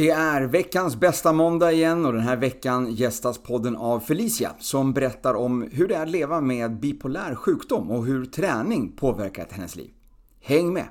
Det 0.00 0.10
är 0.10 0.42
veckans 0.42 0.96
bästa 0.96 1.32
måndag 1.32 1.72
igen 1.72 2.06
och 2.06 2.12
den 2.12 2.22
här 2.22 2.36
veckan 2.36 2.92
gästas 2.92 3.38
podden 3.38 3.76
av 3.76 4.00
Felicia 4.00 4.52
som 4.58 4.92
berättar 4.92 5.34
om 5.34 5.68
hur 5.72 5.88
det 5.88 5.94
är 5.94 6.02
att 6.02 6.10
leva 6.10 6.40
med 6.40 6.80
bipolär 6.80 7.34
sjukdom 7.34 7.90
och 7.90 8.06
hur 8.06 8.24
träning 8.24 8.92
påverkat 8.96 9.52
hennes 9.52 9.76
liv. 9.76 9.90
Häng 10.42 10.72
med! 10.72 10.88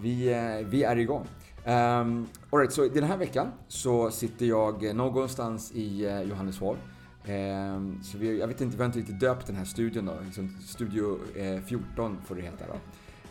Vi, 0.00 0.32
eh, 0.32 0.66
vi 0.66 0.82
är 0.82 0.96
igång. 0.96 1.26
Um, 1.66 2.26
Alright, 2.50 2.72
så 2.72 2.88
den 2.88 3.04
här 3.04 3.16
veckan 3.16 3.48
så 3.68 4.10
sitter 4.10 4.46
jag 4.46 4.94
någonstans 4.94 5.72
i 5.74 6.06
uh, 6.06 6.22
Johanneshovs. 6.22 6.78
Um, 7.28 8.00
så 8.02 8.18
vi, 8.18 8.38
jag 8.40 8.46
vet 8.46 8.60
inte, 8.60 8.76
vi 8.76 8.82
har 8.82 8.86
inte 8.86 8.98
riktigt 8.98 9.20
döpt 9.20 9.46
den 9.46 9.56
här 9.56 9.64
studion 9.64 10.06
då. 10.06 10.12
Liksom 10.24 10.56
studio 10.66 11.18
eh, 11.36 11.60
14 11.60 12.18
får 12.26 12.34
det 12.34 12.42
heta 12.42 12.64
då. 12.66 12.78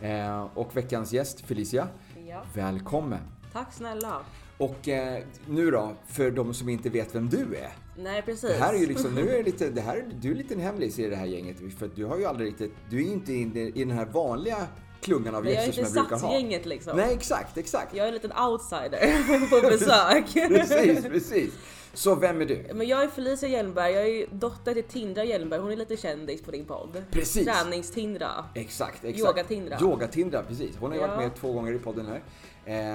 Uh, 0.07 0.48
och 0.54 0.77
veckans 0.77 1.13
gäst 1.13 1.41
Felicia, 1.41 1.88
Ja. 2.27 2.44
välkommen! 2.55 3.20
Tack 3.54 3.73
snälla. 3.73 4.20
Och 4.57 4.90
eh, 4.90 5.23
nu 5.48 5.71
då, 5.71 5.91
för 6.07 6.32
de 6.32 6.54
som 6.54 6.70
inte 6.70 6.90
vet 6.90 7.16
vem 7.16 7.30
du 7.30 7.55
är. 7.55 7.71
Nej 7.98 8.21
precis. 8.21 8.49
Det 8.49 8.55
här 8.57 8.73
är 8.73 8.77
ju 8.77 8.85
liksom, 8.88 9.16
nu 9.16 9.30
är 9.30 9.38
det 9.38 9.43
lite, 9.43 9.70
det 9.70 9.82
här, 9.82 10.05
du 10.21 10.32
är 10.32 10.35
lite 10.35 10.54
en 10.54 10.59
hemlis 10.59 10.99
i 10.99 11.09
det 11.09 11.16
här 11.16 11.26
gänget. 11.26 11.57
För 11.77 11.90
du 11.95 12.05
har 12.05 12.18
ju 12.18 12.26
aldrig 12.26 12.48
riktigt, 12.48 12.73
du 12.90 13.07
är 13.07 13.12
inte 13.12 13.34
i, 13.34 13.71
i 13.76 13.84
den 13.85 13.98
här 13.98 14.05
vanliga 14.05 14.68
klungan 15.03 15.35
av 15.35 15.45
jag 15.45 15.53
är 15.53 15.57
gäster 15.57 15.73
som 15.73 15.85
inte 15.85 15.98
jag 15.99 16.05
brukar 16.07 16.16
ha. 16.16 16.31
satsgänget 16.34 16.66
liksom. 16.66 16.98
Nej, 16.98 17.13
exakt, 17.13 17.57
exakt. 17.57 17.95
Jag 17.95 18.03
är 18.03 18.07
en 18.07 18.13
liten 18.13 18.31
outsider 18.31 19.49
på 19.62 19.68
besök. 19.70 20.34
Precis, 20.49 21.04
precis. 21.05 21.54
Så 21.95 22.15
vem 22.15 22.41
är 22.41 22.45
du? 22.45 22.65
Men 22.73 22.87
jag 22.87 23.04
är 23.04 23.07
Felicia 23.07 23.49
Hjelmberg, 23.49 23.93
jag 23.93 24.07
är 24.07 24.26
dotter 24.32 24.73
till 24.73 24.84
Tindra 24.84 25.23
Hjelmberg, 25.23 25.60
hon 25.60 25.71
är 25.71 25.76
lite 25.76 25.98
kändis 25.98 26.41
på 26.41 26.51
din 26.51 26.65
podd. 26.65 27.04
Precis. 27.12 27.48
Tränings-Tindra. 27.48 28.29
Exakt, 28.55 29.04
exakt. 29.05 29.20
Yoga-Tindra. 29.37 29.77
Yoga-Tindra, 29.82 30.43
precis. 30.48 30.76
Hon 30.79 30.90
har 30.91 30.98
ju 30.98 31.01
Ja. 31.04 31.07
varit 31.07 31.20
med 31.20 31.35
två 31.35 31.54
gånger 31.54 31.73
i 31.73 31.79
podden 31.79 32.05
här. 32.05 32.23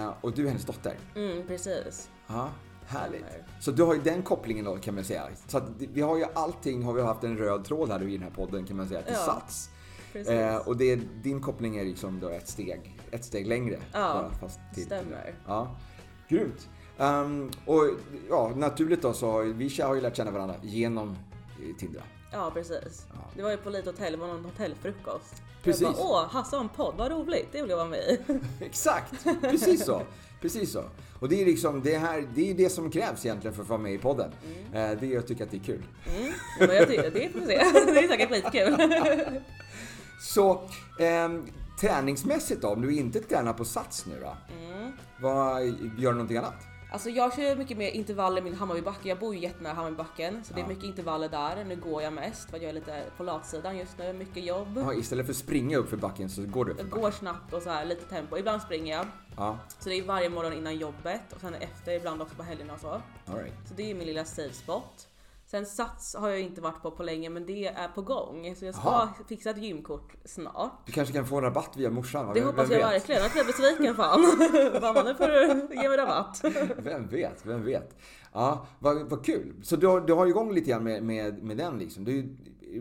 Eh, 0.04 0.12
och 0.20 0.32
du 0.32 0.42
är 0.44 0.48
hennes 0.48 0.64
dotter. 0.64 0.94
Mm, 1.16 1.46
precis. 1.46 2.08
Ja, 2.26 2.50
härligt. 2.86 3.24
Så 3.60 3.70
du 3.70 3.82
har 3.82 3.94
ju 3.94 4.00
den 4.00 4.22
kopplingen 4.22 4.64
då 4.64 4.76
kan 4.76 4.94
man 4.94 5.04
säga. 5.04 5.22
Så 5.46 5.58
att 5.58 5.64
vi 5.78 6.00
har 6.00 6.16
ju 6.16 6.24
allting, 6.34 6.82
har 6.82 6.92
vi 6.92 7.02
haft 7.02 7.24
en 7.24 7.38
röd 7.38 7.64
tråd 7.64 7.90
här 7.90 8.02
i 8.08 8.12
den 8.12 8.22
här 8.22 8.30
podden 8.30 8.66
kan 8.66 8.76
man 8.76 8.88
säga, 8.88 9.02
till 9.02 9.14
Ja. 9.14 9.24
Sats. 9.24 9.70
Eh, 10.26 10.56
och 10.56 10.76
det, 10.76 10.96
din 11.22 11.40
koppling 11.40 11.76
är 11.76 11.84
liksom 11.84 12.20
då 12.20 12.28
ett 12.28 12.48
steg, 12.48 13.00
ett 13.10 13.24
steg 13.24 13.46
längre. 13.46 13.78
Ja, 13.92 14.30
till- 14.74 14.84
stämmer. 14.84 15.34
Ja, 15.46 15.76
grymt. 16.28 16.68
Ehm, 16.98 17.50
och 17.66 17.84
ja, 18.28 18.52
naturligt 18.56 19.02
då 19.02 19.12
så 19.12 19.30
har 19.30 19.42
vi 19.42 19.82
har 19.82 19.94
ju 19.94 20.00
lärt 20.00 20.16
känna 20.16 20.30
varandra 20.30 20.54
genom 20.62 21.10
eh, 21.10 21.76
Tindra. 21.78 22.02
Ja 22.32 22.50
precis. 22.54 23.06
Ja. 23.14 23.30
Det 23.36 23.42
var 23.42 23.50
ju 23.50 23.56
på 23.56 23.70
lite 23.70 23.90
hotell, 23.90 24.12
det 24.12 24.18
var 24.18 24.26
någon 24.26 24.44
hotellfrukost. 24.44 25.42
Precis. 25.62 25.82
Jag 25.82 25.92
bara, 25.92 26.04
åh 26.04 26.28
Hasse 26.28 26.56
har 26.56 26.62
en 26.62 26.68
podd, 26.68 26.94
vad 26.98 27.10
roligt, 27.10 27.48
det 27.52 27.60
vill 27.60 27.70
jag 27.70 27.76
vara 27.76 27.88
med 27.88 27.98
i. 27.98 28.18
Exakt, 28.64 29.24
precis 29.40 29.84
så. 29.84 30.02
Precis 30.40 30.72
så. 30.72 30.84
Och 31.20 31.28
det 31.28 31.42
är 31.42 31.46
liksom 31.46 31.82
det 31.82 31.98
här, 31.98 32.28
det 32.34 32.50
är 32.50 32.54
det 32.54 32.70
som 32.70 32.90
krävs 32.90 33.24
egentligen 33.26 33.54
för 33.54 33.62
att 33.62 33.68
vara 33.68 33.80
med 33.80 33.92
i 33.92 33.98
podden. 33.98 34.30
Eh, 34.72 34.90
det 35.00 35.14
är 35.14 35.18
att 35.18 35.26
tycka 35.26 35.44
att 35.44 35.50
det 35.50 35.56
är 35.56 35.60
kul. 35.64 35.82
Mm. 36.18 36.32
Men 36.60 36.76
jag 36.76 36.88
tycker, 36.88 37.10
det 37.10 37.28
får 37.32 37.40
vi 37.40 37.46
se. 37.46 37.56
Det 37.86 37.98
är 37.98 38.08
säkert 38.08 38.30
skitkul. 38.30 38.76
Så 40.20 40.68
ehm, 40.98 41.46
träningsmässigt 41.80 42.62
då, 42.62 42.68
om 42.68 42.82
du 42.82 42.94
inte 42.96 43.20
tränar 43.20 43.52
på 43.52 43.64
Sats 43.64 44.06
nu 44.06 44.20
då? 44.20 44.36
Mm. 44.64 44.92
Vad, 45.20 45.62
gör 45.66 45.72
du 45.96 46.12
någonting 46.12 46.36
annat? 46.36 46.54
Alltså 46.92 47.10
jag 47.10 47.34
kör 47.36 47.56
mycket 47.56 47.78
mer 47.78 47.90
intervaller 47.90 48.38
i 48.40 48.44
min 48.44 48.54
Hammarbybacke. 48.54 49.08
Jag 49.08 49.18
bor 49.18 49.34
ju 49.34 49.40
jättenära 49.40 49.72
Hammarbybacken 49.74 50.44
så 50.44 50.54
det 50.54 50.60
är 50.60 50.62
Ja. 50.62 50.68
mycket 50.68 50.84
intervaller 50.84 51.28
där. 51.28 51.64
Nu 51.64 51.76
går 51.76 52.02
jag 52.02 52.12
mest 52.12 52.50
för 52.50 52.56
att 52.56 52.62
jag 52.62 52.68
är 52.68 52.74
lite 52.74 53.04
på 53.16 53.22
latsidan 53.22 53.76
just 53.78 53.98
nu. 53.98 54.12
Mycket 54.12 54.44
jobb. 54.44 54.68
Ja, 54.76 54.94
istället 54.94 55.26
för 55.26 55.32
att 55.32 55.36
springa 55.36 55.76
upp 55.76 55.88
för 55.90 55.96
backen 55.96 56.28
så 56.30 56.42
går 56.46 56.64
du 56.64 56.70
upp 56.70 56.76
för 56.78 56.84
Jag 56.84 56.90
backen. 56.90 57.02
går 57.02 57.10
snabbt 57.10 57.52
och 57.52 57.62
så 57.62 57.70
här 57.70 57.84
lite 57.84 58.04
tempo. 58.04 58.36
Ibland 58.38 58.62
springer 58.62 58.96
jag. 58.96 59.06
Ja, 59.36 59.58
Så 59.78 59.88
det 59.88 59.94
är 59.98 60.02
varje 60.02 60.28
morgon 60.30 60.52
innan 60.52 60.76
jobbet 60.76 61.32
och 61.34 61.40
sen 61.40 61.54
efter, 61.54 61.92
ibland 61.92 62.22
också 62.22 62.34
på 62.34 62.42
helgerna 62.42 62.74
och 62.74 62.80
så. 62.80 62.90
all 63.26 63.36
right. 63.38 63.54
Så 63.68 63.74
det 63.74 63.90
är 63.90 63.94
min 63.94 64.06
lilla 64.06 64.24
safe 64.24 64.54
spot. 64.54 65.08
Sen 65.50 65.66
Sats 65.66 66.14
har 66.14 66.28
jag 66.28 66.40
inte 66.40 66.60
varit 66.60 66.82
på 66.82 66.90
på 66.90 67.02
länge 67.02 67.30
men 67.30 67.46
det 67.46 67.66
är 67.66 67.88
på 67.88 68.02
gång. 68.02 68.54
Så 68.56 68.64
jag 68.64 68.74
ska 68.74 68.88
Aha. 68.88 69.08
fixa 69.28 69.50
ett 69.50 69.58
gymkort 69.62 70.14
snart. 70.24 70.86
Du 70.86 70.92
kanske 70.92 71.14
kan 71.14 71.26
få 71.26 71.36
en 71.36 71.42
rabatt 71.44 71.76
via 71.76 71.90
morsan? 71.90 72.26
va? 72.26 72.34
Det 72.34 72.40
Vem- 72.40 72.48
hoppas 72.48 72.70
vem 72.70 72.80
jag 72.80 72.90
vet? 72.90 72.94
verkligen. 73.08 73.22
Jag 73.36 73.46
besviken 73.46 73.94
fan. 73.94 74.20
Mamma 74.82 75.02
nu 75.02 75.14
får 75.14 75.26
du 75.26 75.74
ge 75.82 75.88
mig 75.88 75.96
rabatt. 75.98 76.40
Vem 76.76 77.08
vet, 77.08 77.46
vem 77.46 77.64
vet. 77.64 77.96
Ja, 78.32 78.66
vad, 78.78 79.10
vad 79.10 79.24
kul. 79.24 79.54
Så 79.62 79.76
du, 79.76 79.86
har- 79.86 80.00
du 80.00 80.12
har 80.12 80.26
igång 80.26 80.52
lite 80.52 80.70
grann 80.70 80.84
med, 80.84 81.02
med, 81.02 81.42
med 81.42 81.56
den 81.56 81.78
liksom. 81.78 82.04
Du, 82.04 82.22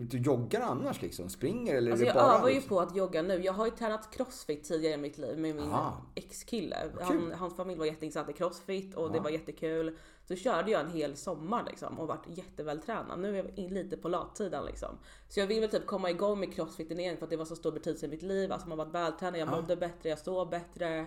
du 0.00 0.18
joggar 0.18 0.60
annars 0.60 1.02
liksom? 1.02 1.28
Springer 1.28 1.74
eller 1.74 1.90
Alltså 1.90 2.04
är 2.04 2.06
jag 2.06 2.16
det 2.16 2.20
bara... 2.20 2.38
övar 2.38 2.48
ju 2.48 2.54
liksom? 2.54 2.68
på 2.68 2.80
att 2.80 2.96
jogga 2.96 3.22
nu. 3.22 3.44
Jag 3.44 3.52
har 3.52 3.64
ju 3.64 3.70
tränat 3.70 4.10
crossfit 4.16 4.64
tidigare 4.64 4.94
i 4.94 4.96
mitt 4.98 5.18
liv 5.18 5.38
med 5.38 5.54
min 5.56 5.64
Aha. 5.72 5.96
ex-kille. 6.14 6.76
Han, 7.00 7.32
hans 7.38 7.56
familj 7.56 7.78
var 7.78 7.86
jätteinsatt 7.86 8.28
i 8.28 8.32
crossfit 8.32 8.94
och 8.94 9.10
det 9.10 9.16
Ja. 9.16 9.22
var 9.22 9.30
jättekul. 9.30 9.96
Så 10.28 10.36
körde 10.36 10.70
jag 10.70 10.80
en 10.80 10.90
hel 10.90 11.16
sommar 11.16 11.64
liksom 11.70 11.98
och 11.98 12.08
varit 12.08 12.24
jättevältränad. 12.38 13.18
Nu 13.20 13.38
är 13.38 13.44
jag 13.44 13.58
in 13.58 13.74
lite 13.74 13.96
på 13.96 14.08
latsidan 14.08 14.64
liksom. 14.66 14.88
Så 15.28 15.40
jag 15.40 15.46
vill 15.46 15.60
väl 15.60 15.70
typ 15.70 15.86
komma 15.86 16.10
igång 16.10 16.40
med 16.40 16.54
crossfiten 16.54 17.00
igen 17.00 17.16
för 17.16 17.24
att 17.24 17.30
det 17.30 17.36
var 17.36 17.44
så 17.44 17.56
stor 17.56 17.72
betydelse 17.72 18.06
i 18.06 18.08
mitt 18.08 18.22
liv. 18.22 18.52
Alltså 18.52 18.68
man 18.68 18.78
var 18.78 18.86
vältränad, 18.86 19.40
jag 19.40 19.48
Ja. 19.48 19.56
mådde 19.60 19.76
bättre, 19.76 20.08
jag 20.08 20.18
sov 20.18 20.50
bättre. 20.50 21.06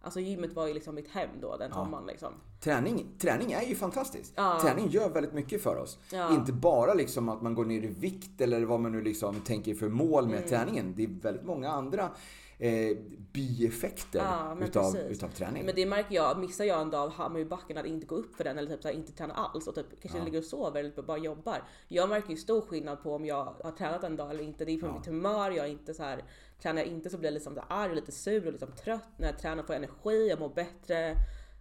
Alltså 0.00 0.20
gymmet 0.20 0.52
var 0.52 0.66
ju 0.66 0.74
liksom 0.74 0.94
mitt 0.94 1.08
hem 1.08 1.28
då 1.40 1.56
den 1.56 1.68
Ja. 1.70 1.74
sommaren 1.84 2.06
liksom. 2.06 2.32
Träning, 2.60 3.06
träning 3.18 3.52
är 3.52 3.62
ju 3.62 3.74
fantastiskt. 3.74 4.32
Ja. 4.36 4.58
Träning 4.62 4.88
gör 4.88 5.08
väldigt 5.10 5.32
mycket 5.32 5.62
för 5.62 5.76
oss. 5.76 5.98
Ja. 6.12 6.34
Inte 6.34 6.52
bara 6.52 6.94
liksom 6.94 7.28
att 7.28 7.42
man 7.42 7.54
går 7.54 7.64
ner 7.64 7.82
i 7.82 7.86
vikt 7.86 8.40
eller 8.40 8.64
vad 8.64 8.80
man 8.80 8.92
nu 8.92 9.02
liksom 9.02 9.40
tänker 9.40 9.74
för 9.74 9.88
mål 9.88 10.26
med 10.26 10.36
Mm. 10.36 10.48
träningen. 10.48 10.94
Det 10.96 11.04
är 11.04 11.08
väldigt 11.22 11.44
många 11.44 11.70
andra 11.70 12.10
eh, 12.58 12.96
bieffekter 13.32 14.18
Ja, 14.18 14.56
utav, 14.60 14.92
precis. 14.92 15.10
utav 15.10 15.28
träning. 15.28 15.66
Men 15.66 15.74
det 15.74 15.86
märker 15.86 16.14
jag, 16.14 16.38
missar 16.38 16.64
jag 16.64 16.80
en 16.80 16.90
dag 16.90 17.02
av 17.02 17.10
Hammarbybacken 17.10 17.78
att 17.78 17.86
inte 17.86 18.06
gå 18.06 18.14
upp 18.14 18.34
för 18.36 18.44
den 18.44 18.58
eller 18.58 18.70
typ 18.70 18.82
så 18.82 18.88
här, 18.88 18.94
inte 18.94 19.12
träna 19.12 19.34
alls 19.34 19.66
och 19.66 19.74
typ 19.74 19.86
kanske 20.02 20.18
Ja. 20.18 20.24
ligger 20.24 20.38
och 20.38 20.44
sover 20.44 20.80
eller 20.80 21.02
bara 21.02 21.18
jobbar. 21.18 21.62
Jag 21.88 22.08
märker 22.08 22.30
ju 22.30 22.36
stor 22.36 22.60
skillnad 22.60 23.02
på 23.02 23.14
om 23.14 23.24
jag 23.26 23.54
har 23.64 23.72
tränat 23.72 24.04
en 24.04 24.16
dag 24.16 24.30
eller 24.30 24.44
inte. 24.44 24.64
Det 24.64 24.72
är 24.72 24.78
från 24.78 24.88
Ja. 24.90 24.96
mitt 24.98 25.06
humör, 25.06 25.50
jag 25.50 25.66
är 25.66 25.70
inte 25.70 25.94
så 25.94 26.02
här 26.02 26.24
tränar 26.62 26.82
jag 26.82 26.88
inte 26.88 27.10
så 27.10 27.18
blir 27.18 27.28
jag 27.30 27.34
liksom 27.34 27.54
så 27.54 27.60
arg 27.68 27.90
och 27.90 27.96
lite 27.96 28.12
sur 28.12 28.46
och 28.46 28.52
liksom 28.52 28.72
trött. 28.72 29.08
När 29.18 29.26
jag 29.26 29.38
tränar 29.38 29.62
får 29.62 29.74
jag 29.74 29.84
energi, 29.84 30.28
jag 30.28 30.40
mår 30.40 30.48
bättre. 30.54 31.14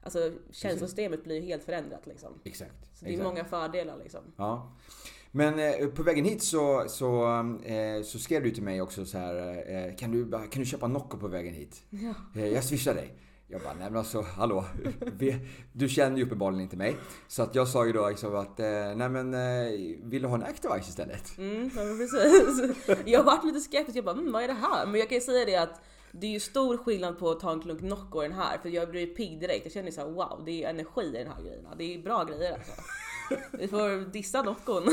Alltså 0.04 0.32
känslosystemet 0.52 1.24
blir 1.24 1.36
ju 1.36 1.42
helt 1.42 1.64
förändrat 1.64 2.08
liksom. 2.08 2.40
Exakt. 2.44 2.98
Så 2.98 3.06
det 3.06 3.12
är 3.12 3.14
exakt. 3.14 3.28
många 3.30 3.46
fördelar 3.46 3.98
liksom. 3.98 4.22
Ja. 4.38 4.72
Men 5.38 5.60
eh, 5.60 5.88
på 5.88 6.04
vägen 6.04 6.26
hit 6.26 6.44
så, 6.44 6.86
så, 6.88 7.26
eh, 7.66 8.04
så 8.04 8.20
skrev 8.20 8.44
du 8.44 8.52
till 8.52 8.64
mig 8.64 8.82
också 8.82 9.06
så 9.06 9.18
här, 9.18 9.36
eh, 9.70 9.96
kan, 9.96 10.12
du, 10.12 10.32
kan 10.32 10.62
du 10.62 10.66
köpa 10.66 10.88
Nocco 10.88 11.18
på 11.18 11.28
vägen 11.28 11.54
hit? 11.54 11.84
Ja. 11.90 12.42
Jag 12.42 12.64
swishar 12.64 12.94
dig. 12.94 13.14
Jag 13.48 13.62
bara, 13.62 13.74
nej 13.74 13.90
men 13.90 13.98
alltså 13.98 14.22
hallå. 14.22 14.66
Du 15.74 15.90
känner 15.90 16.18
ju 16.18 16.24
uppenbarligen 16.24 16.64
inte 16.64 16.78
mig. 16.78 16.96
Så 17.28 17.44
att 17.44 17.56
jag 17.56 17.68
sa 17.68 17.86
ju 17.86 17.94
då 17.94 18.10
liksom 18.10 18.36
att, 18.36 18.58
nej 18.58 19.10
men 19.10 19.32
vill 20.10 20.22
du 20.22 20.28
ha 20.28 20.36
en 20.36 20.44
Activise 20.44 20.90
istället? 20.90 21.38
Mm, 21.38 21.72
ja, 21.76 21.82
precis. 21.98 22.78
Jag 23.06 23.24
varit 23.24 23.46
lite 23.46 23.60
skeptisk, 23.60 23.98
jag 23.98 24.06
bara 24.06 24.16
mm, 24.16 24.32
vad 24.32 24.44
är 24.44 24.48
det 24.48 24.54
här? 24.54 24.86
Men 24.86 25.00
jag 25.00 25.10
kan 25.10 25.16
ju 25.16 25.22
säga 25.22 25.46
det 25.46 25.56
att 25.56 25.82
det 26.12 26.28
är 26.28 26.32
ju 26.32 26.40
stor 26.40 26.78
skillnad 26.78 27.20
på 27.20 27.32
att 27.32 27.40
ta 27.40 27.52
en 27.52 27.62
klunk 27.62 27.82
Nocco 27.82 28.24
i 28.24 28.28
den 28.28 28.38
här 28.38 28.58
för 28.58 28.70
jag 28.70 28.90
blir 28.90 29.02
ju 29.02 29.08
pigg 29.08 29.40
direkt. 29.40 29.66
Jag 29.66 29.74
känner 29.74 29.92
så 29.92 30.02
här, 30.02 30.08
wow, 30.08 30.44
det 30.46 30.64
är 30.64 30.70
energi 30.70 31.06
i 31.06 31.24
den 31.24 31.28
här 31.28 31.42
grejerna. 31.42 31.76
Det 31.78 31.94
är 31.96 32.04
bra 32.04 32.24
grejer 32.24 32.54
alltså. 32.54 32.72
Vi 33.60 33.68
får 33.68 34.12
dissa 34.12 34.42
Noccon. 34.42 34.84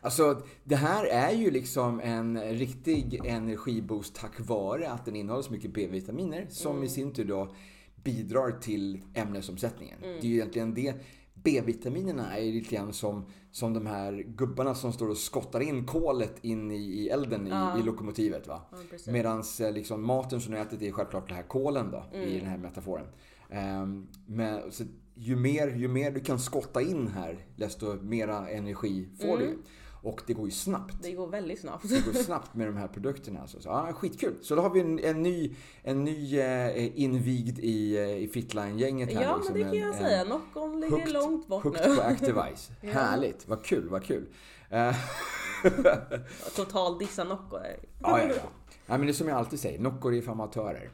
Alltså 0.00 0.42
det 0.64 0.76
här 0.76 1.04
är 1.04 1.32
ju 1.32 1.50
liksom 1.50 2.00
en 2.00 2.42
riktig 2.42 3.20
energiboost 3.24 4.14
tack 4.14 4.40
vare 4.40 4.90
att 4.90 5.04
den 5.04 5.16
innehåller 5.16 5.42
så 5.42 5.52
mycket 5.52 5.74
B-vitaminer 5.74 6.46
som 6.50 6.82
i 6.82 6.88
sin 6.88 7.12
tur 7.12 7.24
då 7.24 7.54
bidrar 8.04 8.50
till 8.50 9.00
ämnesomsättningen. 9.14 9.98
Det 10.00 10.18
är 10.18 10.24
ju 10.24 10.34
egentligen 10.34 10.74
det. 10.74 10.94
B-vitaminerna 11.34 12.36
är 12.36 12.42
ju 12.42 12.52
lite 12.52 12.74
grann 12.74 12.92
som, 12.92 13.26
som 13.50 13.74
de 13.74 13.86
här 13.86 14.12
gubbarna 14.12 14.74
som 14.74 14.92
står 14.92 15.08
och 15.08 15.16
skottar 15.16 15.60
in 15.60 15.86
kolet 15.86 16.34
in 16.44 16.70
i, 16.70 16.76
i 16.76 17.08
elden 17.08 17.46
i, 17.46 17.50
Ja. 17.50 17.78
i 17.78 17.82
lokomotivet. 17.82 18.46
Va? 18.48 18.60
Medans 19.12 19.60
eh, 19.60 19.72
liksom, 19.72 20.06
maten 20.06 20.40
som 20.40 20.52
du 20.54 20.58
ätit 20.60 20.82
är 20.82 20.92
självklart 20.92 21.28
det 21.28 21.34
här 21.34 21.42
kolen 21.42 21.90
då, 21.90 22.04
i 22.18 22.38
den 22.38 22.48
här 22.48 22.58
metaforen. 22.58 23.06
Ehm, 23.50 24.06
men, 24.26 24.72
så 24.72 24.84
ju, 25.14 25.36
mer, 25.36 25.68
ju 25.68 25.88
mer 25.88 26.10
du 26.10 26.20
kan 26.20 26.38
skotta 26.38 26.82
in 26.82 27.08
här, 27.08 27.46
desto 27.56 27.94
mera 28.02 28.48
energi 28.48 29.08
får 29.20 29.38
du. 29.38 29.58
Och 30.02 30.22
det 30.26 30.32
går 30.34 30.44
ju 30.46 30.50
snabbt. 30.50 30.94
Det 31.02 31.12
går 31.12 31.26
väldigt 31.26 31.60
snabbt. 31.60 31.88
Det 31.88 32.04
går 32.04 32.12
snabbt 32.12 32.54
med 32.54 32.66
de 32.66 32.76
här 32.76 32.88
produkterna. 32.88 33.40
Alltså. 33.40 33.60
Så, 33.60 33.68
ja, 33.68 33.92
skitkul! 33.92 34.34
Så 34.42 34.54
då 34.54 34.62
har 34.62 34.70
vi 34.70 34.80
en, 34.80 34.98
en 34.98 35.22
ny, 35.22 35.54
en 35.82 36.04
ny 36.04 36.38
eh, 36.40 37.00
invigd 37.02 37.58
i, 37.58 37.96
eh, 37.96 38.16
i 38.16 38.28
Fitline-gänget 38.28 39.12
här. 39.14 39.22
Ja 39.22 39.36
liksom. 39.36 39.54
men 39.54 39.62
det 39.62 39.68
kan 39.70 39.78
jag 39.78 39.88
en 39.88 40.02
säga. 40.04 40.24
Noccon 40.24 40.80
ligger 40.80 40.96
hooked- 40.96 41.12
långt 41.12 41.48
bort 41.48 41.62
Hooked 41.64 41.88
nu. 41.90 41.96
på 41.96 42.02
Activise. 42.02 42.72
Ja. 42.80 42.92
Härligt! 42.92 43.48
Vad 43.48 43.64
kul, 43.64 43.88
vad 43.88 44.04
kul! 44.04 44.26
Eh, 44.70 44.94
Total 46.56 46.98
dissa 46.98 47.24
Nocco. 47.24 47.56
ja, 48.00 48.20
ja, 48.20 48.28
ja. 48.28 48.34
Ja, 48.86 48.96
men 48.98 49.00
det 49.06 49.10
är 49.10 49.14
som 49.14 49.28
jag 49.28 49.36
alltid 49.38 49.60
säger, 49.60 49.78
Noccor 49.78 50.14
är 50.14 50.20
för 50.22 50.32
amatörer. 50.32 50.90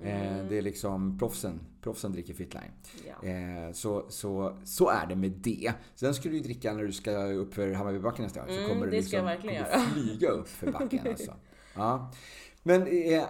Mm. 0.00 0.38
Eh, 0.38 0.44
det 0.48 0.58
är 0.58 0.62
liksom 0.62 1.18
proffsen, 1.18 1.60
proffsen 1.84 2.12
dricker 2.12 2.34
Fitline. 2.34 2.70
Ja. 3.06 3.28
Eh, 3.28 3.72
så, 3.72 4.04
så, 4.08 4.56
så 4.64 4.88
är 4.88 5.06
det 5.06 5.16
med 5.16 5.30
det. 5.30 5.72
Sen 5.94 6.14
ska 6.14 6.28
du 6.28 6.34
ju 6.34 6.40
dricka 6.42 6.72
när 6.72 6.82
du 6.82 6.92
ska 6.92 7.10
upp 7.24 7.54
för 7.54 7.72
Hammarbybacken 7.72 8.22
nästa 8.24 8.40
gång. 8.40 8.48
Så 8.48 8.54
Mm, 8.54 8.68
kommer 8.68 8.86
du 8.86 8.90
det 8.92 9.02
ska 9.02 9.16
jag 9.16 9.24
liksom 9.30 9.48
verkligen 9.48 9.64
kommer 9.64 9.86
flyga 9.94 10.28
upp 10.28 10.48
för 10.48 10.72
backen 10.72 11.00
alltså. 11.08 11.34
Ja. 11.76 12.10
Men 12.62 12.82
eh, 12.86 13.24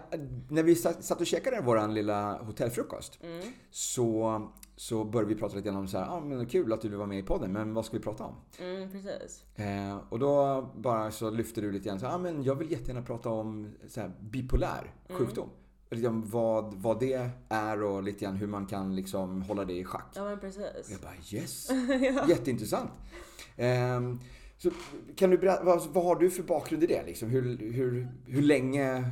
när 0.48 0.62
vi 0.62 0.74
satt 0.76 1.20
och 1.20 1.26
käkade 1.26 1.60
vår 1.64 1.88
lilla 1.88 2.42
hotellfrukost 2.42 3.18
Mm. 3.22 3.44
så, 3.70 4.42
så 4.76 5.04
började 5.04 5.34
vi 5.34 5.40
prata 5.40 5.56
lite 5.56 5.68
grann 5.68 5.76
om 5.78 5.88
så 5.88 5.98
här, 5.98 6.08
ah, 6.16 6.20
men 6.20 6.46
kul 6.46 6.72
att 6.72 6.80
du 6.80 6.88
vill 6.88 6.96
vara 6.98 7.06
med 7.08 7.18
i 7.18 7.22
podden, 7.22 7.52
men 7.52 7.74
vad 7.74 7.84
ska 7.84 7.96
vi 7.96 8.02
prata 8.02 8.24
om? 8.24 8.34
Mm, 8.60 8.90
precis. 8.90 9.44
Eh, 9.54 9.98
och 10.08 10.18
då 10.18 10.62
bara 10.76 11.10
så 11.10 11.30
lyfter 11.30 11.62
du 11.62 11.72
lite 11.72 11.88
grann 11.88 12.00
så 12.00 12.06
ah, 12.06 12.18
men 12.18 12.42
jag 12.42 12.54
vill 12.54 12.70
jättegärna 12.72 13.02
prata 13.02 13.30
om 13.30 13.74
så 13.88 14.00
här, 14.00 14.12
bipolär 14.20 14.92
Mm. 15.08 15.18
Liksom 15.94 16.30
vad, 16.30 16.74
vad 16.74 17.00
det 17.00 17.30
är 17.48 17.82
och 17.82 18.02
lite 18.02 18.24
grann 18.24 18.36
hur 18.36 18.46
man 18.46 18.66
kan 18.66 18.96
liksom 18.96 19.42
hålla 19.42 19.64
det 19.64 19.72
i 19.72 19.84
schack. 19.84 20.12
Ja 20.14 20.24
men 20.24 20.40
precis. 20.40 20.90
Jag 20.90 21.00
bara 21.00 21.14
yes, 21.32 21.68
jätteintressant. 22.28 22.90
Ehm, 23.56 24.20
så 24.58 24.70
kan 25.16 25.30
du 25.30 25.38
berätta, 25.38 25.64
vad, 25.64 25.86
vad 25.86 26.04
har 26.04 26.16
du 26.16 26.30
för 26.30 26.42
bakgrund 26.42 26.84
i 26.84 26.86
det? 26.86 27.02
Liksom? 27.06 27.28
Hur, 27.28 27.72
hur, 27.72 28.08
hur 28.26 28.42
länge 28.42 29.10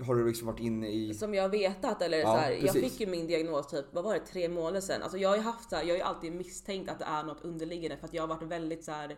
har 0.00 0.14
du 0.14 0.26
liksom 0.26 0.46
varit 0.46 0.60
inne 0.60 0.88
i... 0.88 1.14
Som 1.14 1.34
jag 1.34 1.48
vetat 1.48 2.02
eller 2.02 2.18
Ja, 2.18 2.26
så 2.26 2.36
här, 2.36 2.50
jag 2.50 2.74
fick 2.74 3.00
ju 3.00 3.06
min 3.06 3.26
diagnos 3.26 3.66
typ, 3.66 3.84
vad 3.92 4.04
var 4.04 4.14
det, 4.14 4.20
tre 4.20 4.48
månader 4.48 4.80
sedan. 4.80 5.02
Alltså 5.02 5.18
jag 5.18 5.28
har 5.28 5.36
ju 5.36 5.42
haft 5.42 5.70
så 5.70 5.76
här, 5.76 5.82
jag 5.82 5.90
har 5.90 5.96
ju 5.96 6.02
alltid 6.02 6.32
misstänkt 6.32 6.90
att 6.90 6.98
det 6.98 7.04
är 7.04 7.22
något 7.22 7.44
underliggande 7.44 7.96
för 7.96 8.06
att 8.06 8.14
jag 8.14 8.22
har 8.22 8.28
varit 8.28 8.48
väldigt 8.48 8.84
så 8.84 8.92
här. 8.92 9.16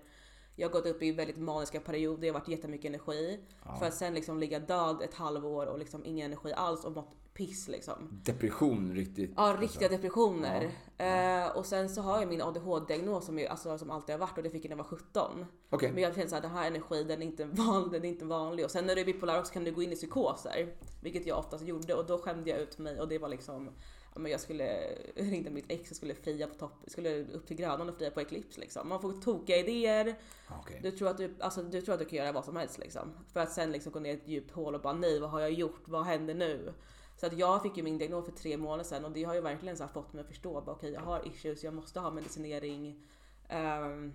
Jag 0.56 0.68
har 0.68 0.72
gått 0.72 0.86
upp 0.86 1.02
i 1.02 1.12
väldigt 1.12 1.36
maniska 1.36 1.80
perioder, 1.80 2.26
jag 2.26 2.34
har 2.34 2.40
varit 2.40 2.48
jättemycket 2.48 2.88
energi. 2.88 3.40
För 3.78 3.86
att 3.86 3.94
sen 3.94 4.14
liksom 4.14 4.38
ligga 4.38 4.58
död 4.58 5.02
ett 5.02 5.14
halvår 5.14 5.66
och 5.66 5.78
liksom 5.78 6.04
ingen 6.04 6.26
energi 6.26 6.52
alls 6.52 6.84
och 6.84 6.92
mått 6.92 7.16
piss 7.34 7.68
liksom. 7.68 8.20
Depression 8.24 8.94
riktigt. 8.94 9.32
Ja, 9.36 9.56
riktiga 9.60 9.88
depressioner. 9.88 10.70
Eh, 10.98 11.56
och 11.56 11.66
sen 11.66 11.88
så 11.88 12.02
har 12.02 12.18
jag 12.18 12.28
min 12.28 12.42
ADHD-diagnos 12.42 13.26
som, 13.26 13.46
alltså, 13.50 13.78
som 13.78 13.90
alltid 13.90 14.12
har 14.12 14.20
varit 14.20 14.36
och 14.36 14.42
det 14.42 14.50
fick 14.50 14.64
jag 14.64 14.68
när 14.68 14.76
jag 14.76 14.84
var 14.84 14.98
17. 14.98 15.46
Okej. 15.70 15.92
Men 15.92 16.02
jag 16.02 16.14
känner 16.14 16.28
såhär, 16.28 16.42
den 16.42 16.50
här 16.50 16.66
energin 16.66 17.08
den 17.08 17.22
är, 17.22 17.26
inte 17.26 17.44
van, 17.44 17.90
den 17.90 18.04
är 18.04 18.08
inte 18.08 18.24
vanlig. 18.24 18.64
Och 18.64 18.70
sen 18.70 18.86
när 18.86 18.94
du 18.94 19.00
är 19.00 19.04
bipolär 19.04 19.38
också 19.38 19.52
kan 19.52 19.64
du 19.64 19.72
gå 19.72 19.82
in 19.82 19.92
i 19.92 19.96
psykoser. 19.96 20.74
Vilket 21.02 21.26
jag 21.26 21.38
oftast 21.38 21.64
gjorde 21.64 21.94
och 21.94 22.06
då 22.06 22.18
skämde 22.18 22.50
jag 22.50 22.58
ut 22.58 22.78
mig 22.78 23.00
och 23.00 23.08
det 23.08 23.18
var 23.18 23.28
liksom 23.28 23.70
ja, 24.03 24.03
men 24.14 24.32
jag 24.32 24.40
skulle 24.40 24.88
ringde 25.16 25.50
mitt 25.50 25.64
ex 25.68 25.90
och 25.90 25.96
skulle 25.96 26.14
fria 26.14 26.46
på 26.46 26.54
topp, 26.54 26.72
skulle 26.86 27.24
upp 27.24 27.46
till 27.46 27.56
Grönan 27.56 27.88
och 27.88 27.96
fria 27.96 28.10
på 28.10 28.20
Eclipse 28.20 28.60
liksom. 28.60 28.88
Man 28.88 29.00
får 29.00 29.12
tokiga 29.12 29.56
idéer. 29.56 30.14
Okej. 30.60 30.80
Du 30.82 30.90
tror, 30.90 31.08
att 31.08 31.18
du, 31.18 31.34
alltså, 31.40 31.62
du 31.62 31.80
tror 31.80 31.94
att 31.94 31.98
du 31.98 32.06
kan 32.06 32.18
göra 32.18 32.32
vad 32.32 32.44
som 32.44 32.56
helst 32.56 32.78
liksom. 32.78 33.12
För 33.32 33.40
att 33.40 33.52
sen 33.52 33.72
liksom 33.72 33.92
gå 33.92 33.98
ner 33.98 34.10
i 34.10 34.14
ett 34.14 34.28
djupt 34.28 34.50
hål 34.50 34.74
och 34.74 34.80
bara 34.80 34.92
nej 34.92 35.20
vad 35.20 35.30
har 35.30 35.40
jag 35.40 35.52
gjort, 35.52 35.82
vad 35.88 36.04
händer 36.04 36.34
nu? 36.34 36.72
Så 37.16 37.26
att 37.26 37.38
jag 37.38 37.62
fick 37.62 37.76
ju 37.76 37.82
min 37.82 37.98
diagnos 37.98 38.24
för 38.24 38.32
tre 38.32 38.56
månader 38.56 38.84
sedan 38.84 39.04
och 39.04 39.10
det 39.12 39.24
har 39.24 39.34
ju 39.34 39.40
verkligen 39.40 39.76
så 39.76 39.88
fått 39.88 40.12
mig 40.12 40.20
att 40.20 40.28
förstå 40.28 40.58
att 40.58 40.68
okej 40.68 40.92
jag 40.92 41.00
har 41.00 41.26
issues, 41.26 41.64
jag 41.64 41.74
måste 41.74 42.00
ha 42.00 42.10
medicinering. 42.10 43.06
Ehm, 43.48 44.12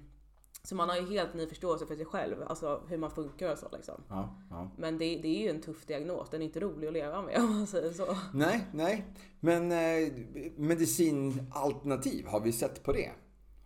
så 0.69 0.75
man 0.75 0.89
har 0.89 0.98
ju 0.98 1.06
helt 1.06 1.33
ny 1.33 1.48
förståelse 1.48 1.86
för 1.86 1.95
sig 1.95 2.06
själv, 2.06 2.36
alltså 2.48 2.81
hur 2.88 2.98
man 2.98 3.12
funkar 3.12 3.51
och 3.51 3.57
så 3.57 3.68
liksom. 3.71 4.04
Ja, 4.10 4.36
ja. 4.50 4.71
Men 4.77 4.98
det, 4.98 5.06
det 5.06 5.27
är 5.27 5.42
ju 5.42 5.50
en 5.50 5.62
tuff 5.62 5.86
diagnos, 5.86 6.30
den 6.30 6.42
är 6.42 6.45
inte 6.45 6.60
rolig 6.60 6.88
att 6.88 6.94
leva 6.94 7.21
med 7.21 7.38
om 7.39 7.57
man 7.57 7.68
säger 7.68 7.92
så. 7.92 8.18
Nej, 8.33 8.68
nej. 8.74 9.06
Men 9.39 9.71
eh, 9.71 10.12
medicinalternativ, 10.56 12.25
har 12.25 12.39
vi 12.39 12.51
sett 12.51 12.83
på 12.83 12.92
det? 12.92 13.10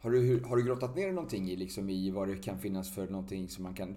Har 0.04 0.12
du, 0.12 0.44
har 0.46 0.58
du 0.58 0.64
grottat 0.64 0.96
ner 0.96 1.12
någonting 1.12 1.50
i, 1.50 1.56
liksom, 1.56 1.90
i 1.90 2.12
vad 2.12 2.28
det 2.28 2.36
kan 2.36 2.60
finnas 2.60 2.90
för 2.96 3.08
någonting 3.08 3.50
som 3.50 3.64
man 3.64 3.74
kan... 3.74 3.96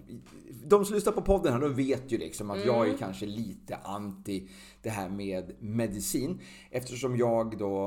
De 0.65 0.85
som 0.85 0.95
lyssnar 0.95 1.13
på 1.13 1.21
podden 1.21 1.53
här, 1.53 1.59
de 1.59 1.75
vet 1.75 2.11
ju 2.11 2.17
liksom 2.17 2.51
att 2.51 2.65
jag 2.65 2.89
är 2.89 2.97
kanske 2.97 3.25
lite 3.25 3.75
anti 3.75 4.49
det 4.81 4.89
här 4.89 5.09
med 5.09 5.51
medicin. 5.59 6.39
Eftersom 6.71 7.17
jag 7.17 7.57
då 7.57 7.77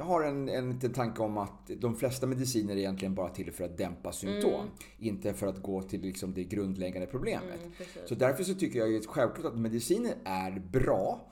har 0.00 0.22
en, 0.22 0.48
en 0.48 0.72
liten 0.72 0.92
tanke 0.92 1.22
om 1.22 1.38
att 1.38 1.70
de 1.76 1.96
flesta 1.96 2.26
mediciner 2.26 2.72
är 2.72 2.78
egentligen 2.78 3.14
bara 3.14 3.28
till 3.28 3.52
för 3.52 3.64
att 3.64 3.78
dämpa 3.78 4.12
symptom. 4.12 4.66
Inte 4.98 5.34
för 5.34 5.46
att 5.46 5.62
gå 5.62 5.82
till 5.82 6.00
liksom, 6.00 6.34
det 6.34 6.44
grundläggande 6.44 7.06
problemet. 7.06 7.60
Mm. 7.60 7.72
Så 8.06 8.14
därför 8.14 8.44
så 8.44 8.54
tycker 8.54 8.78
jag 8.78 8.90
ju 8.90 9.02
självklart 9.02 9.52
att 9.52 9.58
mediciner 9.58 10.14
är 10.24 10.60
bra 10.72 11.30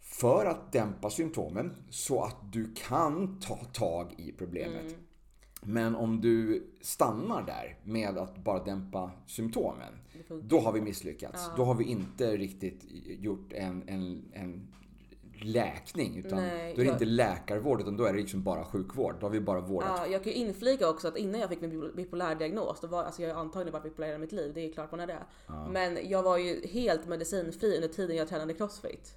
för 0.00 0.46
att 0.46 0.72
dämpa 0.72 1.10
symptomen 1.10 1.72
så 1.90 2.22
att 2.22 2.52
du 2.52 2.74
kan 2.74 3.40
ta 3.40 3.56
tag 3.56 4.14
i 4.18 4.32
problemet. 4.32 4.96
Men 5.64 5.94
om 5.94 6.20
du 6.20 6.66
stannar 6.80 7.42
där 7.42 7.78
med 7.84 8.18
att 8.18 8.38
bara 8.44 8.64
dämpa 8.64 9.10
symptomen, 9.26 9.92
då 10.42 10.60
har 10.60 10.72
vi 10.72 10.80
misslyckats. 10.80 11.50
Då 11.56 11.64
har 11.64 11.74
vi 11.74 11.84
inte 11.84 12.36
riktigt 12.36 12.84
gjort 13.20 13.52
en, 13.52 13.88
en, 13.88 14.22
en 14.32 14.68
läkning. 15.44 16.16
Utan 16.16 16.38
Nej, 16.38 16.74
då 16.74 16.80
är 16.80 16.84
det 16.84 16.88
jag- 16.90 16.94
inte 16.94 17.04
läkarvård, 17.04 17.80
utan 17.80 17.96
då 17.96 18.04
är 18.04 18.12
det 18.12 18.18
liksom 18.18 18.42
bara 18.42 18.64
sjukvård. 18.64 19.14
Då 19.20 19.26
har 19.26 19.30
vi 19.30 19.40
bara 19.40 19.60
vårdat. 19.60 19.92
Ja, 19.98 20.06
jag 20.06 20.24
kan 20.24 20.32
ju 20.32 20.38
inflika 20.38 20.88
också 20.88 21.08
att 21.08 21.16
innan 21.16 21.40
jag 21.40 21.48
fick 21.48 21.60
min 21.60 21.70
bipol- 21.72 21.96
bipolär 21.96 22.34
diagnos, 22.34 22.80
då 22.80 22.86
var, 22.86 23.04
alltså 23.04 23.22
jag 23.22 23.34
har 23.34 23.40
antagligen 23.40 23.72
varit 23.72 23.82
bipolär 23.84 24.14
i 24.14 24.18
mitt 24.18 24.32
liv, 24.32 24.52
det 24.54 24.60
är 24.68 24.72
klart 24.72 24.90
man 24.90 25.00
är 25.00 25.06
det. 25.06 25.22
Men 25.70 25.98
jag 26.10 26.22
var 26.22 26.38
ju 26.38 26.66
helt 26.66 27.08
medicinfri 27.08 27.76
under 27.76 27.88
tiden 27.88 28.16
jag 28.16 28.28
tränade 28.28 28.54
crossfit. 28.54 29.14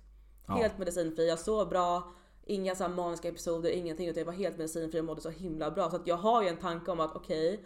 Helt 0.48 0.78
medicinfri, 0.78 1.28
jag 1.28 1.40
sov 1.40 1.70
bra, 1.70 2.12
inga 2.46 2.76
så 2.76 2.84
här 2.84 2.92
maniska 2.92 3.28
episoder, 3.28 3.70
ingenting 3.70 4.08
utan 4.08 4.20
jag 4.20 4.26
var 4.26 4.34
helt 4.34 4.58
medicinfri 4.58 5.00
och 5.00 5.06
mådde 5.06 5.22
så 5.22 5.30
himla 5.30 5.72
bra. 5.72 5.90
Så 5.90 5.96
att 5.96 6.08
jag 6.08 6.18
har 6.18 6.44
ju 6.44 6.50
en 6.50 6.58
tanke 6.58 6.92
om 6.92 7.00
att 7.00 7.16
okej, 7.16 7.64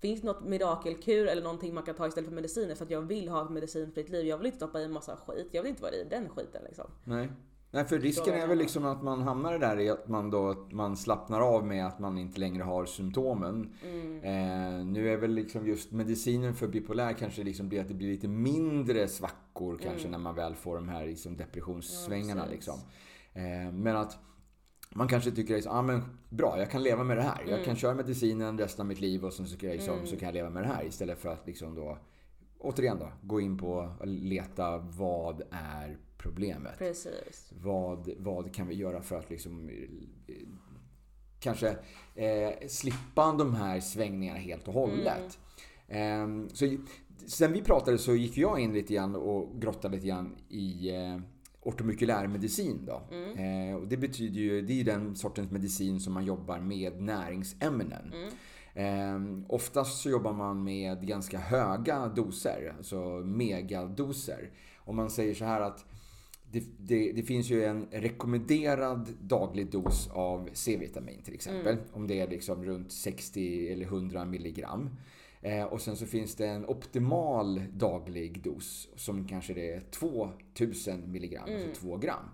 finns 0.00 0.20
det 0.20 0.26
något 0.26 0.44
mirakelkur 0.44 1.26
eller 1.26 1.42
någonting 1.42 1.74
man 1.74 1.82
kan 1.82 1.94
ta 1.94 2.06
istället 2.06 2.28
för 2.28 2.34
mediciner? 2.34 2.74
För 2.74 2.84
att 2.84 2.90
jag 2.90 3.02
vill 3.02 3.28
ha 3.28 3.44
ett 3.44 3.50
medicinfritt 3.50 4.08
liv, 4.08 4.26
jag 4.26 4.38
vill 4.38 4.46
inte 4.46 4.56
stoppa 4.56 4.80
i 4.80 4.84
en 4.84 4.92
massa 4.92 5.16
skit, 5.16 5.48
jag 5.50 5.62
vill 5.62 5.70
inte 5.70 5.82
vara 5.82 5.92
i 5.92 6.06
den 6.10 6.28
skiten 6.28 6.62
liksom. 6.64 6.86
Nej. 7.04 7.28
Nej, 7.72 7.84
för 7.84 7.98
risken 7.98 8.34
är 8.34 8.46
väl 8.46 8.58
liksom 8.58 8.84
att 8.84 9.02
man 9.02 9.22
hamnar 9.22 9.58
där 9.58 9.80
i 9.80 9.88
att 9.90 10.08
man 10.08 10.30
då 10.30 10.68
man 10.70 10.96
slappnar 10.96 11.40
av 11.40 11.66
med 11.66 11.86
att 11.86 11.98
man 11.98 12.18
inte 12.18 12.40
längre 12.40 12.62
har 12.62 12.86
symptomen. 12.86 13.74
Mm. 13.84 14.16
Eh, 14.16 14.86
nu 14.86 15.12
är 15.12 15.16
väl 15.16 15.30
liksom 15.30 15.66
just 15.66 15.92
medicinen 15.92 16.54
för 16.54 16.68
bipolär 16.68 17.12
kanske 17.12 17.42
liksom 17.42 17.68
blir 17.68 17.80
att 17.80 17.88
det 17.88 17.94
blir 17.94 18.08
lite 18.08 18.28
mindre 18.28 19.08
svackor 19.08 19.78
kanske 19.82 20.08
när 20.08 20.18
man 20.18 20.34
väl 20.34 20.54
får 20.54 20.74
de 20.74 20.88
här 20.88 21.06
liksom 21.06 21.36
depressionssvängarna. 21.36 22.40
Mm. 22.40 22.44
Ja, 22.44 22.54
liksom. 22.54 22.78
Eh, 23.34 23.72
men 23.72 23.96
att 23.96 24.18
man 24.94 25.08
kanske 25.08 25.30
tycker 25.30 25.58
att 25.58 25.66
ah, 25.66 25.82
men 25.82 26.02
bra, 26.28 26.58
jag 26.58 26.70
kan 26.70 26.82
leva 26.82 27.04
med 27.04 27.16
det 27.16 27.22
här. 27.22 27.42
Mm. 27.42 27.50
Jag 27.50 27.64
kan 27.64 27.76
köra 27.76 27.94
medicinen 27.94 28.58
resten 28.58 28.82
av 28.82 28.86
mitt 28.86 29.00
liv 29.00 29.24
och 29.24 29.32
sen 29.32 29.46
så 29.46 29.56
jag, 29.60 29.72
liksom, 29.72 30.06
så 30.06 30.16
kan 30.16 30.26
jag 30.26 30.34
leva 30.34 30.50
med 30.50 30.62
det 30.62 30.68
här. 30.68 30.84
Istället 30.84 31.18
för 31.18 31.28
att 31.28 31.46
liksom 31.46 31.74
då, 31.74 31.98
återigen 32.58 32.98
då, 32.98 33.12
gå 33.22 33.40
in 33.40 33.58
på 33.58 33.94
och 34.00 34.06
leta 34.06 34.78
vad 34.78 35.42
är 35.50 35.98
problemet. 36.18 36.78
Precis. 36.78 37.52
Vad, 37.62 38.10
vad 38.18 38.54
kan 38.54 38.68
vi 38.68 38.74
göra 38.74 39.02
för 39.02 39.18
att 39.18 39.30
liksom 39.30 39.70
kanske 41.40 41.76
eh, 42.14 42.68
slippa 42.68 43.32
de 43.32 43.54
här 43.54 43.80
svängningarna 43.80 44.38
helt 44.38 44.68
och 44.68 44.74
hållet. 44.74 45.38
Eh, 45.88 46.26
så, 46.52 46.76
sen 47.26 47.52
vi 47.52 47.62
pratade 47.62 47.98
så 47.98 48.14
gick 48.14 48.36
jag 48.36 48.60
in 48.60 48.72
lite 48.72 48.94
grann 48.94 49.16
och 49.16 49.60
grottade 49.60 49.94
lite 49.94 50.06
grann 50.06 50.36
i 50.48 50.94
eh, 50.94 51.18
ortomolekulär 51.62 52.26
medicin. 52.26 52.86
Då. 52.86 53.02
Eh, 53.42 53.74
och 53.74 53.88
det 53.88 53.96
betyder 53.96 54.40
ju, 54.40 54.62
det 54.62 54.72
är 54.72 54.76
ju 54.76 54.82
den 54.82 55.16
sortens 55.16 55.50
medicin 55.50 56.00
som 56.00 56.12
man 56.12 56.24
jobbar 56.24 56.58
med 56.58 57.02
näringsämnen. 57.02 58.12
Eh, 58.74 59.20
oftast 59.48 60.02
så 60.02 60.10
jobbar 60.10 60.32
man 60.32 60.64
med 60.64 61.06
ganska 61.06 61.38
höga 61.38 62.08
doser, 62.08 62.74
alltså 62.76 63.00
megadoser. 63.24 64.50
Om 64.78 64.96
man 64.96 65.10
säger 65.10 65.34
så 65.34 65.44
här 65.44 65.60
att 65.60 65.84
det, 66.52 66.64
det, 66.78 67.12
det 67.12 67.22
finns 67.22 67.50
ju 67.50 67.64
en 67.64 67.86
rekommenderad 67.90 69.08
daglig 69.20 69.70
dos 69.70 70.08
av 70.12 70.48
C-vitamin 70.52 71.22
till 71.22 71.34
exempel. 71.34 71.76
Om 71.92 72.06
det 72.06 72.20
är 72.20 72.28
liksom 72.28 72.64
runt 72.64 72.92
60 72.92 73.72
eller 73.72 73.84
100 73.84 74.24
milligram. 74.24 74.90
Eh, 75.42 75.64
och 75.64 75.80
sen 75.80 75.96
så 75.96 76.06
finns 76.06 76.34
det 76.36 76.46
en 76.46 76.66
optimal 76.66 77.62
daglig 77.72 78.42
dos 78.42 78.88
som 78.96 79.28
kanske 79.28 79.54
det 79.54 79.72
är 79.72 79.80
2000 79.80 81.12
milligram, 81.12 81.48
alltså 81.66 81.80
2 81.80 81.96
gram. 81.96 82.24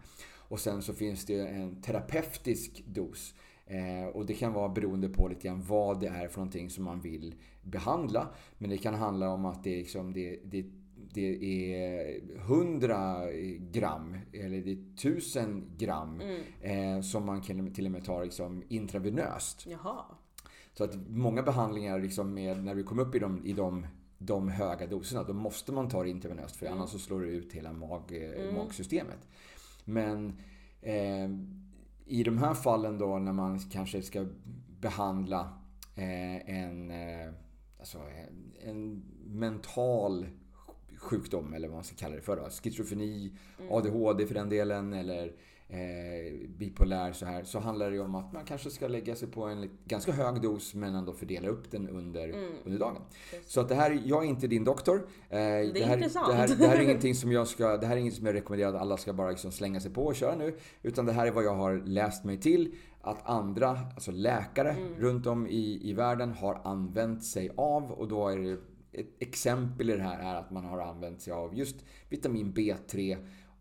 Och 0.49 0.61
sen 0.61 0.83
så 0.83 0.95
finns 0.95 1.25
det 1.27 1.47
en 1.49 1.83
terapeutisk 1.83 2.85
dos. 2.87 3.35
Eh, 3.67 4.07
och 4.07 4.27
det 4.27 4.35
kan 4.35 4.53
vara 4.53 4.69
beroende 4.69 5.09
på 5.09 5.29
lite 5.29 5.49
grann 5.49 5.63
vad 5.63 6.01
det 6.01 6.07
är 6.07 6.29
för 6.29 6.39
någonting 6.39 6.71
som 6.71 6.85
man 6.85 7.01
vill 7.01 7.35
behandla. 7.63 8.29
Men 8.59 8.71
det 8.71 8.79
kan 8.79 8.95
handla 8.95 9.31
om 9.31 9.45
att 9.45 9.65
det 9.65 9.75
är, 9.75 9.77
liksom, 9.77 10.13
det, 10.13 10.41
det, 10.45 10.65
det 11.15 11.75
är 11.75 12.21
100 12.37 13.33
gram 13.59 14.17
eller 14.33 14.61
det 14.61 14.71
är 14.71 14.93
1000 14.95 15.71
gram 15.79 16.21
eh, 16.63 17.01
som 17.01 17.27
man 17.27 17.41
kan 17.41 17.75
till 17.75 17.87
och 17.87 17.93
med 17.93 18.05
tar 18.05 18.25
liksom 18.25 18.63
intravenöst. 18.69 19.67
Jaha. 19.67 20.05
Så 20.79 20.85
att 20.85 20.97
många 21.09 21.43
behandlingar 21.43 22.01
liksom 22.01 22.35
med, 22.35 22.65
när 22.65 22.75
vi 22.75 22.83
kommer 22.83 23.03
upp 23.03 23.15
i 23.15 23.19
de, 23.19 23.47
i 23.47 23.53
de, 23.53 23.87
de 24.19 24.49
höga 24.49 24.87
doserna, 24.87 25.23
då 25.23 25.33
måste 25.33 25.73
man 25.73 25.89
ta 25.89 26.03
det 26.03 26.11
intravenöst 26.11 26.57
för 26.57 26.67
annars 26.67 26.91
så 26.91 26.99
slår 26.99 27.21
det 27.21 27.27
ut 27.27 27.53
hela 27.53 27.73
mag, 27.73 28.03
eh, 28.13 28.55
magsystemet. 28.55 29.29
Men 29.85 30.39
eh, 30.81 31.29
i 32.07 32.23
de 32.25 32.39
här 32.39 32.55
fallen 32.55 32.99
då 32.99 33.19
när 33.19 33.33
man 33.33 33.59
kanske 33.59 34.03
ska 34.03 34.27
behandla 34.81 35.41
eh, 35.95 36.51
en, 36.51 36.91
eh, 36.91 37.33
alltså 37.79 37.99
en, 37.99 38.53
en 38.71 39.03
mental 39.27 40.27
sjukdom 40.99 41.55
eller 41.55 41.69
vad 41.69 41.77
man 41.77 41.85
ska 41.85 41.97
kalla 41.97 42.17
det 42.17 42.23
för. 42.23 42.37
Då. 42.37 42.51
Schizofreni, 42.51 43.33
ADHD 43.71 44.27
för 44.27 44.35
den 44.35 44.49
delen 44.49 44.93
eller 44.93 45.33
eh, 45.69 46.49
bipolär 46.49 47.13
så 47.13 47.27
här. 47.27 47.45
Så 47.45 47.59
handlar 47.59 47.91
det 47.91 47.97
ju 47.97 48.03
om 48.03 48.15
att 48.15 48.33
man 48.33 48.45
kanske 48.45 48.71
ska 48.71 48.89
lägga 48.89 49.15
sig 49.15 49.29
på 49.29 49.45
en 49.45 49.71
ganska 49.85 50.13
hög 50.13 50.43
dos 50.43 50.75
men 50.75 50.95
ändå 50.95 51.13
fördela 51.13 51.49
upp 51.49 51.71
den 51.71 51.89
under, 51.89 52.35
under 52.65 52.79
dagen. 52.79 53.03
Så 53.47 53.61
att 53.61 53.69
det 53.69 53.75
här, 53.75 54.03
jag 54.05 54.25
är 54.25 54.29
inte 54.29 54.47
din 54.47 54.65
doktor. 54.65 55.09
Eh, 55.29 55.39
det, 55.39 55.85
här, 55.85 55.97
intressant. 55.97 56.29
Det 56.29 56.35
här, 56.35 56.49
det 56.49 56.67
här 56.67 56.77
är 56.77 56.83
ingenting 56.83 57.15
som 57.23 57.33
jag 57.33 57.49
ska, 57.49 57.77
det 57.77 57.87
här 57.87 57.97
är 57.97 58.01
inget 58.01 58.15
som 58.15 58.27
jag 58.27 58.35
rekommenderar 58.35 58.75
att 58.75 58.81
alla 58.81 58.97
ska 58.97 59.13
bara 59.13 59.31
liksom 59.31 59.53
slänga 59.53 59.81
sig 59.81 59.91
på 59.91 60.05
och 60.05 60.17
köra 60.17 60.37
nu. 60.37 60.57
Utan 60.83 61.07
det 61.07 61.13
här 61.13 61.27
är 61.27 61.31
vad 61.31 61.45
jag 61.45 61.55
har 61.55 61.83
läst 61.85 62.25
mig 62.25 62.41
till 62.41 62.75
att 63.01 63.29
andra, 63.29 63.79
alltså 63.95 64.11
läkare 64.11 64.77
runt 64.99 65.27
om 65.27 65.47
i, 65.47 65.81
i 65.83 65.93
världen 65.93 66.33
har 66.33 66.61
använt 66.65 67.25
sig 67.25 67.51
av 67.57 67.93
och 67.93 68.09
då 68.09 68.29
är 68.29 68.39
det 68.39 68.59
ett 68.93 69.07
exempel 69.19 69.91
i 69.91 69.97
det 69.97 70.03
här 70.03 70.19
är 70.19 70.35
att 70.35 70.51
man 70.51 70.65
har 70.65 70.79
använt 70.79 71.21
sig 71.21 71.33
av 71.33 71.55
just 71.55 71.77
vitamin 72.09 72.53
B3 72.53 73.17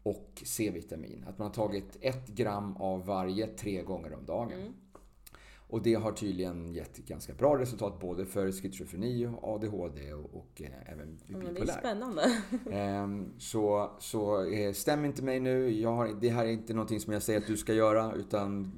och 0.06 0.42
C-vitamin. 0.44 1.26
Att 1.28 1.38
man 1.38 1.48
har 1.48 1.54
tagit 1.54 1.98
ett 2.02 2.28
gram 2.28 2.78
av 2.78 3.06
varje 3.06 3.48
tre 3.48 3.82
gånger 3.82 4.14
om 4.14 4.26
dagen. 4.26 4.52
Och 5.68 5.82
det 5.82 5.94
har 5.94 6.12
tydligen 6.12 6.74
gett 6.74 6.98
ganska 6.98 7.34
bra 7.34 7.60
resultat 7.60 8.00
både 8.00 8.26
för 8.26 8.52
schizofreni, 8.52 9.30
ADHD 9.42 10.14
och, 10.14 10.34
och 10.34 10.62
eh, 10.62 10.92
även 10.92 11.20
Men 11.28 11.40
det 11.40 11.48
är 11.48 11.54
bipolär. 11.54 11.80
spännande. 11.80 12.42
Ehm, 12.72 13.34
så 13.38 13.92
så 14.00 14.46
eh, 14.46 14.74
stäm 14.74 15.06
inte 15.06 15.24
mig 15.24 15.40
nu. 15.40 15.86
Har, 15.86 16.22
det 16.22 16.30
här 16.30 16.46
är 16.46 16.50
inte 16.50 16.74
någonting 16.74 17.00
som 17.00 17.14
jag 17.14 17.22
säger 17.22 17.40
att 17.40 17.48
du 17.48 17.58
ska 17.58 17.74
göra. 17.74 18.14
Utan 18.14 18.72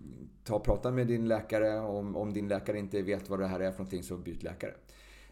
ta 0.43 0.55
och 0.55 0.63
prata 0.63 0.91
med 0.91 1.07
din 1.07 1.27
läkare. 1.27 1.79
Om, 1.79 2.15
om 2.15 2.33
din 2.33 2.47
läkare 2.47 2.79
inte 2.79 3.01
vet 3.01 3.29
vad 3.29 3.39
det 3.39 3.47
här 3.47 3.59
är 3.59 3.71
för 3.71 3.79
någonting 3.79 4.03
så 4.03 4.17
byt 4.17 4.43
läkare. 4.43 4.73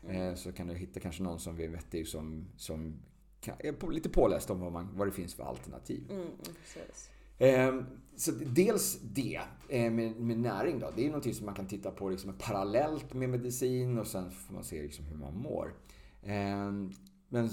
Eh, 0.07 0.35
så 0.35 0.51
kan 0.51 0.67
du 0.67 0.73
hitta 0.73 0.99
kanske 0.99 1.23
någon 1.23 1.39
som 1.39 1.59
är 1.59 1.67
vettig 1.67 2.07
som, 2.07 2.45
som 2.57 2.99
är 3.47 3.91
lite 3.91 4.09
påläst 4.09 4.49
om 4.49 4.59
vad, 4.59 4.71
man, 4.71 4.89
vad 4.93 5.07
det 5.07 5.11
finns 5.11 5.33
för 5.33 5.43
alternativ. 5.43 6.03
Mm. 6.09 6.27
Ehm, 7.37 7.85
så 8.15 8.31
dels 8.31 8.99
det 9.01 9.41
eh, 9.69 9.91
med, 9.91 10.15
med 10.15 10.39
näring 10.39 10.79
då. 10.79 10.91
Det 10.95 11.01
är 11.01 11.07
någonting 11.07 11.33
som 11.33 11.45
man 11.45 11.55
kan 11.55 11.67
titta 11.67 11.91
på 11.91 12.09
liksom 12.09 12.33
parallellt 12.39 13.13
med 13.13 13.29
medicin 13.29 13.97
och 13.97 14.07
sen 14.07 14.31
får 14.31 14.53
man 14.53 14.63
se 14.63 14.81
liksom 14.81 15.05
hur 15.05 15.17
man 15.17 15.37
mår. 15.37 15.73
Ehm, 16.23 16.91
men 17.29 17.49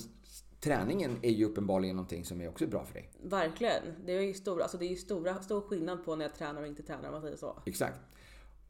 träningen 0.61 1.19
är 1.23 1.31
ju 1.31 1.45
uppenbarligen 1.45 1.97
någonting 1.97 2.25
som 2.25 2.41
är 2.41 2.49
också 2.49 2.67
bra 2.67 2.85
för 2.85 2.95
dig. 2.95 3.11
Verkligen. 3.23 3.83
Det 4.07 4.13
är 4.13 4.21
ju 4.21 4.35
stor, 4.35 4.63
alltså 4.63 4.79
det 4.79 4.85
är 4.85 4.91
ju 4.91 4.97
stora, 4.97 5.43
stor 5.43 5.61
skillnad 5.61 6.05
på 6.05 6.17
när 6.17 6.25
jag 6.25 6.35
tränar 6.35 6.61
och 6.61 6.67
inte 6.67 6.83
tränar 6.83 7.09
om 7.09 7.13
man 7.13 7.23
säger 7.23 7.37
så. 7.37 7.63
Exakt. 7.67 8.01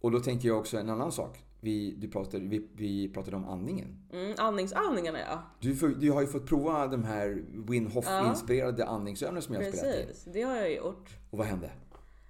Och 0.01 0.11
då 0.11 0.21
tänker 0.21 0.49
jag 0.49 0.59
också 0.59 0.79
en 0.79 0.91
annan 0.91 1.13
sak. 1.13 1.39
Vi, 1.65 1.95
du 1.99 2.09
pratade, 2.09 2.47
vi, 2.47 2.69
vi 2.75 3.09
pratade 3.09 3.37
om 3.37 3.49
andningen. 3.49 3.97
Mm, 4.13 4.35
andningsövningarna 4.39 5.19
ja. 5.21 5.43
Du, 5.61 5.77
får, 5.77 5.89
du 5.89 6.11
har 6.11 6.21
ju 6.21 6.27
fått 6.27 6.47
prova 6.47 6.87
de 6.87 7.05
här 7.05 7.45
Wim 7.69 7.87
Hof-inspirerade 7.87 8.87
andningsövningar 8.87 9.41
som 9.41 9.55
jag 9.55 9.63
har 9.63 9.73
spelat. 9.73 9.97
Precis, 9.97 10.25
det 10.25 10.43
har 10.43 10.57
jag 10.57 10.75
gjort. 10.75 11.11
Och 11.31 11.39
vad 11.39 11.47
hände? 11.47 11.71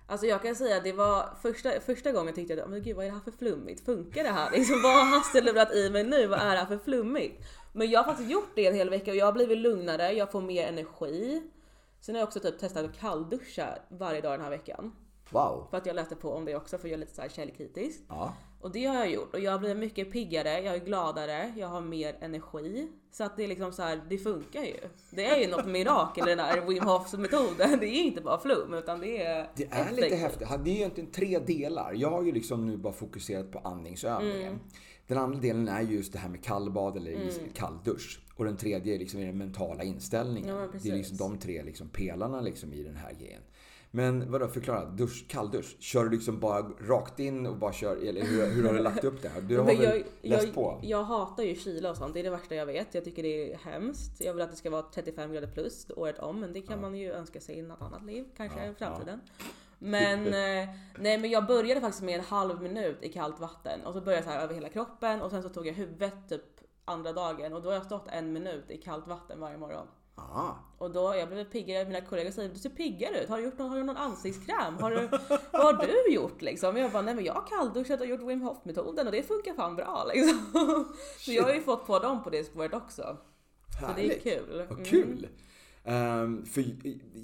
Alltså 0.06 0.26
jag 0.26 0.42
kan 0.42 0.54
säga 0.54 0.76
att 0.76 0.84
det 0.84 0.92
var 0.92 1.28
första, 1.42 1.70
första 1.80 2.12
gången 2.12 2.34
tyckte 2.34 2.54
jag 2.54 2.62
att 2.62 2.70
men 2.70 2.82
gud 2.82 2.96
vad 2.96 3.04
är 3.04 3.08
det 3.08 3.14
här 3.14 3.22
för 3.22 3.30
flummigt? 3.30 3.84
Funkar 3.84 4.22
det 4.22 4.30
här? 4.30 4.50
Liksom, 4.50 4.82
vad 4.82 4.92
har 4.92 5.18
Hasse 5.18 5.40
lurat 5.40 5.74
i 5.74 5.90
mig 5.90 6.04
nu? 6.04 6.26
Vad 6.26 6.38
är 6.38 6.50
det 6.50 6.58
här 6.58 6.66
för 6.66 6.78
flummigt? 6.78 7.44
Men 7.72 7.90
jag 7.90 8.00
har 8.00 8.04
faktiskt 8.04 8.30
gjort 8.30 8.50
det 8.54 8.66
en 8.66 8.74
hel 8.74 8.90
vecka 8.90 9.10
och 9.10 9.16
jag 9.16 9.26
har 9.26 9.32
blivit 9.32 9.58
lugnare, 9.58 10.12
jag 10.12 10.32
får 10.32 10.40
mer 10.40 10.66
energi. 10.66 11.42
Sen 12.00 12.14
har 12.14 12.20
jag 12.20 12.26
också 12.26 12.40
typ 12.40 12.58
testat 12.58 12.84
att 12.84 12.98
kallduscha 12.98 13.78
varje 13.88 14.20
dag 14.20 14.32
den 14.32 14.40
här 14.40 14.50
veckan. 14.50 14.92
Wow! 15.30 15.66
För 15.70 15.76
att 15.76 15.86
jag 15.86 15.96
läste 15.96 16.16
på 16.16 16.32
om 16.32 16.44
det 16.44 16.56
också 16.56 16.78
för 16.78 16.88
jag 16.88 16.94
är 16.94 16.98
lite 16.98 17.14
så 17.14 17.22
här 17.22 17.28
källkritisk. 17.28 18.00
Ja. 18.08 18.34
Och 18.62 18.72
det 18.72 18.84
har 18.84 18.94
jag 18.94 19.10
gjort 19.12 19.34
och 19.34 19.40
jag 19.40 19.60
blir 19.60 19.74
mycket 19.74 20.12
piggare, 20.12 20.60
jag 20.60 20.74
är 20.74 20.84
gladare, 20.84 21.52
jag 21.56 21.68
har 21.68 21.80
mer 21.80 22.16
energi. 22.20 22.88
Så 23.10 23.24
att 23.24 23.36
det 23.36 23.44
är 23.44 23.48
liksom 23.48 23.72
så 23.72 23.82
här, 23.82 24.00
det 24.08 24.18
funkar 24.18 24.62
ju. 24.62 24.76
Det 25.10 25.24
är 25.26 25.36
ju 25.40 25.50
något 25.50 25.66
mirakel 25.66 26.26
den 26.26 26.38
här 26.38 26.60
Wim 26.60 26.82
Hofs 26.82 27.12
metoden. 27.14 27.78
Det 27.80 27.86
är 27.86 28.02
inte 28.02 28.20
bara 28.20 28.38
flum 28.40 28.74
utan 28.74 29.00
det 29.00 29.22
är 29.22 29.48
Det 29.56 29.64
är 29.70 29.90
lite 29.90 30.06
effektivt. 30.06 30.18
häftigt. 30.20 30.48
Det 30.64 30.70
är 30.70 30.74
ju 30.74 30.78
egentligen 30.78 31.10
tre 31.10 31.38
delar. 31.38 31.92
Jag 31.96 32.10
har 32.10 32.22
ju 32.22 32.32
liksom 32.32 32.66
nu 32.66 32.76
bara 32.76 32.92
fokuserat 32.92 33.50
på 33.52 33.58
andningsövningen. 33.58 34.46
Mm. 34.52 34.58
Den 35.06 35.18
andra 35.18 35.40
delen 35.40 35.68
är 35.68 35.82
ju 35.82 35.94
just 35.96 36.12
det 36.12 36.18
här 36.18 36.28
med 36.28 36.44
kallbad 36.44 36.96
eller 36.96 37.10
is- 37.10 37.40
kalldusch. 37.54 38.20
Och 38.36 38.44
den 38.44 38.56
tredje 38.56 38.94
är 38.94 38.98
liksom 38.98 39.20
den 39.20 39.38
mentala 39.38 39.82
inställningen. 39.82 40.56
Ja, 40.56 40.68
det 40.82 40.88
är 40.90 40.96
liksom 40.96 41.16
de 41.16 41.38
tre 41.38 41.62
liksom 41.62 41.88
pelarna 41.88 42.40
liksom 42.40 42.72
i 42.72 42.82
den 42.82 42.96
här 42.96 43.12
grejen. 43.20 43.42
Men 43.94 44.30
vadå, 44.30 44.48
förklara. 44.48 44.84
Dusch, 44.84 45.28
kalldusch. 45.28 45.76
Kör 45.78 46.04
du 46.04 46.10
liksom 46.10 46.40
bara 46.40 46.62
rakt 46.62 47.18
in 47.18 47.46
och 47.46 47.56
bara 47.56 47.72
kör, 47.72 47.96
eller 47.96 48.22
hur, 48.22 48.46
hur 48.46 48.66
har 48.66 48.74
du 48.74 48.82
lagt 48.82 49.04
upp 49.04 49.22
det? 49.22 49.28
här? 49.28 49.40
Du 49.40 49.58
har 49.58 49.64
väl 49.64 49.82
jag, 49.82 50.04
läst 50.22 50.44
jag, 50.44 50.54
på? 50.54 50.80
jag 50.82 51.02
hatar 51.02 51.42
ju 51.42 51.54
kyla 51.54 51.90
och 51.90 51.96
sånt, 51.96 52.14
det 52.14 52.20
är 52.20 52.24
det 52.24 52.30
värsta 52.30 52.54
jag 52.54 52.66
vet. 52.66 52.94
Jag 52.94 53.04
tycker 53.04 53.22
det 53.22 53.52
är 53.52 53.56
hemskt. 53.56 54.20
Jag 54.20 54.32
vill 54.32 54.42
att 54.42 54.50
det 54.50 54.56
ska 54.56 54.70
vara 54.70 54.82
35 54.82 55.32
grader 55.32 55.48
plus 55.48 55.86
året 55.96 56.18
om, 56.18 56.40
men 56.40 56.52
det 56.52 56.60
kan 56.60 56.80
man 56.80 56.94
ju 56.94 57.12
önska 57.12 57.40
sig 57.40 57.58
i 57.58 57.62
något 57.62 57.82
annat 57.82 58.04
liv, 58.04 58.24
kanske 58.36 58.64
Ja, 58.64 58.72
i 58.72 58.74
framtiden. 58.74 59.20
Men, 59.78 60.26
eh, 60.26 60.68
nej, 60.98 61.18
men 61.18 61.30
jag 61.30 61.46
började 61.46 61.80
faktiskt 61.80 62.02
med 62.02 62.18
en 62.18 62.24
halv 62.24 62.62
minut 62.62 62.98
i 63.02 63.12
kallt 63.12 63.40
vatten 63.40 63.80
och 63.84 63.92
så 63.92 64.00
började 64.00 64.16
jag 64.16 64.24
så 64.24 64.30
här 64.30 64.44
över 64.44 64.54
hela 64.54 64.68
kroppen 64.68 65.22
och 65.22 65.30
sen 65.30 65.42
så 65.42 65.48
tog 65.48 65.66
jag 65.66 65.74
huvudet 65.74 66.28
typ 66.28 66.42
andra 66.84 67.12
dagen 67.12 67.52
och 67.52 67.62
då 67.62 67.68
har 67.68 67.74
jag 67.74 67.86
stått 67.86 68.08
en 68.08 68.32
minut 68.32 68.70
i 68.70 68.78
kallt 68.78 69.06
vatten 69.06 69.40
varje 69.40 69.58
morgon. 69.58 69.86
Ah, 70.14 70.50
Och 70.78 70.90
då, 70.90 71.14
jag 71.16 71.28
blev 71.28 71.44
piggare, 71.44 71.84
mina 71.84 72.00
kollegor 72.00 72.30
säger 72.30 72.48
du 72.48 72.58
ser 72.58 72.70
piggare 72.70 73.22
ut, 73.22 73.28
har 73.28 73.38
du 73.38 73.44
gjort 73.44 73.58
någon, 73.58 73.68
har 73.70 73.76
du 73.76 73.82
någon 73.84 73.96
ansiktskräm? 73.96 74.74
Har 74.80 74.90
du, 74.90 75.08
vad 75.52 75.76
har 75.76 75.86
du 75.86 76.14
gjort 76.14 76.42
liksom? 76.42 76.76
Jag 76.76 76.92
bara, 76.92 77.02
nej 77.02 77.14
men 77.14 77.24
jag 77.24 77.34
har 77.34 77.46
kallduschat 77.46 78.00
och 78.00 78.06
gjort 78.06 78.20
Wim 78.20 78.40
Hof 78.42 78.58
metoden 78.64 79.06
och 79.06 79.12
det 79.12 79.22
funkar 79.22 79.54
fan 79.54 79.76
bra 79.76 80.04
liksom. 80.14 80.38
Så 81.18 81.32
jag 81.32 81.42
har 81.42 81.54
ju 81.54 81.60
fått 81.60 81.86
på 81.86 81.98
dem 81.98 82.24
på 82.24 82.30
det 82.30 82.44
spåret 82.44 82.74
också. 82.74 83.16
Så 83.80 83.86
det 83.96 84.02
är 84.02 84.08
härligt. 84.08 84.22
kul. 84.22 84.66
Vad 84.68 84.78
Mm. 84.78 84.84
Ehm, 85.84 86.44
för 86.44 86.64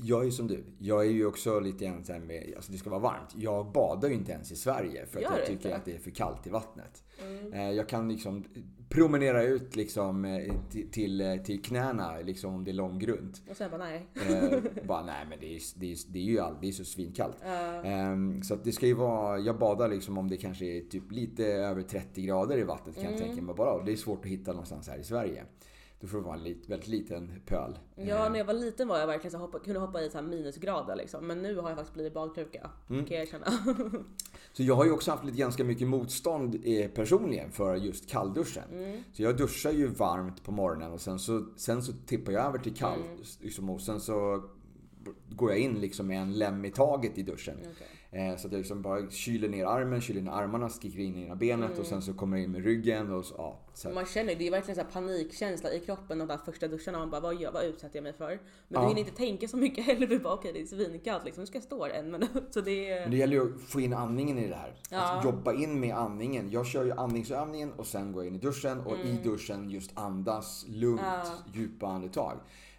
jag 0.03 0.21
är 0.21 0.25
ju 0.25 0.31
som 0.31 0.47
du. 0.49 0.65
Jag 0.79 1.07
är 1.07 1.11
ju 1.11 1.27
också 1.27 1.61
lite 1.61 1.85
grann 1.85 2.05
så 2.05 2.12
här 2.12 2.21
med, 2.21 2.53
alltså 2.57 2.73
det 2.73 2.79
ska 2.79 2.91
vara 2.91 3.00
varmt. 3.00 3.35
Jag 3.37 3.73
badar 3.73 4.09
ju 4.09 4.15
inte 4.15 4.33
ens 4.33 4.53
i 4.53 4.57
Sverige 4.57 5.07
för 5.07 5.19
att 5.19 5.23
Gör 5.23 5.31
jag 5.38 5.47
tycker 5.47 5.53
inte? 5.69 5.77
att 5.77 5.85
det 5.85 5.95
är 5.95 5.99
för 5.99 6.11
kallt 6.11 6.47
i 6.47 6.50
vattnet. 6.50 7.05
Mm. 7.27 7.53
Eh, 7.53 7.71
Jag 7.71 7.88
kan 7.88 8.09
liksom 8.09 8.45
promenera 8.88 9.43
ut 9.43 9.77
liksom 9.77 10.25
eh, 10.25 10.53
till, 10.71 10.91
till, 10.91 11.21
eh, 11.21 11.37
till 11.37 11.62
knäna 11.62 12.19
liksom 12.25 12.55
om 12.55 12.65
det 12.65 12.71
är 12.71 12.73
långgrunt. 12.73 13.43
Och 13.50 13.57
sen 13.57 13.71
bara 13.71 13.85
nej. 13.85 14.07
Eh, 14.31 14.59
bara 14.87 15.05
nej 15.05 15.27
men 15.31 15.38
det 15.41 15.57
är, 15.57 15.61
det 15.77 15.93
är, 15.93 15.97
det 16.09 16.19
är 16.19 16.23
ju 16.23 16.38
all, 16.41 16.55
det 16.61 16.69
är 16.69 16.73
så 16.73 16.85
svinkallt. 16.85 17.37
Ja. 17.45 17.83
Ehm, 17.85 18.43
så 18.43 18.55
att 18.55 18.65
det 18.65 18.73
ska 18.73 18.87
ju 18.87 18.95
vara, 18.95 19.38
jag 19.38 19.59
badar 19.59 19.88
liksom 19.88 20.19
om 20.19 20.29
det 20.29 20.37
kanske 20.37 20.65
är 20.67 20.81
typ 20.81 21.12
lite 21.12 21.45
över 21.47 21.83
30 21.83 22.23
grader 22.23 22.59
i 22.59 22.62
vattnet 22.65 22.95
kan 22.95 23.05
Mm. 23.07 23.19
jag 23.19 23.27
tänka 23.29 23.43
mig 23.43 23.55
bara. 23.55 23.85
Det 23.85 23.93
är 23.93 23.97
svårt 23.97 24.25
att 24.25 24.31
hitta 24.31 24.50
någonstans 24.53 24.88
här 24.88 24.99
i 24.99 25.05
Sverige. 25.05 25.45
Då 26.00 26.07
får 26.07 26.19
det 26.19 26.25
vara 26.25 26.37
en 26.37 26.43
lit, 26.43 26.69
väldigt 26.69 26.88
liten 26.88 27.40
pöl. 27.47 27.78
Ja, 27.97 28.28
när 28.28 28.38
jag 28.38 28.45
var 28.45 28.55
liten 28.55 28.88
var 28.88 28.99
jag 28.99 29.07
verkligen 29.07 29.33
så 29.33 29.38
hoppa, 29.38 29.59
kunde 29.59 29.81
hoppa 29.81 30.02
i 30.02 30.11
så 30.11 30.23
minusgrader 30.23 30.97
liksom. 30.97 31.26
Men 31.26 31.43
nu 31.43 31.57
har 31.57 31.69
jag 31.69 31.76
faktiskt 31.76 31.95
blivit 31.95 32.14
badkruka. 32.14 32.71
Mm. 32.90 33.05
Kan 33.05 33.17
jag 33.17 33.26
erkänna. 33.26 33.47
Så 34.52 34.62
jag 34.62 34.75
har 34.75 34.85
ju 34.85 34.93
också 34.93 35.11
haft 35.11 35.25
lite 35.25 35.38
ganska 35.38 35.64
mycket 35.64 35.88
motstånd 35.88 36.59
eh, 36.64 36.90
personligen 36.90 37.50
för 37.52 37.76
just 37.76 38.11
kallduschen. 38.11 38.64
Mm. 38.73 39.02
Så 39.12 39.23
jag 39.23 39.37
duschar 39.37 39.71
ju 39.71 39.87
varmt 39.87 40.45
på 40.45 40.52
morgonen 40.52 40.93
och 40.93 41.00
sen 41.00 41.19
så, 41.19 41.47
sen 41.57 41.83
så 41.83 41.93
tippar 42.07 42.33
jag 42.33 42.47
över 42.47 42.59
till 42.59 42.75
kallt. 42.75 43.05
Mm. 43.05 43.19
Liksom, 43.40 43.71
och 43.71 43.81
sen 43.81 44.00
så 44.00 44.45
går 45.29 45.50
jag 45.50 45.59
in 45.59 45.75
liksom 45.81 46.07
med 46.07 46.23
en 46.23 46.33
lem 46.33 46.65
i 46.65 46.71
taget 46.71 47.19
i 47.19 47.23
duschen. 47.23 47.57
Okej. 47.61 47.87
Eh, 48.11 48.37
så 48.37 48.47
att 48.47 48.53
jag 48.53 48.59
liksom 48.59 48.83
bara 48.83 49.11
kyler 49.11 49.49
ner 49.49 49.65
armen, 49.67 50.00
kyler 50.00 50.23
ner 50.23 50.31
armarna, 50.31 50.69
sticker 50.69 50.99
in 50.99 51.17
i 51.17 51.23
ena 51.27 51.35
benet 51.37 51.67
Mm. 51.71 51.81
och 51.81 51.87
sen 51.87 52.03
så 52.03 52.12
kommer 52.15 52.37
jag 52.37 52.45
in 52.45 52.53
med 52.53 52.65
ryggen 52.65 53.12
och 53.12 53.25
så, 53.25 53.35
ja. 53.38 53.61
Så, 53.75 53.91
Man 53.91 54.07
känner 54.07 54.35
det 54.35 54.47
är 54.47 54.50
verkligen 54.50 54.77
så 54.77 54.93
panikkänsla 54.93 55.73
i 55.73 55.81
kroppen 55.81 56.19
de 56.19 56.29
där 56.29 56.38
första 56.45 56.69
duscharna. 56.69 56.99
Man 56.99 57.11
bara 57.11 57.21
vad, 57.21 57.41
gör, 57.41 57.53
vad 57.53 57.65
utsätter 57.65 57.97
jag 57.97 58.03
mig 58.03 58.12
för? 58.12 58.29
Men 58.29 58.38
Ja. 58.69 58.81
du 58.81 58.88
hinner 58.88 59.00
inte 59.00 59.12
tänka 59.12 59.49
så 59.49 59.57
mycket 59.57 59.85
heller. 59.85 60.07
Du 60.07 60.19
bara 60.19 60.35
okej 60.35 60.53
det 60.53 60.61
är 60.61 60.67
svinkallt 60.67 61.25
liksom. 61.25 61.43
Nu 61.43 61.47
ska 61.47 61.57
jag 61.57 61.62
stå 61.65 61.85
här 61.85 61.91
en 61.91 62.11
minut. 62.11 62.31
Så 62.50 62.61
det 62.61 62.91
är... 62.91 63.00
Men 63.00 63.11
det 63.11 63.17
gäller 63.17 63.35
ju 63.37 63.55
att 63.55 63.61
få 63.61 63.81
in 63.81 63.93
andningen 63.93 64.38
i 64.38 64.49
det 64.49 64.55
här. 64.55 64.75
Ja. 64.91 65.19
Att 65.19 65.25
jobba 65.25 65.53
in 65.53 65.81
med 65.81 65.97
andningen. 65.97 66.50
Jag 66.50 66.67
kör 66.67 66.85
ju 66.85 66.93
andningsövningen 66.93 67.73
och 67.73 67.87
sen 67.87 68.12
går 68.12 68.25
jag 68.25 68.29
in 68.35 68.37
i 68.41 68.43
duschen 68.45 68.81
och 68.81 68.97
i 68.99 69.12
duschen 69.25 69.71
just 69.71 69.91
andas 69.95 70.65
lugnt, 70.69 71.00
Mm. 71.00 71.12
Ja. 71.25 71.25
djupa 71.55 71.87
andetag. 71.87 72.38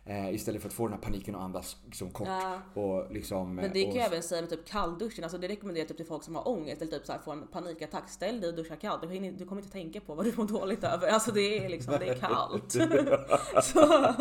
Eh, 0.10 0.34
istället 0.34 0.62
för 0.62 0.70
att 0.70 0.74
få 0.74 0.88
den 0.88 0.94
här 0.94 1.02
paniken 1.02 1.36
och 1.36 1.44
andas 1.44 1.78
liksom 1.86 2.12
kort. 2.12 2.28
Ja. 2.28 2.82
Och 2.82 3.12
liksom, 3.12 3.56
Men 3.56 3.74
det 3.74 3.84
kan 3.84 3.92
och, 3.92 3.98
jag 3.98 4.06
även 4.06 4.24
säga 4.24 4.42
med 4.42 4.50
typ 4.50 4.66
kallduschen, 4.66 5.24
alltså 5.24 5.38
det 5.38 5.48
rekommenderar 5.48 5.82
jag 5.82 5.88
typ 5.88 5.98
till 5.98 6.06
folk 6.06 6.24
som 6.24 6.36
har 6.36 6.48
ångest 6.48 6.82
eller 6.82 6.92
typ 6.92 7.06
så 7.06 7.12
här 7.12 7.20
får 7.20 7.32
en 7.32 7.48
panikattack. 7.48 8.10
Ställ 8.10 8.42
dig 8.42 8.50
och 8.50 8.56
duscha 8.56 8.76
kallt, 8.76 9.02
du, 9.02 9.08
hinner, 9.08 9.32
du 9.32 9.46
kommer 9.46 9.62
inte 9.62 9.72
tänka 9.72 10.02
på 10.02 10.16
vad 10.16 10.26
du 10.26 10.34
mår 10.38 10.46
dåligt 10.46 10.84
över. 10.84 11.08
Alltså 11.08 11.32
det 11.32 11.66
är 11.66 11.70
liksom, 11.70 11.96
det 12.00 12.08
är 12.08 12.16
kallt. 12.16 12.72
så 13.64 14.14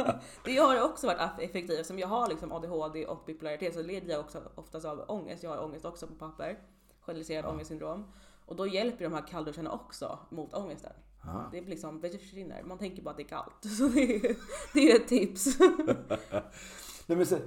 det 0.44 0.56
har 0.56 0.82
också 0.82 1.06
varit 1.06 1.40
effektivt. 1.40 1.86
Som 1.86 1.98
jag 1.98 2.08
har 2.08 2.28
liksom 2.28 2.52
ADHD 2.52 3.06
och 3.06 3.22
bipolaritet 3.26 3.74
så 3.74 3.82
lider 3.82 4.12
jag 4.12 4.20
också 4.20 4.42
oftast 4.54 4.86
av 4.86 5.04
ångest. 5.08 5.42
Jag 5.42 5.50
har 5.50 5.64
ångest 5.64 5.84
också 5.84 6.06
på 6.06 6.14
papper. 6.14 6.58
Generaliserad 7.00 7.46
ångestsyndrom. 7.46 8.04
Och 8.48 8.56
då 8.56 8.66
hjälper 8.66 9.04
de 9.04 9.12
här 9.12 9.26
kallduscharna 9.26 9.70
också 9.72 10.18
mot 10.30 10.54
ångesten. 10.54 10.92
Ja. 11.24 11.48
Det 11.52 11.58
är 11.58 11.62
liksom, 11.62 12.00
det 12.00 12.18
försvinner. 12.18 12.62
Man 12.62 12.78
tänker 12.78 13.02
bara 13.02 13.10
att 13.10 13.16
det 13.16 13.22
är 13.22 13.28
kallt. 13.28 13.52
Så 13.78 13.88
det 13.88 14.00
är, 14.16 14.36
det 14.74 14.90
är 14.92 14.96
ett 14.96 15.08
tips. 15.08 15.46
Nej, 17.06 17.16
men 17.16 17.26
så, 17.26 17.38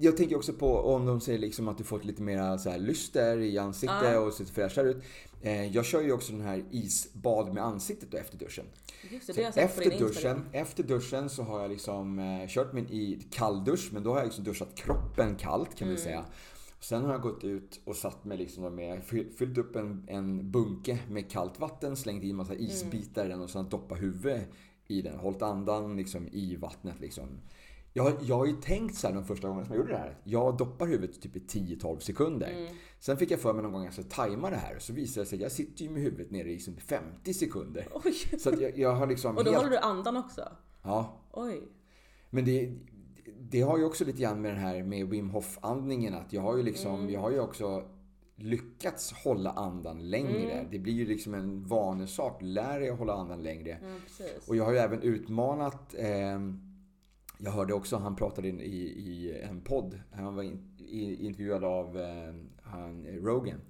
jag 0.00 0.16
tänker 0.16 0.36
också 0.36 0.52
på 0.52 0.76
om 0.78 1.06
de 1.06 1.20
säger 1.20 1.38
liksom 1.38 1.68
att 1.68 1.78
du 1.78 1.84
fått 1.84 2.04
lite 2.04 2.22
mer 2.22 2.56
så 2.56 2.70
här 2.70 2.78
lyster 2.78 3.38
i 3.38 3.58
ansiktet 3.58 3.98
Ja. 4.12 4.18
och 4.20 4.32
ser 4.32 4.44
fräschare 4.44 4.88
ut. 4.88 5.02
Eh, 5.42 5.66
jag 5.76 5.84
kör 5.84 6.00
ju 6.02 6.12
också 6.12 6.32
den 6.32 6.40
här 6.40 6.64
isbad 6.70 7.54
med 7.54 7.64
ansiktet 7.64 8.10
då 8.10 8.16
efter 8.16 8.38
duschen. 8.38 8.64
Just 9.10 9.26
det, 9.26 9.32
Så 9.32 9.40
det 9.40 9.44
jag 9.54 9.58
efter, 9.58 9.82
Instagram. 9.82 10.08
duschen, 10.08 10.44
efter 10.52 10.82
duschen 10.82 11.30
så 11.30 11.42
har 11.42 11.60
jag 11.60 11.70
liksom 11.70 12.18
eh, 12.18 12.48
kört 12.48 12.72
min 12.72 12.86
i 12.86 13.26
kalldusch, 13.30 13.88
men 13.92 14.02
då 14.02 14.10
har 14.10 14.16
jag 14.18 14.24
liksom 14.26 14.44
duschat 14.44 14.74
kroppen 14.74 15.36
kallt 15.36 15.74
kan 15.74 15.88
Mm. 15.88 15.96
vi 15.96 16.02
säga. 16.02 16.24
Sen 16.80 17.04
har 17.04 17.12
jag 17.12 17.22
gått 17.22 17.44
ut 17.44 17.80
och 17.84 17.96
satt 17.96 18.24
mig 18.24 18.38
liksom 18.38 18.74
med, 18.74 19.02
fyll- 19.02 19.30
fyllt 19.38 19.58
upp 19.58 19.76
en, 19.76 20.04
en 20.08 20.50
bunke 20.50 20.98
med 21.10 21.30
kallt 21.30 21.60
vatten, 21.60 21.96
slängt 21.96 22.24
i 22.24 22.30
en 22.30 22.36
massa 22.36 22.52
Mm. 22.52 22.64
isbitar 22.66 23.24
i 23.26 23.28
den 23.28 23.40
och 23.40 23.50
sen 23.50 23.68
doppat 23.68 24.02
huvudet 24.02 24.48
i 24.86 25.02
den. 25.02 25.18
Hållit 25.18 25.42
andan 25.42 25.96
liksom 25.96 26.28
i 26.32 26.56
vattnet 26.56 27.00
liksom. 27.00 27.24
Jag, 27.92 28.12
jag 28.22 28.36
har 28.36 28.46
ju 28.46 28.52
tänkt 28.52 28.94
så 28.96 29.06
här 29.06 29.14
de 29.14 29.24
första 29.24 29.48
gångerna 29.48 29.66
som 29.66 29.74
jag 29.74 29.80
gjorde 29.80 29.92
det 29.92 29.98
här. 29.98 30.18
Jag 30.24 30.56
doppar 30.56 30.86
huvudet 30.86 31.22
typ 31.22 31.36
i 31.36 31.40
10-12 31.40 31.98
sekunder. 31.98 32.50
Mm. 32.52 32.74
Sen 33.00 33.16
fick 33.16 33.30
jag 33.30 33.40
för 33.40 33.52
mig 33.52 33.62
någon 33.62 33.72
gång 33.72 33.80
att 33.80 33.84
jag 33.86 33.92
skulle 33.92 34.08
tajma 34.08 34.50
det 34.50 34.56
här. 34.56 34.78
Så 34.78 34.92
visade 34.92 35.24
det 35.24 35.28
sig 35.28 35.36
att 35.36 35.42
jag 35.42 35.52
sitter 35.52 35.84
ju 35.84 35.90
med 35.90 36.02
huvudet 36.02 36.30
nere 36.30 36.48
i 36.50 36.52
liksom 36.52 36.76
50 36.76 37.34
sekunder. 37.34 37.88
Oj. 38.04 38.12
Så 38.38 38.50
jag, 38.60 38.78
jag 38.78 38.94
har 38.94 39.06
liksom 39.06 39.36
Och 39.36 39.44
då 39.44 39.50
helt... 39.50 39.62
håller 39.62 39.70
du 39.76 39.78
andan 39.78 40.16
också? 40.16 40.48
Ja, 40.82 41.20
Oj. 41.32 41.68
men 42.30 42.44
det, 42.44 42.72
det 43.38 43.60
har 43.60 43.78
ju 43.78 43.84
också 43.84 44.04
lite 44.04 44.22
grann 44.22 44.40
med 44.40 44.50
den 44.50 44.60
här 44.60 44.82
med 44.82 45.08
Wim 45.08 45.30
Hof 45.30 45.58
andningen 45.60 46.14
att 46.14 46.32
jag 46.32 46.42
har 46.42 46.56
ju 46.56 46.62
liksom, 46.62 46.94
Mm. 46.94 47.10
jag 47.10 47.20
har 47.20 47.30
ju 47.30 47.40
också 47.40 47.88
lyckats 48.36 49.12
hålla 49.12 49.50
andan 49.50 50.10
längre. 50.10 50.52
Mm. 50.52 50.66
Det 50.70 50.78
blir 50.78 50.92
ju 50.92 51.06
liksom 51.06 51.34
en 51.34 51.66
vanesak. 51.66 52.38
Lär 52.40 52.80
dig 52.80 52.90
att 52.90 52.98
hålla 52.98 53.12
andan 53.12 53.42
längre. 53.42 53.78
Precis. 54.02 54.48
Och 54.48 54.56
jag 54.56 54.64
har 54.64 54.72
ju 54.72 54.78
även 54.78 55.02
utmanat 55.02 55.94
eh, 55.98 56.40
Jag 57.38 57.50
hörde 57.50 57.74
också, 57.74 57.96
han 57.96 58.16
pratade 58.16 58.48
in 58.48 58.60
i, 58.60 58.76
i 58.82 59.40
en 59.42 59.60
podd. 59.60 60.00
Han 60.12 60.34
var 60.36 60.42
in, 60.42 60.76
i, 60.78 61.26
intervjuad 61.26 61.64
av 61.64 61.98
eh, 61.98 62.34
han, 62.62 63.06
Rogan. 63.06 63.60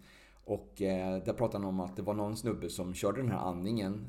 Och 0.45 0.83
eh, 0.83 1.23
där 1.25 1.33
pratade 1.33 1.65
han 1.65 1.75
om 1.75 1.81
att 1.81 1.97
det 1.97 2.03
var 2.03 2.15
någon 2.15 2.37
snubbe 2.37 2.69
som 2.69 2.95
körde 2.95 3.21
den 3.21 3.31
här 3.31 3.39
andningen 3.39 4.07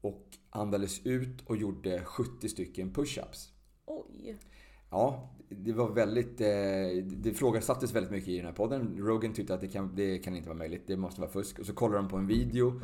och 0.00 0.26
andades 0.50 1.06
ut 1.06 1.40
och 1.46 1.56
gjorde 1.56 2.04
70 2.04 2.48
stycken 2.48 2.92
push-ups. 2.92 3.50
Oj. 3.86 4.36
Ja, 4.90 5.28
det 5.48 5.72
var 5.72 5.88
väldigt... 5.90 6.40
Eh, 6.40 6.46
det 7.04 7.28
ifrågasattes 7.28 7.92
väldigt 7.94 8.12
mycket 8.12 8.28
i 8.28 8.36
den 8.36 8.46
här 8.46 8.52
podden. 8.52 8.96
Rogan 8.98 9.32
tyckte 9.32 9.54
att 9.54 9.60
det 9.60 9.68
kan, 9.68 9.92
det 9.94 10.18
kan 10.18 10.36
inte 10.36 10.48
vara 10.48 10.58
möjligt, 10.58 10.82
det 10.86 10.96
måste 10.96 11.20
vara 11.20 11.30
fusk. 11.30 11.58
Och 11.58 11.66
så 11.66 11.74
kollade 11.74 11.98
de 12.02 12.08
på 12.08 12.16
en 12.16 12.26
video. 12.26 12.80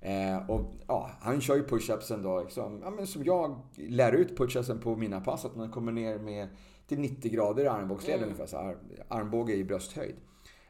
Eh, 0.00 0.50
och 0.50 0.74
ja, 0.88 1.10
han 1.20 1.40
kör 1.40 1.56
ju 1.56 1.62
push-upsen 1.62 2.22
då, 2.22 2.40
liksom, 2.42 2.80
ja, 2.84 2.90
men 2.90 3.06
som 3.06 3.24
jag 3.24 3.60
lär 3.76 4.12
ut 4.12 4.38
push-upsen 4.38 4.80
på 4.80 4.96
mina 4.96 5.20
pass. 5.20 5.44
Att 5.44 5.56
man 5.56 5.70
kommer 5.70 5.92
ner 5.92 6.18
med 6.18 6.48
till 6.86 6.98
90 7.00 7.30
grader 7.32 7.64
i 7.64 7.68
armbågsled 7.68 8.16
Mm. 8.16 8.24
ungefär. 8.28 8.46
Så 8.46 8.56
här, 8.56 8.76
armbåge 9.08 9.54
i 9.54 9.64
brösthöjd. 9.64 10.14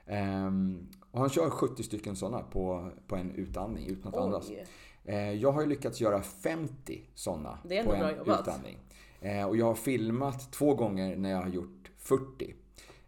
Ehm, 0.07 0.87
och 1.11 1.21
han 1.21 1.29
kör 1.31 1.51
70 1.51 1.83
stycken 1.83 2.17
sådana 2.17 2.43
på, 2.43 2.91
på 3.07 3.17
en 3.17 3.31
utandning 3.35 3.87
utan 3.87 4.15
att 4.15 4.21
andas. 4.21 4.51
Oj. 4.51 4.65
Eh, 5.05 5.33
Jag 5.33 5.53
har 5.53 5.61
ju 5.61 5.67
lyckats 5.69 6.01
göra 6.01 6.23
50 6.23 7.01
sådana 7.15 7.59
på 7.85 7.93
en 7.95 8.01
utandning. 8.41 8.79
Eh, 9.21 9.45
Och 9.45 9.57
jag 9.57 9.67
har 9.67 9.75
filmat 9.75 10.53
två 10.53 10.75
gånger 10.75 11.17
när 11.17 11.31
jag 11.31 11.43
har 11.43 11.49
gjort 11.49 11.91
40. 11.99 12.55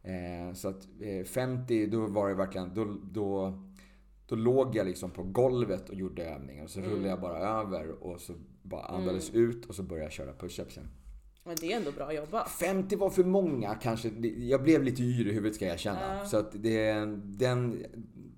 Eh, 0.02 0.54
Så 0.54 0.68
att 0.68 0.88
eh, 1.00 1.24
50, 1.24 1.86
då 1.86 2.06
var 2.06 2.28
det 2.28 2.34
verkligen, 2.34 2.74
då, 2.74 2.96
då, 3.12 3.58
då 4.26 4.36
låg 4.36 4.76
jag 4.76 4.86
liksom 4.86 5.10
på 5.10 5.22
golvet 5.22 5.88
och 5.88 5.94
gjorde 5.94 6.24
övningar. 6.24 6.64
Och 6.64 6.70
så 6.70 6.78
Mm. 6.80 6.90
rullade 6.90 7.08
jag 7.08 7.20
bara 7.20 7.38
över 7.38 7.90
och 8.04 8.20
så 8.20 8.32
bara 8.62 8.82
andades 8.84 9.30
ut 9.30 9.66
och 9.66 9.74
så 9.74 9.82
började 9.82 10.04
jag 10.04 10.12
köra 10.12 10.32
push-upsen. 10.32 10.86
Men 11.48 11.56
det 11.60 11.72
är 11.72 11.76
ändå 11.76 11.92
bra 11.92 12.12
jobbat. 12.12 12.50
50 12.50 12.96
var 12.96 13.10
för 13.10 13.24
många 13.24 13.74
kanske. 13.74 14.10
Det- 14.10 14.28
Jag 14.28 14.62
blev 14.62 14.82
lite 14.82 15.02
yr 15.02 15.28
i 15.28 15.32
huvudet 15.32 15.54
ska 15.54 15.64
jag 15.64 15.74
erkänna. 15.74 16.16
Ja. 16.18 16.24
Så 16.26 16.36
att 16.36 16.52
det, 16.62 16.92
den, 17.24 17.84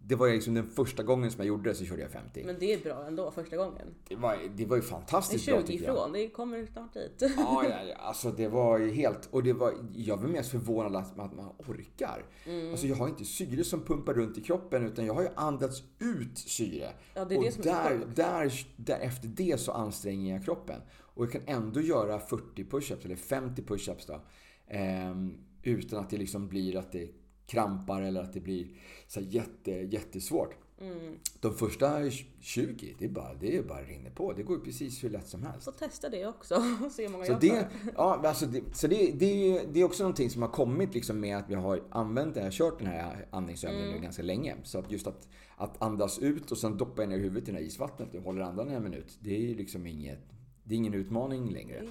det 0.07 0.17
var 0.17 0.29
liksom 0.29 0.55
den 0.55 0.71
första 0.71 1.03
gången 1.03 1.31
som 1.31 1.39
jag 1.41 1.47
gjorde 1.49 1.71
det 1.71 1.75
så 1.75 1.85
körde 1.85 2.03
jag 2.03 2.11
50. 2.11 2.43
Men 2.47 2.57
det 2.61 2.73
är 2.73 2.79
bra 2.79 3.07
ändå 3.07 3.31
första 3.31 3.57
gången. 3.57 3.87
Det 4.09 4.17
var, 4.17 4.37
det 4.57 4.67
var 4.67 4.77
ju 4.77 4.83
Det 4.83 4.87
är 4.87 4.91
fantastiskt 4.91 5.47
bra 5.47 5.57
20 5.61 5.67
tycker 5.67 5.85
jag. 5.85 5.95
ifrån, 5.95 6.13
det 6.13 6.29
kommer 6.29 6.67
snart 6.67 6.95
dit. 6.95 7.13
Ja, 7.37 7.65
ja, 7.69 7.83
ja, 7.89 7.95
alltså 7.99 8.31
det 8.31 8.49
var 8.49 8.79
ju 8.79 8.91
helt... 8.91 9.29
Och 9.31 9.43
det 9.43 9.53
var, 9.53 9.73
jag 9.97 10.17
var 10.17 10.29
mest 10.29 10.51
förvånad 10.51 10.97
att 10.97 11.17
man, 11.17 11.27
att 11.27 11.37
man 11.37 11.47
orkar. 11.59 12.25
Mm. 12.47 12.71
Alltså 12.71 12.87
jag 12.87 12.97
har 12.97 13.09
inte 13.09 13.25
syre 13.25 13.65
som 13.65 13.81
pumpar 13.81 14.15
runt 14.15 14.39
i 14.39 14.41
kroppen 14.41 14.87
utan 14.87 15.07
jag 15.07 15.15
har 15.15 15.23
ju 15.23 15.29
andats 15.35 15.83
ut 15.99 16.39
syre. 16.39 16.89
Ja, 17.15 17.25
det 17.25 17.35
är 17.35 17.39
och 17.39 17.45
det 17.45 17.53
som 17.53 17.61
är 17.63 17.65
där, 17.67 17.91
sjukt. 17.99 18.17
där, 18.17 18.65
där, 18.77 18.99
efter 19.01 19.29
det 19.29 19.61
så 19.61 19.73
anstränger 19.73 20.35
jag 20.35 20.45
kroppen. 20.45 20.81
Och 21.15 21.25
jag 21.25 21.33
kan 21.33 21.43
ändå 21.47 21.81
göra 21.81 22.19
40 22.19 22.65
push-ups, 22.65 23.05
eller 23.05 23.17
50 23.17 23.63
push-ups 23.63 24.05
då. 24.07 24.21
ehm, 24.69 25.35
utan 25.63 25.99
att 25.99 26.11
det 26.11 26.17
liksom 26.17 26.49
blir 26.49 26.77
att 26.77 26.93
det 26.93 27.11
krampar 27.47 28.03
eller 28.03 28.23
att 28.23 28.33
det 28.33 28.41
blir 28.41 28.67
så 29.07 29.21
jätte, 29.21 29.71
jättesvårt. 29.71 30.55
Mm. 30.81 31.19
De 31.41 31.55
första 31.55 32.11
20, 32.41 32.95
det 32.99 33.05
är 33.05 33.09
bara, 33.09 33.35
det 33.35 33.57
är 33.57 33.63
bara 33.63 33.83
rinner 33.83 34.11
på. 34.11 34.33
Det 34.33 34.43
går 34.43 34.57
ju 34.57 34.65
precis 34.65 35.05
hur 35.05 35.11
lätt 35.11 35.29
som 35.29 35.43
helst. 35.43 35.63
Så 35.63 35.73
testa 35.73 36.09
det 36.09 36.27
också 36.27 36.55
och 36.85 36.93
se 36.93 37.03
hur 37.03 37.09
många 37.13 37.25
Så 37.25 37.33
jag 37.33 37.41
det, 37.41 37.69
ja, 37.97 38.21
alltså 38.25 38.47
det, 38.47 38.63
så 38.77 38.87
det, 38.87 39.13
det, 39.13 39.61
det 39.73 39.81
är 39.81 39.85
också 39.85 40.03
någonting 40.03 40.31
som 40.31 40.43
har 40.43 40.49
kommit 40.49 40.95
liksom 40.95 41.21
med 41.21 41.37
att 41.37 41.51
vi 41.51 41.55
har 41.55 41.83
använt 41.91 42.35
det 42.35 42.41
här, 42.41 42.51
kört 42.51 42.79
den 42.79 42.89
här 42.89 43.27
andningsövningen 43.31 43.85
Mm. 43.87 43.97
nu 43.97 44.03
ganska 44.03 44.23
länge. 44.23 44.57
Så 44.63 44.79
att 44.79 44.93
just 44.93 45.07
att, 45.07 45.29
att 45.57 45.83
andas 45.83 46.19
ut 46.19 46.51
och 46.51 46.59
sen 46.59 46.77
doppa 46.77 47.07
ner 47.07 47.19
huvudet 47.19 47.49
i 47.49 47.53
det 47.53 47.59
här 47.59 47.65
isvattnet 47.65 48.15
och 48.15 48.23
håller 48.23 48.41
andan 48.43 48.71
i 48.71 48.75
en 48.75 48.83
minut. 48.83 49.19
Det 49.21 49.37
är 49.37 49.41
ju 49.41 49.55
liksom 49.55 49.87
inget, 49.87 50.21
det 50.65 50.75
är 50.75 50.77
ingen 50.77 50.95
utmaning 50.95 51.51
längre. 51.51 51.83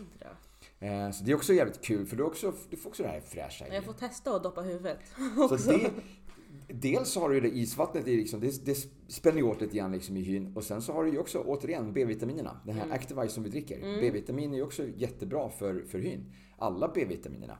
Eh, 0.80 1.12
så 1.12 1.24
det 1.24 1.32
är 1.32 1.36
också 1.36 1.54
jävligt 1.54 1.82
kul 1.82 2.06
för 2.06 2.16
du, 2.16 2.24
också, 2.24 2.54
du 2.70 2.78
får 2.78 2.90
också 2.90 3.04
det 3.04 3.10
här 3.10 3.22
fräscha. 3.22 3.74
Jag 3.74 3.84
får 3.84 3.94
testa 3.94 4.36
att 4.36 4.44
doppa 4.44 4.62
huvudet. 4.62 5.00
Så 5.50 5.56
det, 5.72 5.92
dels 6.68 7.16
har 7.16 7.30
du 7.30 7.40
det 7.40 7.50
isvattnet, 7.58 8.08
i 8.08 8.16
liksom, 8.18 8.40
det, 8.40 8.66
det 8.66 8.76
spänner 9.08 9.38
ju 9.38 9.44
åt 9.44 9.62
lite 9.62 9.78
grann 9.78 9.92
liksom 9.92 10.18
i 10.18 10.22
hyn. 10.22 10.54
Och 10.56 10.64
sen 10.64 10.82
så 10.82 10.94
har 10.94 11.04
du 11.04 11.12
ju 11.12 11.18
också 11.20 11.40
återigen 11.40 11.94
B-vitaminerna. 11.94 12.60
Den 12.66 12.76
här 12.76 12.84
Mm. 12.84 12.96
Activise 12.96 13.30
som 13.30 13.44
vi 13.44 13.50
dricker. 13.50 13.80
B-vitamin 14.02 14.54
är 14.54 14.58
ju 14.58 14.64
också 14.64 14.88
jättebra 14.98 15.50
för, 15.50 15.82
för 15.88 16.00
hyn. 16.00 16.34
Alla 16.58 16.92
B-vitaminerna. 16.96 17.58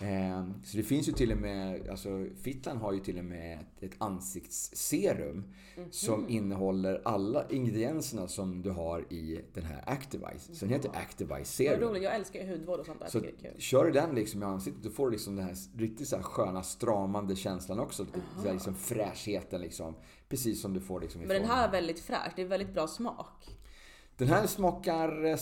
Eh, 0.00 0.46
så 0.64 0.76
det 0.76 0.82
finns 0.82 1.08
ju 1.08 1.12
till 1.12 1.32
och 1.32 1.38
med, 1.38 1.88
alltså 1.88 2.26
Fitlan 2.42 2.76
har 2.76 2.92
ju 2.92 3.00
till 3.00 3.18
och 3.18 3.24
med 3.24 3.58
ett, 3.60 3.82
ett 3.82 3.94
ansiktsserum 3.98 5.44
Mhm. 5.76 5.86
som 5.92 6.28
innehåller 6.28 7.02
alla 7.04 7.44
ingredienserna 7.50 8.28
som 8.28 8.62
du 8.62 8.70
har 8.70 9.12
i 9.12 9.40
den 9.54 9.64
här 9.64 9.82
Activise. 9.86 10.54
Så 10.54 10.64
den 10.64 10.74
heter 10.74 10.90
Activise 10.94 11.34
Vad 11.38 11.46
Serum. 11.46 11.88
roligt, 11.90 12.02
jag 12.02 12.14
älskar 12.14 12.40
ju 12.40 12.50
hudvård 12.50 12.80
och 12.80 12.86
sånt 12.86 13.00
där. 13.00 13.06
Så 13.08 13.22
kör 13.58 13.84
du 13.84 13.90
den 13.90 14.14
liksom 14.14 14.42
i 14.42 14.44
ansiktet, 14.46 14.82
då 14.84 14.90
får 14.90 15.06
du 15.06 15.12
liksom 15.12 15.36
den 15.36 15.44
här 15.44 15.54
riktigt 15.76 16.08
så 16.08 16.16
här 16.16 16.22
sköna 16.22 16.62
stramande 16.62 17.36
känslan 17.36 17.78
också. 17.78 18.02
Lite 18.04 18.20
så 18.42 18.46
här 18.46 18.52
liksom 18.52 18.74
fräschheten 18.74 19.60
liksom. 19.60 19.94
Precis 20.28 20.60
som 20.62 20.72
du 20.74 20.80
får 20.80 21.00
liksom 21.00 21.20
Men 21.20 21.28
den 21.28 21.36
ifrån- 21.42 21.50
här 21.56 21.68
är 21.68 21.72
väldigt 21.72 22.00
fräsch, 22.00 22.32
det 22.36 22.42
är 22.42 22.46
väldigt 22.46 22.74
bra 22.74 22.86
smak. 22.86 23.58
Den 24.16 24.28
här 24.28 24.46
smakar 24.46 25.24
eh, 25.24 25.36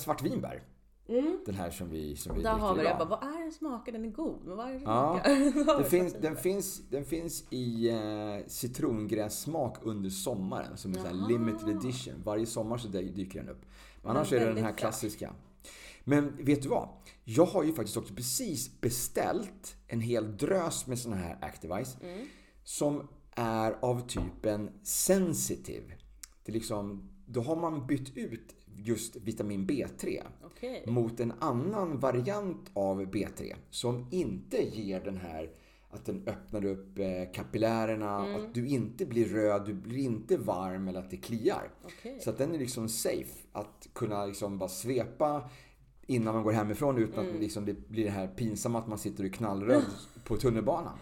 svartvinbär. 1.06 1.46
Den 1.46 1.54
här 1.54 1.70
som 1.70 1.90
vi, 1.90 2.16
som 2.16 2.34
vi 2.34 2.40
Mm. 2.40 2.52
Där 2.52 2.60
har 2.60 2.74
vi 2.74 2.78
det. 2.82 2.82
dricker 2.84 2.98
Jag 2.98 3.08
bara, 3.08 3.18
idag. 3.18 3.28
vad 3.30 3.36
är 3.40 3.42
den 3.42 3.52
smakar? 3.52 3.92
Den 3.92 4.04
är 4.04 4.08
god. 4.10 4.40
Men 4.44 4.56
vad 4.56 4.66
är 4.68 4.72
det 4.72 4.78
den 4.78 4.88
Ja, 4.88 5.20
Den 5.78 5.84
finns, 5.84 6.12
den, 6.20 6.34
det. 6.34 6.40
finns, 6.40 6.82
den 6.90 7.04
finns 7.04 7.44
i 7.50 7.88
eh, 7.90 8.46
citrongrässmak 8.46 9.76
under 9.82 10.10
sommaren 10.10 10.76
som 10.76 10.92
Jaha. 10.92 11.12
limited 11.28 11.68
edition. 11.68 12.14
Varje 12.24 12.46
sommar 12.46 12.78
så 12.78 12.88
dy- 12.88 13.12
dyker 13.14 13.40
den 13.40 13.48
upp. 13.48 13.60
Men 13.62 14.02
Den 14.02 14.16
annars 14.16 14.32
är 14.32 14.36
är 14.40 14.46
det 14.48 14.54
den 14.54 14.64
här 14.64 14.72
klassiska. 14.72 15.34
Men 16.04 16.44
vet 16.44 16.62
du 16.62 16.68
vad? 16.68 16.88
Jag 17.24 17.46
har 17.46 17.62
ju 17.64 17.72
faktiskt 17.72 17.96
också 17.96 18.14
precis 18.14 18.80
beställt 18.80 19.76
en 19.88 20.00
hel 20.00 20.36
drös 20.36 20.86
med 20.86 20.98
såna 20.98 21.16
här 21.16 21.38
Activise. 21.40 21.98
Mm. 22.02 22.26
Som 22.64 23.08
är 23.36 23.72
av 23.82 24.08
typen 24.08 24.70
sensitive. 24.82 25.84
Det 26.44 26.52
är 26.52 26.54
liksom, 26.54 27.10
då 27.26 27.40
har 27.40 27.56
man 27.56 27.86
bytt 27.86 28.16
ut 28.16 28.53
just 28.76 29.16
vitamin 29.16 29.66
B3 29.66 30.22
Okej. 30.44 30.84
mot 30.86 31.20
en 31.20 31.32
annan 31.40 31.98
variant 32.00 32.70
av 32.74 33.02
B3 33.04 33.54
som 33.70 34.06
inte 34.10 34.56
ger 34.76 35.00
den 35.00 35.16
här 35.16 35.50
att 35.90 36.04
den 36.06 36.22
öppnar 36.28 36.64
upp 36.64 36.98
eh, 36.98 37.32
kapillärerna, 37.34 38.26
Mm. 38.26 38.44
att 38.44 38.54
du 38.54 38.66
inte 38.68 39.06
blir 39.06 39.24
röd, 39.28 39.66
du 39.66 39.74
blir 39.74 39.98
inte 40.04 40.36
varm 40.36 40.88
eller 40.88 40.98
att 41.00 41.10
det 41.10 41.16
kliar. 41.16 41.70
Okej. 41.84 42.18
Så 42.20 42.30
att 42.30 42.38
den 42.38 42.54
är 42.54 42.58
liksom 42.58 42.88
safe 42.88 43.34
att 43.52 43.88
kunna 43.92 44.26
liksom 44.26 44.58
bara 44.58 44.68
svepa 44.68 45.50
innan 46.06 46.34
man 46.34 46.42
går 46.44 46.52
hemifrån 46.52 46.98
utan 46.98 47.24
Mm. 47.24 47.34
att 47.36 47.40
liksom 47.42 47.64
det 47.64 47.88
blir 47.88 48.04
det 48.04 48.10
här 48.10 48.26
pinsamma 48.28 48.78
att 48.78 48.88
man 48.88 48.98
sitter 48.98 49.24
och 49.26 49.32
knallröd 49.32 49.82
på 50.24 50.36
tunnelbanan. 50.36 50.98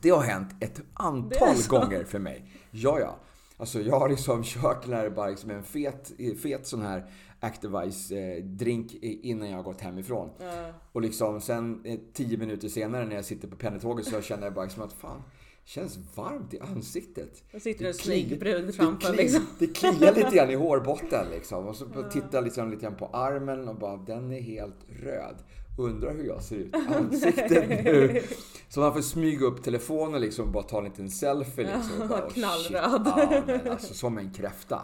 Det 0.00 0.10
har 0.10 0.22
hänt 0.22 0.54
ett 0.60 0.80
antal 0.92 1.56
gånger 1.68 2.04
för 2.04 2.18
mig. 2.18 2.50
Ja, 2.70 3.00
ja. 3.00 3.16
Alltså 3.62 3.80
jag 3.80 3.98
har 4.00 4.08
liksom 4.08 4.42
kört 4.44 5.14
bara 5.14 5.28
liksom 5.28 5.50
en 5.50 5.62
fet, 5.62 6.12
fet 6.42 6.66
sån 6.66 6.82
här 6.82 7.10
Activise-drink 7.40 8.98
innan 9.02 9.48
jag 9.50 9.56
har 9.56 9.62
gått 9.62 9.80
hemifrån. 9.80 10.30
Ja. 10.40 10.70
Och 10.92 11.02
liksom 11.02 11.40
sen 11.40 11.80
eh, 11.84 11.98
tio 12.12 12.38
minuter 12.38 12.68
senare 12.68 13.06
när 13.06 13.16
jag 13.16 13.24
sitter 13.24 13.48
på 13.48 13.56
pendeltåget 13.56 14.06
så 14.06 14.20
känner 14.20 14.42
jag 14.44 14.54
bara 14.54 14.64
liksom 14.64 14.82
att 14.82 14.92
fan, 14.92 15.22
känns 15.64 15.98
varmt 16.14 16.54
i 16.54 16.60
ansiktet. 16.60 17.42
Då 17.52 17.60
sitter 17.60 17.84
Det 17.84 17.90
en 17.90 17.94
kliar- 17.94 18.04
snygg 18.04 18.40
brud 18.40 18.66
det, 18.66 18.72
framför 18.72 19.14
liksom. 19.16 19.46
det 19.58 19.66
kliar 19.66 20.14
lite 20.16 20.36
grann 20.36 20.50
i 20.50 20.54
hårbotten 20.54 21.26
liksom. 21.30 21.66
Och 21.66 21.76
så 21.76 21.86
tittar 22.12 22.28
jag 22.32 22.44
liksom 22.44 22.70
lite 22.70 22.82
grann 22.82 22.96
på 22.96 23.06
armen 23.06 23.68
och 23.68 23.76
bara 23.76 23.96
den 23.96 24.32
är 24.32 24.40
helt 24.40 24.78
röd. 25.02 25.36
Undrar 25.76 26.14
hur 26.14 26.24
jag 26.24 26.42
ser 26.42 26.56
ut 26.56 26.74
i 26.76 26.94
ansiktet 26.94 27.68
nu. 27.84 28.22
Så 28.68 28.80
man 28.80 28.92
får 28.92 29.00
smyga 29.00 29.46
upp 29.46 29.62
telefonen 29.62 30.20
liksom 30.20 30.46
och 30.46 30.52
bara 30.52 30.62
ta 30.62 30.78
en 30.78 30.84
liten 30.84 31.10
selfie 31.10 31.76
liksom. 31.76 32.02
Och 32.02 32.08
bara, 32.08 32.26
oh. 32.26 32.30
Knallröd. 32.30 33.02
Ja, 33.06 33.42
men 33.46 33.68
alltså 33.70 33.94
som 33.94 34.18
en 34.18 34.32
kräfta. 34.32 34.82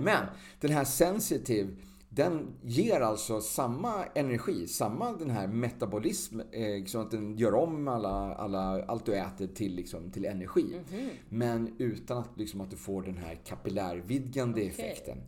Men 0.00 0.26
den 0.60 0.70
här 0.70 0.84
sensitive 0.84 1.70
den 2.10 2.46
ger 2.62 3.00
alltså 3.00 3.40
samma 3.40 4.04
energi, 4.14 4.66
samma 4.66 5.12
den 5.12 5.30
här 5.30 5.46
metabolism, 5.46 6.40
eh, 6.40 6.84
så 6.86 7.00
att 7.00 7.10
den 7.10 7.36
gör 7.36 7.54
om 7.54 7.88
alla, 7.88 8.34
alla, 8.34 8.84
allt 8.84 9.06
du 9.06 9.14
äter 9.14 9.46
till, 9.46 9.74
liksom, 9.74 10.10
till 10.10 10.24
energi. 10.24 10.80
Men 11.28 11.74
utan 11.78 12.18
att, 12.18 12.30
liksom, 12.36 12.60
att 12.60 12.70
du 12.70 12.76
får 12.76 13.02
den 13.02 13.16
här 13.16 13.34
kapillärvidgande 13.44 14.60
Okej. 14.60 14.68
effekten. 14.68 15.18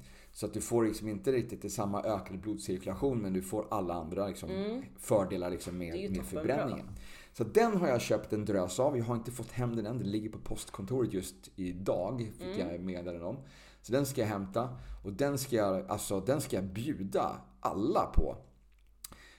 Så 0.41 0.47
att 0.47 0.55
du 0.55 0.61
får 0.61 0.85
liksom 0.85 1.09
inte 1.09 1.33
riktigt 1.33 1.73
samma 1.73 2.03
ökade 2.03 2.39
blodcirkulation 2.39 3.19
men 3.19 3.33
du 3.33 3.43
får 3.43 3.67
alla 3.71 3.95
andra 3.95 4.27
liksom, 4.27 4.83
fördelar 4.99 5.51
liksom, 5.51 5.79
med, 5.79 5.95
Mm. 5.95 6.13
Med 6.13 6.27
förbränningen. 6.27 6.87
Så 7.33 7.45
den 7.45 7.77
har 7.77 7.89
jag 7.89 8.01
köpt 8.01 8.33
en 8.33 8.45
drös 8.45 8.81
av. 8.81 8.97
Jag 8.99 9.05
har 9.05 9.15
inte 9.17 9.31
fått 9.31 9.51
hem 9.53 9.77
den 9.77 9.87
än. 9.87 9.99
Den 9.99 10.11
ligger 10.11 10.31
på 10.31 10.39
postkontoret 10.39 11.13
just 11.13 11.51
idag. 11.57 12.33
Fick 12.39 12.59
Mm. 12.59 12.73
jag 12.73 12.81
meddelande 12.81 13.27
om. 13.27 13.37
Så 13.83 13.93
den 13.93 14.07
ska 14.07 14.21
jag 14.21 14.29
hämta. 14.29 14.69
Och 15.05 15.13
den 15.13 15.39
ska 15.39 15.57
jag, 15.57 15.91
alltså, 15.91 16.21
den 16.21 16.41
ska 16.41 16.57
jag 16.57 16.65
bjuda 16.65 17.37
alla 17.61 18.07
på. 18.07 18.37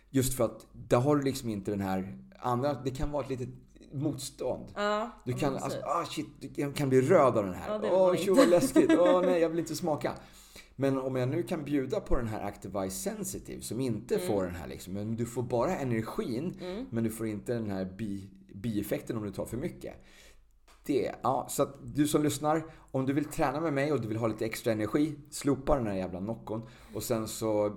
Just 0.10 0.38
för 0.38 0.44
att 0.46 0.68
där 0.74 1.00
har 1.00 1.16
du 1.16 1.22
liksom 1.24 1.50
inte 1.50 1.72
den 1.72 1.82
här 1.82 2.18
andra. 2.40 2.74
Det 2.74 2.92
kan 2.92 3.12
vara 3.12 3.24
ett 3.24 3.30
litet 3.30 3.50
motstånd. 3.94 4.66
Ja, 4.76 5.10
Du 5.26 5.34
kan, 5.34 5.58
alltså, 5.58 5.80
ah 5.80 6.06
shit, 6.06 6.28
du 6.40 6.74
kan 6.74 6.90
bli 6.90 7.02
röd 7.02 7.38
av 7.38 7.46
den 7.46 7.54
här. 7.54 7.80
Åh, 7.84 7.92
var 7.92 8.16
tjo 8.16 8.22
inte. 8.32 8.42
vad 8.42 8.50
läskigt. 8.50 8.92
Åh 9.00 9.22
nej, 9.22 9.42
jag 9.42 9.50
vill 9.50 9.60
inte 9.60 9.76
smaka. 9.76 10.14
Men 10.82 10.98
om 10.98 11.16
jag 11.16 11.30
nu 11.30 11.44
kan 11.44 11.64
bjuda 11.64 12.00
på 12.00 12.16
den 12.16 12.28
här 12.28 12.44
Activise 12.48 12.96
Sensitive 13.10 13.62
som 13.62 13.80
inte 13.80 14.16
Mm. 14.16 14.28
får 14.28 14.44
den 14.44 14.56
här 14.56 14.68
liksom, 14.68 14.94
men 14.94 15.16
du 15.16 15.26
får 15.26 15.44
bara 15.44 15.78
energin, 15.78 16.58
men 16.90 17.04
du 17.04 17.10
får 17.10 17.28
inte 17.28 17.54
den 17.54 17.70
här 17.72 17.86
bi, 17.86 18.30
bieffekten 18.54 19.18
om 19.18 19.24
du 19.24 19.32
tar 19.32 19.46
för 19.46 19.58
mycket. 19.58 19.94
Det, 20.86 21.12
ja, 21.24 21.48
så 21.50 21.64
att 21.64 21.96
du 21.96 22.08
som 22.08 22.24
lyssnar, 22.24 22.64
om 22.92 23.06
du 23.06 23.14
vill 23.14 23.26
träna 23.26 23.60
med 23.62 23.74
mig 23.74 23.92
och 23.92 24.02
du 24.02 24.08
vill 24.08 24.18
ha 24.18 24.28
lite 24.28 24.46
extra 24.46 24.72
energi, 24.74 25.16
slopa 25.30 25.76
den 25.76 25.88
här 25.88 25.94
jävla 25.94 26.20
Noccon 26.20 26.62
och 26.94 27.04
sen 27.04 27.28
så 27.28 27.76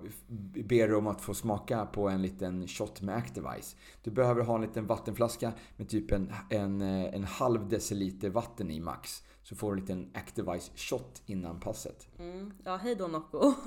ber 0.65 0.89
du 0.89 0.95
om 0.97 1.07
att 1.07 1.21
få 1.21 1.35
smaka 1.35 1.87
på 1.87 2.09
en 2.09 2.23
liten 2.23 2.69
shot 2.69 3.03
med 3.03 3.17
Activise. 3.17 3.77
Du 4.03 4.11
behöver 4.11 4.43
ha 4.43 4.55
en 4.55 4.61
liten 4.61 4.87
vattenflaska 4.87 5.53
med 5.77 5.89
typ 5.89 6.13
en, 6.13 6.33
en, 6.51 6.83
en 6.83 7.25
halv 7.25 7.69
deciliter 7.69 8.31
vatten 8.31 8.71
i 8.71 8.81
max. 8.81 9.23
Så 9.45 9.57
får 9.57 9.75
du 9.75 9.81
en 9.81 9.81
liten 9.81 10.11
Activise 10.15 10.71
shot 10.75 11.23
innan 11.27 11.61
passet. 11.61 12.09
Mm. 12.19 12.53
Ja, 12.65 12.77
hej 12.77 12.95
då 12.95 13.07
Nocco. 13.07 13.53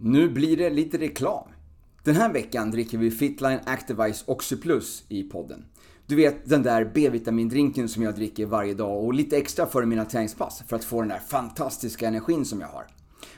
Nu 0.00 0.28
blir 0.28 0.56
det 0.56 0.70
lite 0.70 0.98
reklam. 0.98 1.48
Den 2.04 2.16
här 2.16 2.32
veckan 2.32 2.70
dricker 2.70 2.98
vi 2.98 3.10
Fitline 3.10 3.60
Activise 3.66 4.24
Oxyplus 4.26 5.04
i 5.08 5.22
podden. 5.22 5.64
Du 6.06 6.16
vet 6.16 6.48
den 6.48 6.62
där 6.62 6.90
B-vitamindrinken 6.94 7.88
som 7.88 8.02
jag 8.02 8.14
dricker 8.14 8.46
varje 8.46 8.74
dag 8.74 9.04
och 9.04 9.14
lite 9.14 9.36
extra 9.36 9.66
före 9.66 9.86
mina 9.86 10.04
träningspass 10.04 10.62
för 10.68 10.76
att 10.76 10.84
få 10.84 11.00
den 11.00 11.08
där 11.08 11.18
fantastiska 11.18 12.08
energin 12.08 12.44
som 12.44 12.60
jag 12.60 12.68
har. 12.68 12.86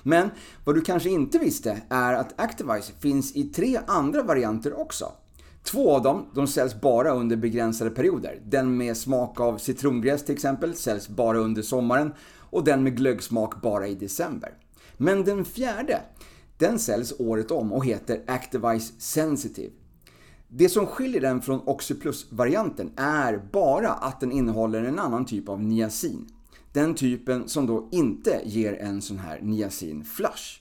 Men 0.03 0.31
vad 0.65 0.75
du 0.75 0.81
kanske 0.81 1.11
inte 1.11 1.39
visste 1.39 1.83
är 1.89 2.13
att 2.15 2.41
Activise 2.41 2.93
finns 3.01 3.37
i 3.37 3.45
tre 3.45 3.81
andra 3.87 4.23
varianter 4.23 4.81
också. 4.81 5.13
Två 5.63 5.91
av 5.97 6.03
dem 6.03 6.27
de 6.35 6.47
säljs 6.47 6.81
bara 6.81 7.11
under 7.11 7.37
begränsade 7.37 7.91
perioder. 7.91 8.41
Den 8.45 8.77
med 8.77 8.97
smak 8.97 9.41
av 9.41 9.59
citrongräs 9.59 10.25
till 10.25 10.35
exempel 10.35 10.75
säljs 10.75 11.09
bara 11.09 11.39
under 11.39 11.63
sommaren 11.63 12.13
och 12.37 12.65
den 12.65 12.83
med 12.83 12.97
glöggsmak 12.97 13.63
bara 13.63 13.89
i 13.89 13.95
december. 13.95 14.55
Men 14.97 15.25
den 15.25 15.45
fjärde, 15.45 16.01
den 16.59 16.79
säljs 16.79 17.15
året 17.19 17.51
om 17.51 17.73
och 17.73 17.85
heter 17.85 18.23
Activise 18.27 18.93
Sensitive. 18.99 19.73
Det 20.49 20.69
som 20.69 20.87
skiljer 20.87 21.21
den 21.21 21.43
från 21.43 21.61
Oxyplus-varianten 21.69 22.93
är 22.97 23.43
bara 23.53 23.89
att 23.89 24.21
den 24.21 24.33
innehåller 24.33 24.85
en 24.85 24.99
annan 24.99 25.27
typ 25.27 25.49
av 25.49 25.63
niacin. 25.63 26.27
Den 26.73 26.95
typen 26.95 27.49
som 27.49 27.67
då 27.67 27.89
inte 27.93 28.41
ger 28.45 28.73
en 28.75 29.03
sån 29.03 29.19
här 29.19 29.41
niacin-flush. 29.41 30.61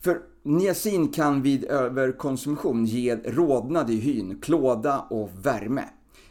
För 0.00 0.20
niacin 0.42 1.08
kan 1.08 1.42
vid 1.42 1.64
överkonsumtion 1.64 2.84
ge 2.84 3.16
rodnad 3.16 3.90
i 3.90 3.96
hyn, 3.96 4.40
klåda 4.40 5.00
och 5.00 5.30
värme. 5.42 5.84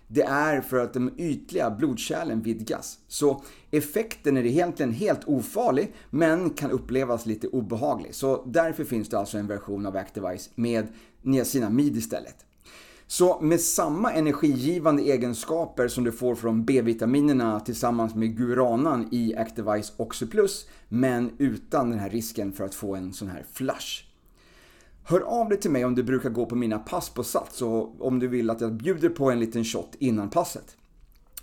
Det 0.07 0.23
är 0.23 0.61
för 0.61 0.77
att 0.77 0.93
de 0.93 1.11
ytliga 1.17 1.71
blodkärlen 1.71 2.41
vidgas. 2.41 2.99
Så 3.07 3.43
effekten 3.71 4.37
är 4.37 4.45
egentligen 4.45 4.91
helt 4.91 5.27
ofarlig 5.27 5.93
men 6.09 6.49
kan 6.49 6.71
upplevas 6.71 7.25
lite 7.25 7.47
obehaglig. 7.47 8.15
Så 8.15 8.43
därför 8.45 8.83
finns 8.83 9.09
det 9.09 9.19
alltså 9.19 9.37
en 9.37 9.47
version 9.47 9.85
av 9.85 9.95
Activise 9.95 10.49
med 10.55 10.87
niacinamid 11.21 11.97
istället. 11.97 12.35
Så 13.13 13.41
med 13.41 13.61
samma 13.61 14.13
energigivande 14.13 15.03
egenskaper 15.03 15.87
som 15.87 16.03
du 16.03 16.11
får 16.11 16.35
från 16.35 16.65
B-vitaminerna 16.65 17.59
tillsammans 17.59 18.15
med 18.15 18.37
Guranan 18.37 19.07
i 19.11 19.35
Activise 19.35 19.93
Oxyplus, 19.97 20.67
men 20.89 21.31
utan 21.37 21.89
den 21.89 21.99
här 21.99 22.09
risken 22.09 22.53
för 22.53 22.63
att 22.63 22.75
få 22.75 22.95
en 22.95 23.13
sån 23.13 23.27
här 23.27 23.45
flush. 23.53 24.03
Hör 25.03 25.21
av 25.21 25.49
dig 25.49 25.59
till 25.59 25.71
mig 25.71 25.85
om 25.85 25.95
du 25.95 26.03
brukar 26.03 26.29
gå 26.29 26.45
på 26.45 26.55
mina 26.55 26.79
pass 26.79 27.09
på 27.09 27.23
Sats 27.23 27.61
och 27.61 28.07
om 28.07 28.19
du 28.19 28.27
vill 28.27 28.49
att 28.49 28.61
jag 28.61 28.73
bjuder 28.73 29.09
på 29.09 29.31
en 29.31 29.39
liten 29.39 29.63
shot 29.63 29.95
innan 29.99 30.29
passet. 30.29 30.77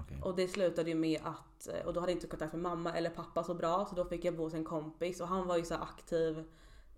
Okej. 0.05 0.22
Och 0.22 0.37
det 0.37 0.48
slutade 0.48 0.90
ju 0.90 0.96
med 0.96 1.20
att, 1.24 1.68
eh, 1.68 1.87
och 1.87 1.92
då 1.92 2.00
hade 2.00 2.12
jag 2.12 2.16
inte 2.16 2.26
kontakt 2.26 2.52
med 2.52 2.62
mamma 2.62 2.92
eller 2.92 3.11
pappa 3.11 3.44
så 3.44 3.55
bra. 3.55 3.87
Så 3.90 3.94
då 3.94 4.05
fick 4.05 4.24
jag 4.24 4.37
bo 4.37 4.42
hos 4.42 4.55
en 4.55 4.64
kompis 4.64 5.20
och 5.20 5.29
han 5.29 5.46
var 5.46 5.57
ju 5.57 5.64
så 5.64 5.74
aktiv 5.74 6.44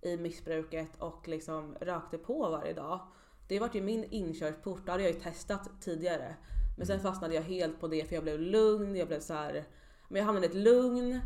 i 0.02 0.16
missbruket 0.16 0.96
och 0.98 1.28
liksom 1.28 1.74
rökte 1.80 2.18
på 2.18 2.50
varje 2.50 2.72
dag. 2.72 3.00
Det 3.48 3.60
var 3.60 3.70
ju 3.72 3.82
min 3.82 4.04
inkörsport, 4.04 4.86
det 4.86 4.90
hade 4.90 5.02
jag 5.02 5.12
ju 5.12 5.20
testat 5.20 5.70
tidigare. 5.80 6.36
Men 6.78 6.86
sen 6.86 7.00
fastnade 7.00 7.34
jag 7.34 7.42
helt 7.42 7.80
på 7.80 7.88
det 7.88 8.08
för 8.08 8.14
jag 8.14 8.24
blev 8.24 8.40
lugn, 8.40 8.96
jag 8.96 9.08
blev 9.08 9.20
så 9.20 9.34
här, 9.34 9.64
men 10.08 10.18
jag 10.18 10.26
hamnade 10.26 10.46
i 10.46 10.50
ett 10.50 10.56
lugn. 10.56 11.20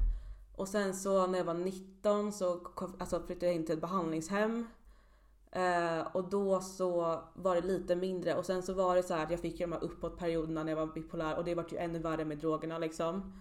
Och 0.57 0.68
sen 0.68 0.94
så 0.94 1.26
när 1.26 1.38
jag 1.38 1.44
var 1.44 1.55
19 1.55 2.33
så 2.33 2.66
alltså, 2.98 3.22
flyttade 3.26 3.46
jag 3.46 3.55
in 3.55 3.66
till 3.66 3.74
ett 3.74 3.81
behandlingshem. 3.81 4.66
Eh, 5.53 6.07
och 6.12 6.29
då 6.31 6.61
så 6.61 7.21
var 7.35 7.55
det 7.55 7.61
lite 7.61 7.97
mindre 7.97 8.35
och 8.35 8.45
sen 8.47 8.62
så 8.62 8.73
var 8.75 8.97
det 8.97 9.03
så 9.03 9.15
att 9.15 9.31
jag 9.31 9.41
fick 9.41 9.61
ju 9.61 9.67
de 9.67 9.73
här 9.73 9.85
uppåtperioderna 9.85 10.62
när 10.65 10.73
jag 10.73 10.87
var 10.87 10.95
bipolär 10.95 11.38
och 11.38 11.45
det 11.45 11.55
var 11.55 11.65
ju 11.71 11.77
ännu 11.79 11.99
värre 11.99 12.25
med 12.25 12.38
drogerna 12.38 12.79
liksom. 12.79 13.33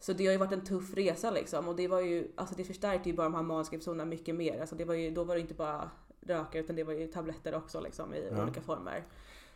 Så 0.00 0.12
det 0.12 0.24
har 0.26 0.32
ju 0.32 0.38
varit 0.38 0.52
en 0.52 0.64
tuff 0.64 0.94
resa 0.94 1.30
liksom 1.30 1.68
och 1.68 1.76
det 1.76 1.88
var 1.88 2.00
ju, 2.00 2.32
alltså 2.36 2.54
det 2.54 2.64
förstärkte 2.64 3.08
ju 3.10 3.16
bara 3.16 3.22
de 3.28 3.34
här 3.34 3.42
maniska 3.42 3.76
episoderna 3.76 4.04
mycket 4.04 4.34
mer. 4.34 4.60
Alltså 4.60 4.76
det 4.76 4.84
var 4.84 4.94
ju, 4.94 5.10
då 5.10 5.24
var 5.24 5.34
det 5.34 5.40
inte 5.40 5.54
bara 5.54 5.90
röka 6.20 6.58
utan 6.58 6.76
det 6.76 6.84
var 6.84 6.92
ju 6.92 7.06
tabletter 7.06 7.54
också 7.54 7.80
liksom 7.80 8.14
i 8.14 8.28
Ja. 8.32 8.42
olika 8.42 8.60
former. 8.60 9.04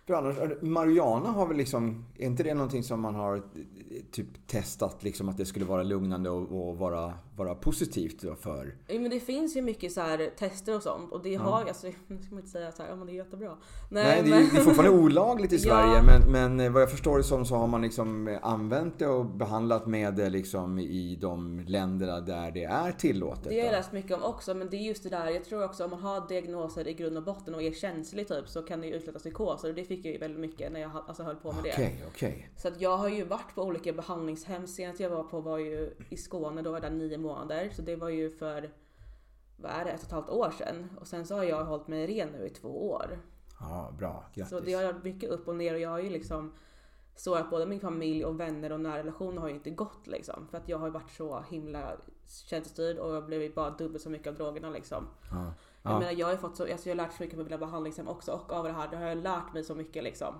För 0.06 0.14
annars, 0.14 0.36
Mariana 0.62 1.28
har 1.28 1.46
väl 1.46 1.56
liksom, 1.56 2.04
är 2.18 2.26
inte 2.26 2.42
det 2.42 2.54
någonting 2.54 2.82
som 2.82 3.00
man 3.00 3.14
har 3.14 3.42
typ 4.10 4.46
testat 4.46 5.02
liksom 5.02 5.28
att 5.28 5.36
det 5.36 5.46
skulle 5.46 5.64
vara 5.64 5.82
lugnande 5.82 6.30
och, 6.30 6.68
och 6.68 6.78
vara, 6.78 7.12
vara 7.36 7.54
positivt 7.54 8.22
då 8.22 8.34
för? 8.34 8.74
Ja, 8.86 9.00
men 9.00 9.10
det 9.10 9.20
finns 9.20 9.56
ju 9.56 9.62
mycket 9.62 9.92
så 9.92 10.00
här 10.00 10.30
tester 10.38 10.76
och 10.76 10.82
sånt 10.82 11.12
och 11.12 11.22
det 11.22 11.30
ja. 11.30 11.40
har, 11.40 11.64
alltså, 11.64 11.86
nu 12.06 12.22
ska 12.22 12.34
man 12.34 12.38
inte 12.38 12.50
säga 12.50 12.72
så 12.72 12.82
här, 12.82 12.90
ja 12.90 12.96
men 12.96 13.06
det 13.06 13.12
är 13.12 13.16
jättebra. 13.16 13.56
Nej, 13.90 14.04
Nej 14.04 14.22
det, 14.22 14.36
är, 14.36 14.52
det 14.52 14.60
är 14.60 14.64
fortfarande 14.64 14.98
olagligt 14.98 15.52
i 15.52 15.58
Sverige 15.66 15.94
ja. 15.94 16.02
men, 16.02 16.56
men 16.56 16.72
vad 16.72 16.82
jag 16.82 16.90
förstår 16.90 17.18
det 17.18 17.24
som 17.24 17.44
så 17.44 17.54
har 17.54 17.66
man 17.66 17.82
liksom 17.82 18.38
använt 18.42 18.98
det 18.98 19.06
och 19.06 19.26
behandlat 19.26 19.86
med 19.86 20.14
det 20.14 20.30
liksom 20.30 20.78
i 20.78 21.18
de 21.20 21.64
länderna 21.66 22.20
där 22.20 22.50
det 22.50 22.64
är 22.64 22.92
tillåtet. 22.92 23.44
Det 23.44 23.58
har 23.58 23.66
jag 23.66 23.72
läst 23.72 23.92
mycket 23.92 24.16
om 24.16 24.22
också 24.22 24.54
men 24.54 24.70
det 24.70 24.76
är 24.76 24.82
just 24.82 25.02
det 25.02 25.08
där, 25.08 25.28
jag 25.28 25.44
tror 25.44 25.64
också 25.64 25.84
om 25.84 25.90
man 25.90 26.00
har 26.00 26.28
diagnoser 26.28 26.88
i 26.88 26.94
grund 26.94 27.16
och 27.16 27.24
botten 27.24 27.54
och 27.54 27.62
är 27.62 27.72
känslig 27.72 28.28
typ 28.28 28.48
så 28.48 28.62
kan 28.62 28.80
det 28.80 28.86
ju 28.86 28.94
utlösa 28.94 29.18
psykoser 29.18 29.68
och 29.68 29.74
det 29.74 29.84
fick 29.84 30.04
jag 30.04 30.12
ju 30.12 30.18
väldigt 30.18 30.40
mycket 30.40 30.72
när 30.72 30.80
jag 30.80 30.90
alltså, 31.06 31.22
höll 31.22 31.36
på 31.36 31.52
med 31.52 31.64
det. 31.64 31.72
Okay, 31.72 31.92
okay. 32.08 32.42
Så 32.56 32.68
att 32.68 32.80
jag 32.80 32.96
har 32.96 33.08
ju 33.08 33.24
varit 33.24 33.54
på 33.54 33.62
olika 33.62 33.92
behandlingshem. 33.92 34.66
Senast 34.66 35.00
jag 35.00 35.10
var 35.10 35.22
på 35.22 35.40
var 35.40 35.58
ju 35.58 35.90
i 36.10 36.16
Skåne, 36.16 36.62
då 36.62 36.70
var 36.70 36.76
jag 36.76 36.92
där 36.92 36.98
nio 36.98 37.18
månader. 37.18 37.25
Så 37.72 37.82
det 37.82 37.96
var 37.96 38.08
ju 38.08 38.30
för, 38.30 38.70
vad 39.56 39.72
är 39.72 39.84
det, 39.84 39.90
ett 39.90 40.00
och 40.00 40.06
ett 40.06 40.12
halvt 40.12 40.30
år 40.30 40.50
sedan. 40.50 40.90
Och 41.00 41.06
sen 41.06 41.26
så 41.26 41.36
har 41.36 41.44
jag 41.44 41.64
hållit 41.64 41.88
mig 41.88 42.06
ren 42.06 42.28
nu 42.28 42.46
i 42.46 42.50
två 42.50 42.90
år. 42.90 43.18
Ja, 43.60 43.92
bra. 43.98 44.24
Grattis. 44.34 44.50
Så 44.50 44.60
det 44.60 44.72
har 44.72 44.84
varit 44.84 45.04
mycket 45.04 45.30
upp 45.30 45.48
och 45.48 45.56
ner 45.56 45.74
och 45.74 45.80
jag 45.80 45.90
har 45.90 45.98
ju 45.98 46.10
liksom 46.10 46.52
så 47.16 47.34
att 47.34 47.50
både 47.50 47.66
min 47.66 47.80
familj 47.80 48.24
och 48.24 48.40
vänner 48.40 48.72
och 48.72 48.80
nära 48.80 48.98
relationer 48.98 49.40
har 49.40 49.48
ju 49.48 49.54
inte 49.54 49.70
gått 49.70 50.06
liksom. 50.06 50.48
För 50.50 50.58
att 50.58 50.68
jag 50.68 50.78
har 50.78 50.90
varit 50.90 51.10
så 51.10 51.44
himla 51.50 51.92
känslostyrd 52.26 52.98
och 52.98 53.14
jag 53.14 53.26
blev 53.26 53.54
bara 53.54 53.70
dubbelt 53.70 54.02
så 54.02 54.10
mycket 54.10 54.26
av 54.26 54.34
drogerna 54.34 54.70
liksom. 54.70 55.08
Ja. 55.30 55.52
Jag 55.82 55.92
ja. 55.92 55.98
menar 55.98 56.12
jag 56.12 56.26
har 56.26 56.36
fått 56.36 56.56
så, 56.56 56.72
alltså 56.72 56.88
jag 56.88 56.96
har 56.96 57.04
lärt 57.04 57.16
så 57.16 57.22
mycket 57.22 57.38
på 57.38 57.44
mina 57.44 57.58
behandlingshem 57.58 58.08
också 58.08 58.32
och 58.32 58.52
av 58.52 58.64
det 58.64 58.72
här, 58.72 58.88
det 58.88 58.96
har 58.96 59.06
jag 59.06 59.18
lärt 59.18 59.52
mig 59.52 59.64
så 59.64 59.74
mycket 59.74 60.04
liksom. 60.04 60.34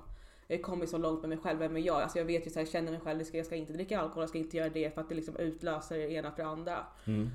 Jag 0.48 0.56
har 0.56 0.62
kommit 0.62 0.90
så 0.90 0.98
långt 0.98 1.20
med 1.20 1.28
mig 1.28 1.38
själv, 1.38 1.58
vem 1.58 1.76
är 1.76 1.80
jag? 1.80 2.02
Alltså 2.02 2.18
jag 2.18 2.24
vet 2.24 2.46
ju 2.46 2.50
så 2.50 2.58
här, 2.58 2.66
jag 2.66 2.72
känner 2.72 2.92
mig 2.92 3.00
själv, 3.00 3.22
jag 3.32 3.46
ska 3.46 3.56
inte 3.56 3.72
dricka 3.72 4.00
alkohol, 4.00 4.22
jag 4.22 4.28
ska 4.28 4.38
inte 4.38 4.56
göra 4.56 4.68
det 4.68 4.94
för 4.94 5.00
att 5.00 5.08
det 5.08 5.14
liksom 5.14 5.36
utlöser 5.36 5.98
det 5.98 6.12
ena 6.12 6.30
för 6.30 6.42
det 6.42 6.48
andra. 6.48 6.86
Mm. 7.04 7.30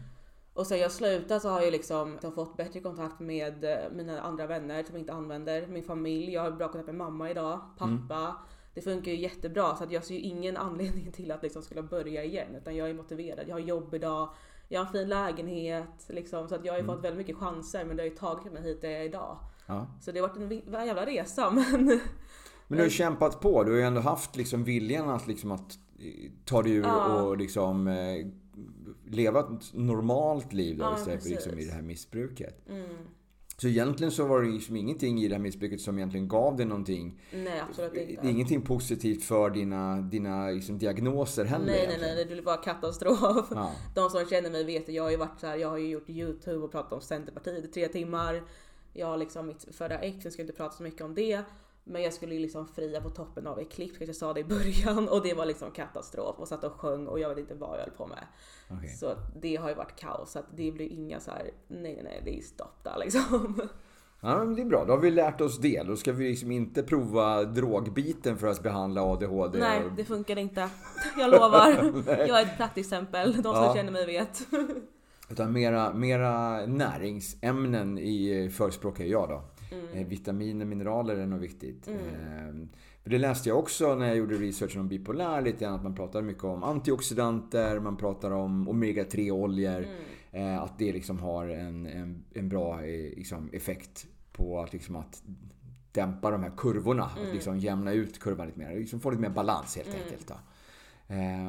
Och 0.54 0.68
sen 0.68 0.80
jag 0.80 0.92
slutade 0.92 1.40
så 1.40 1.50
har 1.50 1.62
jag 1.62 1.72
liksom 1.72 2.18
jag 2.22 2.36
fått 2.36 2.58
bättre 2.58 2.80
kontakt 2.80 3.20
med 3.20 3.64
eh, 3.64 3.92
mina 3.92 4.22
andra 4.22 4.48
vänner 4.48 4.84
som 4.84 4.96
jag 4.96 5.02
inte 5.02 5.14
använder, 5.14 5.68
min 5.68 5.84
familj, 5.84 6.34
jag 6.34 6.42
har 6.42 6.52
bra 6.52 6.68
kontakt 6.68 6.86
med 6.86 6.96
mamma 6.96 7.32
idag, 7.32 7.60
pappa. 7.78 8.20
Mm. 8.20 8.34
Det 8.74 8.82
funkar 8.82 9.12
ju 9.12 9.18
jättebra 9.18 9.76
så 9.76 9.84
att 9.84 9.92
jag 9.92 10.04
ser 10.04 10.16
ju 10.16 10.22
ingen 10.22 10.58
anledning 10.68 11.12
till 11.12 11.32
att 11.32 11.44
liksom 11.44 11.62
skulle 11.62 11.82
börja 11.82 12.24
igen 12.24 12.56
utan 12.56 12.76
jag 12.76 12.90
är 12.90 12.94
motiverad. 12.94 13.48
Jag 13.48 13.56
har 13.56 13.60
jobb 13.60 13.94
idag, 13.94 14.30
jag 14.68 14.80
har 14.80 14.86
en 14.86 14.92
fin 14.92 15.10
lägenhet 15.10 16.08
liksom, 16.08 16.48
så 16.48 16.56
att 16.56 16.66
jag 16.66 16.74
har 16.74 16.78
ju 16.78 16.84
mm. 16.84 16.96
fått 16.96 17.06
väldigt 17.06 17.28
mycket 17.28 17.38
chanser 17.38 17.86
men 17.86 17.98
det 17.98 18.04
har 18.04 18.10
ju 18.10 18.16
tagit 18.16 18.54
mig 18.54 18.64
hit 18.64 18.82
där 18.82 18.90
jag 18.90 19.00
är 19.00 19.06
idag. 19.06 19.38
Ja. 19.66 19.88
Så 20.02 20.12
det 20.12 20.20
har 20.20 20.28
varit 20.28 20.38
en, 20.38 20.76
en 20.76 20.88
jävla 20.88 21.06
resa 21.06 21.52
men... 21.72 22.00
Men 22.72 22.78
du 22.78 22.84
har 22.84 22.90
kämpat 22.90 23.42
på. 23.42 23.64
Du 23.64 23.72
har 23.72 23.78
ju 23.78 23.84
ändå 23.84 24.02
haft 24.02 24.36
liksom 24.36 24.64
viljan 24.64 25.10
att, 25.10 25.28
liksom 25.28 25.52
att 25.52 25.80
eh, 26.00 26.32
ta 26.46 26.62
dig 26.62 26.72
ur 26.72 26.84
ja. 26.84 27.22
och 27.22 27.38
liksom 27.38 27.88
eh, 27.88 28.28
leva 29.06 29.40
ett 29.40 29.74
normalt 29.74 30.54
liv 30.54 30.78
då, 30.78 30.84
ja, 30.84 30.98
istället 30.98 31.24
för 31.24 31.30
liksom 31.30 31.60
i 31.60 31.66
det 31.66 31.72
här 31.72 31.82
missbruket. 31.82 32.70
Mm. 32.70 32.86
Så 33.58 33.68
egentligen 33.68 34.12
så 34.12 34.26
var 34.26 34.42
det 34.42 34.50
liksom 34.50 34.76
ingenting 34.76 35.22
i 35.22 35.28
det 35.28 35.36
här 35.36 35.42
missbruket 35.42 35.82
som 35.82 35.98
egentligen 35.98 36.28
gav 36.28 36.58
dig 36.58 36.66
någonting. 36.66 37.20
Nej, 37.34 37.64
absolut 37.70 37.94
inte. 37.94 38.22
Det 38.22 38.28
är 38.28 38.32
ingenting 38.32 38.62
positivt 38.62 39.24
för 39.24 39.50
dina, 39.50 40.02
dina 40.02 40.50
liksom 40.50 40.78
diagnoser 40.78 41.46
heller. 41.46 41.66
Nej, 41.66 41.88
nej, 41.88 41.98
nej. 42.02 42.16
Det 42.16 42.26
blir 42.26 42.42
bara 42.42 42.58
katastrof. 42.58 43.48
Ja. 43.52 43.72
De 43.96 44.10
som 44.10 44.26
känner 44.26 44.52
mig 44.52 44.64
vet 44.64 44.90
att 44.90 44.96
jag 44.96 45.04
har 45.04 45.12
ju 45.12 45.18
varit 45.18 45.40
så 45.40 45.48
här, 45.48 45.56
jag 45.56 45.70
har 45.70 45.78
ju 45.78 45.88
gjort 45.88 46.10
YouTube 46.10 46.58
och 46.58 46.72
pratat 46.72 46.94
om 46.94 47.02
Centerpartiet 47.02 47.66
i 47.66 47.68
tre 47.68 47.88
timmar. 47.88 48.44
Jag 48.94 49.08
har 49.08 49.18
liksom 49.18 49.48
mitt 49.48 49.68
förra 49.72 50.00
ex, 50.00 50.24
jag 50.24 50.34
ska 50.34 50.42
inte 50.42 50.54
prata 50.54 50.76
så 50.76 50.84
mycket 50.84 51.02
om 51.02 51.16
det. 51.16 51.42
Men 51.84 52.02
jag 52.02 52.14
skulle 52.14 52.40
liksom 52.40 52.68
fria 52.68 53.02
på 53.02 53.10
toppen 53.10 53.48
av 53.48 53.60
ett 53.60 53.72
klipp, 53.72 53.92
jag 54.00 54.16
sa 54.16 54.34
det 54.34 54.40
i 54.40 54.44
början 54.44 55.10
och 55.10 55.24
det 55.24 55.34
var 55.34 55.46
liksom 55.46 55.72
katastrof 55.72 56.36
och 56.40 56.48
satt 56.48 56.64
och 56.64 56.74
sjöng 56.74 57.08
och 57.08 57.20
jag 57.20 57.30
vet 57.30 57.38
inte 57.38 57.54
vad 57.54 57.80
jag 57.80 57.84
höll 57.84 57.92
på 57.98 58.08
med. 58.08 58.24
Okay. 58.78 58.90
Så 58.90 59.16
det 59.42 59.56
har 59.56 59.70
ju 59.70 59.76
varit 59.76 60.00
kaos 60.00 60.32
så 60.32 60.40
att 60.40 60.46
det 60.56 60.72
blir 60.72 60.88
inga 60.88 61.20
så 61.20 61.32
här, 61.32 61.52
nej 61.68 61.94
nej 61.94 62.04
nej 62.04 62.22
det 62.26 62.38
är 62.38 62.42
stopp 62.42 62.84
där 62.84 62.98
liksom. 62.98 63.62
Ja, 64.24 64.38
men 64.38 64.56
det 64.56 64.62
är 64.62 64.66
bra. 64.66 64.86
Då 64.86 64.94
har 64.94 65.00
vi 65.00 65.12
lärt 65.12 65.42
oss 65.42 65.58
det. 65.58 65.84
Då 65.84 65.96
ska 65.96 66.12
vi 66.12 66.30
liksom 66.30 66.52
inte 66.52 66.84
prova 66.84 67.44
drogbiten 67.44 68.38
för 68.38 68.48
att 68.48 68.64
behandla 68.64 69.02
ADHD. 69.02 69.60
Nej, 69.60 69.82
det 69.98 70.06
funkar 70.06 70.38
inte. 70.38 70.70
Jag 71.18 71.32
lovar. 71.32 71.70
jag 72.28 72.42
är 72.42 72.46
ett 72.46 72.58
praktexempel. 72.58 73.34
De 73.34 73.44
som 73.44 73.64
ja. 73.64 73.76
känner 73.76 73.92
mig 73.92 74.06
vet. 74.06 74.48
Utan 75.30 75.54
mera, 75.54 75.94
mera 75.94 76.66
näringsämnen 76.66 77.98
i 77.98 78.50
förespråkar 78.58 79.04
jag 79.04 79.30
då. 79.30 79.42
Mm. 79.72 79.86
Eh, 79.94 80.08
vitaminer, 80.08 80.66
mineraler 80.66 81.16
är 81.16 81.26
nog 81.26 81.40
viktigt. 81.40 81.88
Mm. 81.88 82.00
Eh, 82.00 82.68
det 83.04 83.18
läste 83.18 83.50
jag 83.50 83.60
också 83.60 83.96
när 83.96 84.08
jag 84.08 84.18
gjorde 84.18 84.36
researchen 84.36 84.82
om 84.82 84.88
bipolär 84.88 85.42
lite 85.42 85.66
grann. 85.66 85.74
Att 85.74 85.84
man 85.84 85.96
pratar 85.96 86.22
mycket 86.22 86.44
om 86.44 86.64
antioxidanter, 86.64 87.80
man 87.80 87.98
pratar 87.98 88.32
om 88.32 88.70
omega-3 88.70 89.32
oljor. 89.32 89.86
Mm. 90.32 90.56
Eh, 90.56 90.64
att 90.64 90.80
det 90.80 90.94
liksom 90.94 91.20
har 91.20 91.48
en, 91.48 91.88
en, 91.88 92.24
en 92.34 92.50
bra 92.50 92.80
liksom, 93.16 93.50
effekt 93.54 94.08
på 94.32 94.60
att, 94.60 94.74
liksom, 94.74 94.96
att 94.96 95.24
dämpa 95.92 96.32
de 96.32 96.44
här 96.44 96.52
kurvorna. 96.58 97.10
Mm. 97.16 97.28
Att 97.28 97.34
liksom 97.34 97.60
jämna 97.60 97.94
ut 97.94 98.20
kurvan 98.20 98.48
lite 98.48 98.60
mer. 98.60 98.76
Liksom 98.76 99.00
få 99.00 99.10
lite 99.10 99.22
mer 99.22 99.30
balans 99.30 99.76
helt 99.76 99.90
mm. 99.90 100.02
enkelt. 100.04 100.28
Då. 100.28 100.36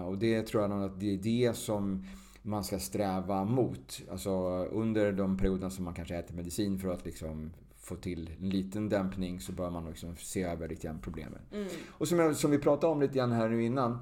och 0.08 0.18
det 0.18 0.42
tror 0.42 0.62
jag 0.62 0.70
nog 0.70 0.84
att 0.84 1.00
det 1.00 1.14
är 1.14 1.18
det 1.18 1.56
som 1.56 2.04
man 2.42 2.64
ska 2.64 2.78
sträva 2.78 3.44
mot. 3.44 4.02
Alltså 4.10 4.30
under 4.64 5.12
de 5.12 5.36
perioderna 5.36 5.70
som 5.70 5.84
man 5.84 5.94
kanske 5.94 6.16
äter 6.16 6.34
medicin 6.34 6.78
för 6.78 6.88
att 6.88 7.04
liksom 7.04 7.50
få 7.82 7.96
till 7.96 8.30
en 8.40 8.50
liten 8.50 8.88
dämpning 8.88 9.40
så 9.40 9.52
bör 9.52 9.70
man 9.70 9.86
liksom 9.88 10.16
se 10.16 10.42
över 10.42 10.68
lite 10.68 10.86
grann 10.86 10.98
problemen. 11.00 11.40
Mm. 11.52 11.68
Och 11.88 12.08
som, 12.08 12.18
jag, 12.18 12.36
som 12.36 12.50
vi 12.50 12.58
pratade 12.58 12.92
om 12.92 13.00
lite 13.00 13.14
grann 13.14 13.32
här 13.32 13.48
nu 13.48 13.64
innan. 13.64 13.92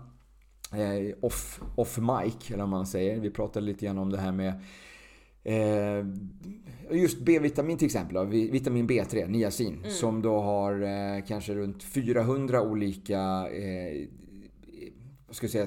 Eh, 0.73 1.17
off, 1.21 1.61
off 1.77 1.99
mic, 1.99 2.51
eller 2.51 2.59
vad 2.59 2.69
man 2.69 2.87
säger. 2.87 3.21
Vi 3.21 3.31
pratade 3.31 3.67
lite 3.67 3.87
grann 3.87 3.99
om 3.99 4.11
det 4.11 4.19
här 4.19 4.33
med 4.33 4.61
eh, 5.45 6.07
just 6.99 7.21
B-vitamin 7.21 7.79
till 7.79 7.87
exempel. 7.87 8.27
Vitamin 8.27 8.89
B3, 8.89 9.29
niacin. 9.29 9.79
Mm. 9.79 9.91
Som 9.91 10.23
då 10.23 10.41
har 10.41 10.83
eh, 10.83 11.25
kanske 11.27 11.55
runt 11.55 11.83
400 11.83 12.63
olika 12.63 13.49
eh, 13.51 14.09
vad 15.31 15.37
ska 15.37 15.45
jag 15.45 15.51
säga, 15.51 15.67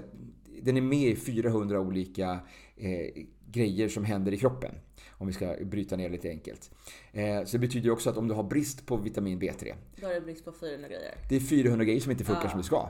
den 0.61 0.77
är 0.77 0.81
med 0.81 1.07
i 1.07 1.15
400 1.15 1.79
olika 1.79 2.39
eh, 2.75 3.23
grejer 3.51 3.89
som 3.89 4.05
händer 4.05 4.31
i 4.31 4.37
kroppen. 4.37 4.75
Om 5.23 5.27
vi 5.27 5.33
ska 5.33 5.55
bryta 5.61 5.95
ner 5.95 6.09
lite 6.09 6.29
enkelt. 6.29 6.71
Eh, 7.11 7.43
så 7.43 7.51
det 7.51 7.59
betyder 7.59 7.91
också 7.91 8.09
att 8.09 8.17
om 8.17 8.27
du 8.27 8.33
har 8.33 8.43
brist 8.43 8.85
på 8.85 8.97
vitamin 8.97 9.39
B3. 9.39 9.73
Då 9.95 10.07
har 10.07 10.13
du 10.13 10.21
brist 10.21 10.45
på 10.45 10.51
400 10.51 10.87
grejer. 10.87 11.15
Det 11.29 11.35
är 11.35 11.39
400 11.39 11.85
grejer 11.85 11.99
som 11.99 12.11
inte 12.11 12.23
funkar 12.23 12.45
ah. 12.45 12.49
som 12.49 12.57
det 12.57 12.63
ska. 12.63 12.89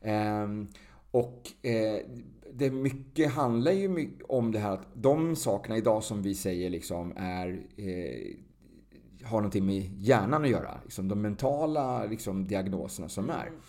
Eh, 0.00 0.48
och 1.10 1.42
eh, 1.62 2.00
det 2.52 2.70
mycket 2.70 3.32
handlar 3.32 3.72
ju 3.72 4.10
om 4.28 4.52
det 4.52 4.58
här 4.58 4.72
att 4.72 4.86
de 4.94 5.36
sakerna 5.36 5.76
idag 5.76 6.04
som 6.04 6.22
vi 6.22 6.34
säger 6.34 6.70
liksom 6.70 7.12
är 7.16 7.48
eh, 7.76 8.36
har 9.26 9.36
någonting 9.36 9.66
med 9.66 9.82
hjärnan 9.98 10.44
att 10.44 10.50
göra. 10.50 10.80
Liksom 10.84 11.08
de 11.08 11.22
mentala 11.22 12.04
liksom, 12.04 12.46
diagnoserna 12.46 13.08
som 13.08 13.30
är. 13.30 13.46
Mm 13.46 13.60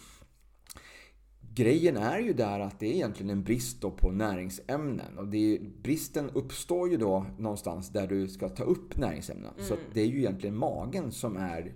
grejen 1.55 1.97
är 1.97 2.19
ju 2.19 2.33
där 2.33 2.59
att 2.59 2.79
det 2.79 2.87
är 2.87 2.93
egentligen 2.93 3.29
en 3.29 3.43
brist 3.43 3.81
på 3.81 4.11
näringsämnen. 4.11 5.17
Och 5.17 5.27
det 5.27 5.55
är, 5.55 5.59
bristen 5.83 6.29
uppstår 6.33 6.89
ju 6.89 6.97
då 6.97 7.25
någonstans 7.37 7.89
där 7.89 8.07
du 8.07 8.27
ska 8.27 8.49
ta 8.49 8.63
upp 8.63 8.97
näringsämnen. 8.97 9.51
Mm. 9.55 9.67
Så 9.67 9.75
det 9.93 10.01
är 10.01 10.05
ju 10.05 10.17
egentligen 10.17 10.57
magen 10.57 11.11
som 11.11 11.37
är 11.37 11.73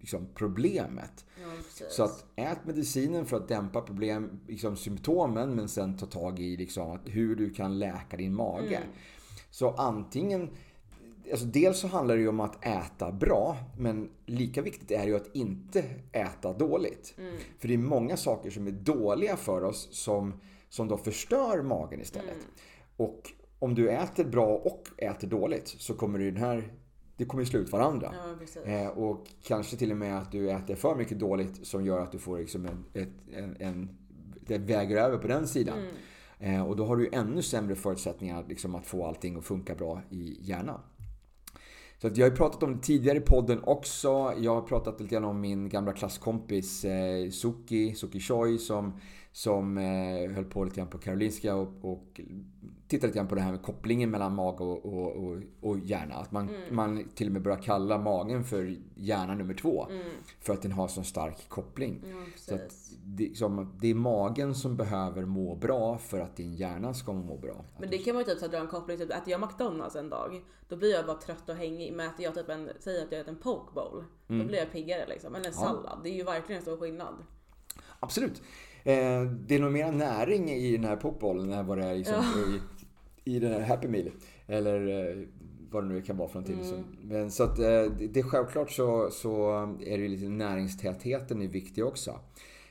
liksom 0.00 0.26
problemet. 0.34 1.24
Ja, 1.42 1.48
så 1.90 2.02
att 2.02 2.24
ät 2.36 2.66
medicinen 2.66 3.26
för 3.26 3.36
att 3.36 3.48
dämpa 3.48 3.80
problem, 3.80 4.40
liksom 4.48 4.76
symptomen, 4.76 5.54
men 5.54 5.68
sen 5.68 5.96
ta 5.96 6.06
tag 6.06 6.40
i 6.40 6.56
liksom 6.56 6.98
hur 7.04 7.36
du 7.36 7.50
kan 7.50 7.78
läka 7.78 8.16
din 8.16 8.34
mage. 8.34 8.76
Mm. 8.76 8.88
Så 9.50 9.70
antingen 9.70 10.50
Alltså 11.30 11.46
dels 11.46 11.78
så 11.78 11.86
handlar 11.86 12.14
det 12.14 12.20
ju 12.20 12.28
om 12.28 12.40
att 12.40 12.64
äta 12.64 13.12
bra, 13.12 13.56
men 13.78 14.10
lika 14.26 14.62
viktigt 14.62 14.90
är 14.90 15.06
ju 15.06 15.16
att 15.16 15.36
inte 15.36 15.84
äta 16.12 16.52
dåligt. 16.52 17.14
Mm. 17.18 17.36
För 17.58 17.68
det 17.68 17.74
är 17.74 17.78
många 17.78 18.16
saker 18.16 18.50
som 18.50 18.66
är 18.66 18.70
dåliga 18.70 19.36
för 19.36 19.64
oss 19.64 19.88
som, 19.90 20.40
som 20.68 20.88
då 20.88 20.96
förstör 20.96 21.62
magen 21.62 22.00
istället. 22.00 22.34
Mm. 22.34 22.46
Och 22.96 23.32
om 23.58 23.74
du 23.74 23.90
äter 23.90 24.24
bra 24.24 24.46
och 24.46 24.88
äter 24.96 25.28
dåligt 25.28 25.68
så 25.68 25.94
kommer 25.94 26.18
det 26.18 26.24
den 26.24 26.36
här 26.36 26.72
det 27.16 27.24
kommer 27.24 27.44
slå 27.44 27.60
ut 27.60 27.72
varandra. 27.72 28.14
Ja, 28.64 28.72
eh, 28.72 28.88
och 28.88 29.26
kanske 29.42 29.76
till 29.76 29.90
och 29.90 29.96
med 29.96 30.18
att 30.18 30.32
du 30.32 30.50
äter 30.50 30.74
för 30.74 30.94
mycket 30.94 31.18
dåligt 31.18 31.66
som 31.66 31.84
gör 31.84 32.00
att 32.00 32.12
du 32.12 32.18
får 32.18 32.38
liksom 32.38 32.66
en, 32.66 32.84
ett, 33.02 33.08
en, 33.32 33.56
en 33.60 33.88
det 34.46 34.58
väger 34.58 34.96
över 34.96 35.18
på 35.18 35.28
den 35.28 35.48
sidan. 35.48 35.78
Mm. 35.78 35.94
Eh, 36.54 36.66
och 36.66 36.76
då 36.76 36.86
har 36.86 36.96
du 36.96 37.04
ju 37.04 37.10
ännu 37.12 37.42
sämre 37.42 37.74
förutsättningar 37.74 38.44
liksom, 38.48 38.74
att 38.74 38.86
få 38.86 39.06
allting 39.06 39.36
att 39.36 39.44
funka 39.44 39.74
bra 39.74 40.00
i 40.10 40.38
hjärnan. 40.40 40.80
Så 42.02 42.08
jag 42.14 42.24
har 42.26 42.30
ju 42.30 42.36
pratat 42.36 42.62
om 42.62 42.76
det 42.76 42.82
tidigare 42.82 43.18
i 43.18 43.20
podden 43.20 43.60
också. 43.64 44.34
Jag 44.38 44.54
har 44.54 44.62
pratat 44.62 45.00
lite 45.00 45.14
grann 45.14 45.24
om 45.24 45.40
min 45.40 45.68
gamla 45.68 45.92
klasskompis 45.92 46.84
eh, 46.84 47.30
Suki, 47.30 47.94
Suki 47.94 48.20
Choi 48.20 48.58
som, 48.58 48.92
som 49.32 49.78
eh, 49.78 50.30
höll 50.34 50.44
på 50.44 50.64
lite 50.64 50.76
grann 50.76 50.88
på 50.88 50.98
Karolinska 50.98 51.54
och, 51.54 51.68
och 51.80 52.20
tittade 52.88 53.06
lite 53.06 53.16
grann 53.18 53.28
på 53.28 53.34
det 53.34 53.40
här 53.40 53.50
med 53.50 53.62
kopplingen 53.62 54.10
mellan 54.10 54.34
mage 54.34 54.64
och, 54.64 54.84
och, 54.86 55.16
och, 55.16 55.38
och 55.60 55.78
hjärna. 55.78 56.14
Att 56.14 56.32
man, 56.32 56.48
Mm. 56.48 56.76
man 56.76 57.08
till 57.14 57.26
och 57.26 57.32
med 57.32 57.42
börjar 57.42 57.58
kalla 57.58 57.98
magen 57.98 58.44
för 58.44 58.76
hjärna 58.94 59.34
nummer 59.34 59.54
två. 59.54 59.86
Mm. 59.90 60.06
För 60.40 60.52
att 60.52 60.62
den 60.62 60.72
har 60.72 60.88
så 60.88 61.02
stark 61.02 61.48
koppling. 61.48 62.04
Ja, 62.10 62.16
Så 62.36 62.58
det, 63.04 63.36
som, 63.36 63.72
det 63.80 63.90
är 63.90 63.94
magen 63.94 64.54
som 64.54 64.76
behöver 64.76 65.24
må 65.24 65.54
bra 65.54 65.98
för 65.98 66.20
att 66.20 66.36
din 66.36 66.54
hjärna 66.54 66.94
ska 66.94 67.12
må 67.12 67.36
bra. 67.38 67.64
Men 67.78 67.90
det 67.90 67.98
kan 67.98 68.14
man 68.14 68.24
ju 68.24 68.30
typ 68.30 68.38
så 68.38 68.48
dra 68.48 68.58
en 68.58 68.66
koppling 68.68 68.98
till, 68.98 69.10
äter 69.12 69.30
jag 69.30 69.40
McDonalds 69.40 69.96
en 69.96 70.08
dag, 70.08 70.42
då 70.68 70.76
blir 70.76 70.92
jag 70.92 71.06
bara 71.06 71.16
trött 71.16 71.48
och 71.48 71.56
hängig. 71.56 71.92
Men 71.92 72.06
äter 72.06 72.24
jag 72.24 72.34
typ 72.34 72.48
en, 72.48 72.70
säg 72.80 73.02
att 73.02 73.12
jag 73.12 73.20
äter 73.20 73.32
en 73.32 73.38
poke 73.40 73.72
bowl, 73.74 74.04
då 74.26 74.44
blir 74.44 74.58
jag 74.58 74.72
piggare 74.72 75.06
liksom. 75.08 75.34
Eller 75.34 75.46
en 75.46 75.52
sallad, 75.54 76.00
det 76.02 76.08
är 76.10 76.14
ju 76.14 76.24
verkligen 76.24 76.56
en 76.58 76.62
stor 76.62 76.76
skillnad. 76.76 77.14
Absolut. 78.00 78.42
Eh, 78.84 79.22
det 79.22 79.54
är 79.54 79.60
nog 79.60 79.72
mer 79.72 79.92
näring 79.92 80.50
i 80.50 80.76
den 80.76 80.84
här 80.84 80.96
popbollen 80.96 81.52
än 81.52 81.66
vad 81.66 81.78
det 81.78 81.84
är 81.84 81.94
liksom 81.94 82.24
i, 83.24 83.34
i 83.34 83.38
den 83.38 83.52
här 83.52 83.60
Happy 83.60 83.88
Meal. 83.88 84.10
Eller 84.46 85.08
eh, 85.08 85.26
vad 85.70 85.84
det 85.84 85.88
nu 85.88 86.02
kan 86.02 86.16
vara 86.16 86.28
för 86.28 86.40
någonting. 86.40 86.64
Så, 86.64 86.82
men, 87.02 87.30
så 87.30 87.44
att, 87.44 87.58
eh, 87.58 87.84
det, 88.12 88.16
är 88.16 88.22
självklart 88.22 88.70
så, 88.70 89.10
så 89.10 89.50
är 89.86 89.98
det 89.98 90.08
lite 90.08 90.28
näringstätheten 90.28 91.42
är 91.42 91.48
viktig 91.48 91.86
också. 91.86 92.18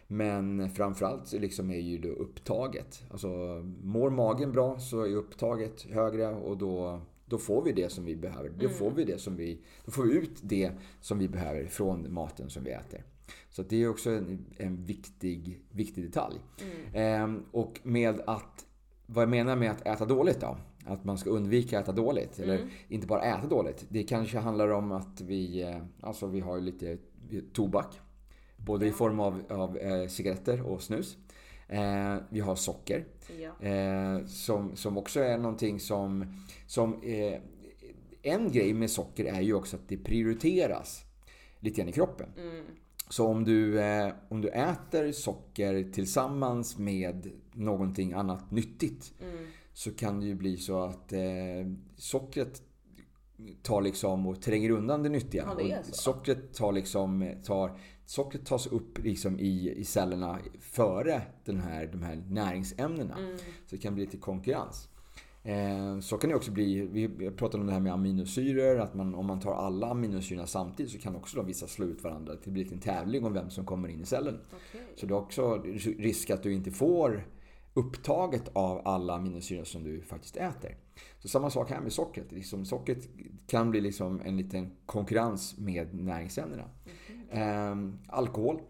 Men 0.08 0.70
framförallt 0.70 1.34
liksom 1.34 1.72
är 1.72 1.80
ju 1.80 1.98
det 1.98 2.10
upptaget. 2.10 3.04
Alltså 3.12 3.28
mår 3.84 4.10
magen 4.10 4.52
bra 4.52 4.80
så 4.80 5.02
är 5.02 5.16
upptaget 5.16 5.82
högre 5.82 6.28
och 6.28 6.58
då, 6.58 7.02
då 7.26 7.38
får 7.38 7.62
vi 7.64 7.72
det 7.72 7.90
som 7.90 8.06
vi 8.06 8.16
behöver. 8.16 8.50
Då 8.50 8.70
får 8.70 8.92
vi 8.92 9.04
det 9.04 9.22
som 9.22 9.36
vi, 9.36 9.62
då 9.86 9.92
får 9.92 10.04
vi 10.04 10.14
ut 10.14 10.40
det 10.42 10.72
som 11.02 11.20
vi 11.20 11.28
behöver 11.28 11.66
från 11.66 12.14
maten 12.14 12.50
som 12.50 12.64
vi 12.64 12.72
äter. 12.72 13.04
Så 13.50 13.64
det 13.64 13.84
är 13.84 13.90
också 13.90 14.10
en, 14.10 14.46
en 14.58 14.84
viktig, 14.84 15.62
viktig 15.72 16.04
detalj. 16.04 16.40
Ehm, 16.94 17.46
och 17.52 17.80
med 17.84 18.22
att, 18.28 18.66
vad 19.06 19.22
jag 19.22 19.30
menar 19.30 19.56
med 19.56 19.72
att 19.72 19.88
äta 19.88 20.06
dåligt 20.06 20.40
då? 20.40 20.58
Att 20.86 21.04
man 21.04 21.18
ska 21.18 21.30
undvika 21.30 21.80
att 21.80 21.84
äta 21.84 21.92
dåligt. 21.92 22.40
Eller 22.40 22.70
inte 22.88 23.08
bara 23.08 23.24
äta 23.24 23.48
dåligt. 23.48 23.86
Det 23.90 24.04
kanske 24.04 24.40
handlar 24.40 24.70
om 24.70 24.92
att 24.92 25.22
vi, 25.22 25.62
eh, 25.62 25.78
alltså 26.02 26.28
vi 26.28 26.40
har 26.40 26.60
lite 26.60 26.98
tobak. 27.54 28.00
Både 28.58 28.88
i 28.88 28.92
form 28.92 29.20
av, 29.20 29.42
av 29.50 29.78
eh, 29.78 30.08
cigaretter 30.08 30.62
och 30.62 30.82
snus. 30.82 31.18
Eh, 31.68 32.16
vi 32.30 32.40
har 32.40 32.56
socker. 32.56 33.06
Ja. 33.40 33.68
Eh, 33.68 34.26
som, 34.26 34.76
som 34.76 34.98
också 34.98 35.20
är 35.20 35.38
någonting 35.38 35.80
som... 35.80 36.26
som 36.68 37.04
eh, 37.04 37.40
en 38.24 38.52
grej 38.52 38.74
med 38.74 38.92
socker 38.92 39.26
är 39.26 39.42
ju 39.42 39.54
också 39.54 39.76
att 39.76 39.88
det 39.88 39.98
prioriteras 39.98 41.06
lite 41.60 41.78
grann 41.78 41.90
i 41.90 41.92
kroppen. 41.92 42.30
Mm. 42.38 42.66
Så 43.12 43.28
om 43.28 43.44
du, 43.44 43.80
eh, 43.82 44.14
om 44.30 44.42
du 44.42 44.50
äter 44.50 45.12
socker 45.12 45.92
tillsammans 45.92 46.78
med 46.78 47.32
någonting 47.54 48.14
annat 48.14 48.52
nyttigt 48.52 49.14
Mm. 49.22 49.46
så 49.74 49.92
kan 49.92 50.20
det 50.20 50.26
ju 50.26 50.36
bli 50.36 50.58
så 50.58 50.84
att 50.84 51.14
eh, 51.14 51.20
sockret 51.96 52.62
tar 53.62 53.82
liksom 53.82 54.28
och 54.28 54.42
tränger 54.42 54.70
undan 54.70 55.04
det 55.04 55.10
nyttiga. 55.10 55.44
Ja, 55.48 55.64
det 55.64 55.80
och 55.80 55.86
sockret 55.86 56.54
tar 56.54 56.72
liksom, 56.72 57.36
tar, 57.44 57.80
sockret 58.06 58.46
tas 58.46 58.68
upp 58.68 59.04
liksom 59.04 59.40
i, 59.40 59.74
i 59.78 59.84
cellerna 59.84 60.40
före 60.60 61.22
den 61.46 61.62
här, 61.62 61.90
de 61.92 62.04
här 62.04 62.24
näringsämnena. 62.30 63.18
Mm. 63.18 63.38
Så 63.38 63.76
det 63.76 63.78
kan 63.78 63.96
bli 63.96 64.06
lite 64.06 64.18
konkurrens. 64.18 64.88
Eh, 65.44 66.00
så 66.00 66.18
kan 66.18 66.30
det 66.30 66.36
också 66.36 66.52
bli, 66.52 66.82
vi 66.92 67.32
pratade 67.32 67.62
om 67.62 67.68
det 67.68 67.74
här 67.74 67.80
med 67.80 67.94
aminosyror, 67.94 68.80
att 68.80 68.94
man, 68.94 69.16
om 69.16 69.26
man 69.26 69.40
tar 69.40 69.54
alla 69.54 69.88
aminosyrorna 69.88 70.48
samtidigt 70.48 70.92
så 70.92 71.00
kan 71.00 71.16
också 71.16 71.38
då 71.38 71.44
vissa 71.44 71.68
slå 71.68 71.86
ut 71.86 72.04
varandra. 72.04 72.34
Det 72.44 72.52
blir 72.52 72.74
en 72.74 72.80
tävling 72.80 73.26
om 73.26 73.34
vem 73.34 73.50
som 73.50 73.66
kommer 73.66 73.90
in 73.90 74.02
i 74.02 74.06
cellen. 74.06 74.40
Okej. 74.48 74.82
Så 74.96 75.06
det 75.06 75.14
är 75.14 75.18
också 75.18 75.64
risk 75.98 76.30
att 76.30 76.44
du 76.44 76.54
inte 76.54 76.72
får 76.72 77.28
upptaget 77.74 78.50
av 78.54 78.82
alla 78.88 79.16
aminosyror 79.16 79.64
som 79.64 79.84
du 79.84 80.02
faktiskt 80.02 80.38
äter. 80.38 80.78
Så 81.20 81.28
samma 81.28 81.50
sak 81.50 81.70
här 81.70 81.82
med 81.82 81.94
sockret. 81.94 82.32
Liksom, 82.32 82.66
sockret 82.66 83.10
kan 83.48 83.72
bli 83.72 83.82
liksom 83.82 84.22
en 84.26 84.38
liten 84.38 84.72
konkurrens 84.86 85.58
med 85.58 85.94
näringsämnena. 85.94 86.70
Ehm, 87.32 88.00
alkohol. 88.08 88.62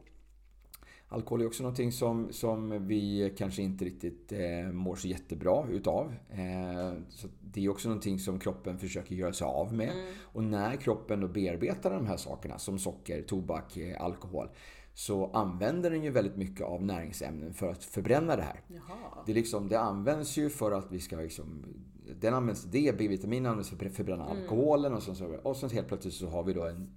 Alkohol 1.14 1.42
är 1.42 1.48
också 1.48 1.64
någonting 1.64 1.92
som, 1.92 2.34
som 2.34 2.88
vi 2.88 3.34
kanske 3.38 3.62
inte 3.62 3.86
riktigt 3.86 4.32
eh, 4.32 4.72
mår 4.72 4.96
så 4.96 5.08
jättebra 5.08 5.68
utav. 5.70 6.14
Eh, 6.30 6.94
så 7.10 7.28
det 7.42 7.66
är 7.66 7.70
också 7.70 7.90
någonting 7.90 8.20
som 8.20 8.40
kroppen 8.40 8.80
försöker 8.80 9.16
göra 9.16 9.34
sig 9.34 9.46
av 9.46 9.74
med. 9.74 9.92
Och 10.22 10.44
när 10.44 10.76
kroppen 10.76 11.20
då 11.20 11.28
bearbetar 11.28 11.92
de 11.92 12.08
här 12.08 12.18
sakerna 12.18 12.58
som 12.58 12.80
socker, 12.80 13.22
tobak, 13.22 13.78
eh, 13.78 14.02
alkohol 14.02 14.50
så 14.94 15.32
använder 15.32 15.92
den 15.92 16.04
ju 16.04 16.10
väldigt 16.10 16.36
mycket 16.38 16.66
av 16.66 16.84
näringsämnen 16.84 17.54
för 17.54 17.70
att 17.70 17.84
förbränna 17.84 18.36
det 18.36 18.44
här. 18.44 18.62
Jaha. 18.68 19.24
Det, 19.26 19.34
liksom, 19.34 19.70
det 19.70 19.80
används 19.80 20.38
ju 20.38 20.50
för 20.50 20.72
att 20.72 20.92
vi 20.92 21.00
ska 21.00 21.16
liksom, 21.16 21.66
den 22.22 22.34
används 22.34 22.62
till 22.62 22.72
det, 22.72 22.98
B-vitamin 22.98 23.46
används 23.46 23.70
för 23.70 23.86
att 23.86 23.96
förbränna 23.96 24.26
alkoholen 24.26 24.94
och, 24.94 25.04
så, 25.04 25.16
så, 25.16 25.26
och 25.26 25.58
sen 25.58 25.70
helt 25.70 25.88
plötsligt 25.88 26.14
så 26.14 26.28
har 26.28 26.44
vi 26.44 26.54
då 26.54 26.64
en, 26.68 26.90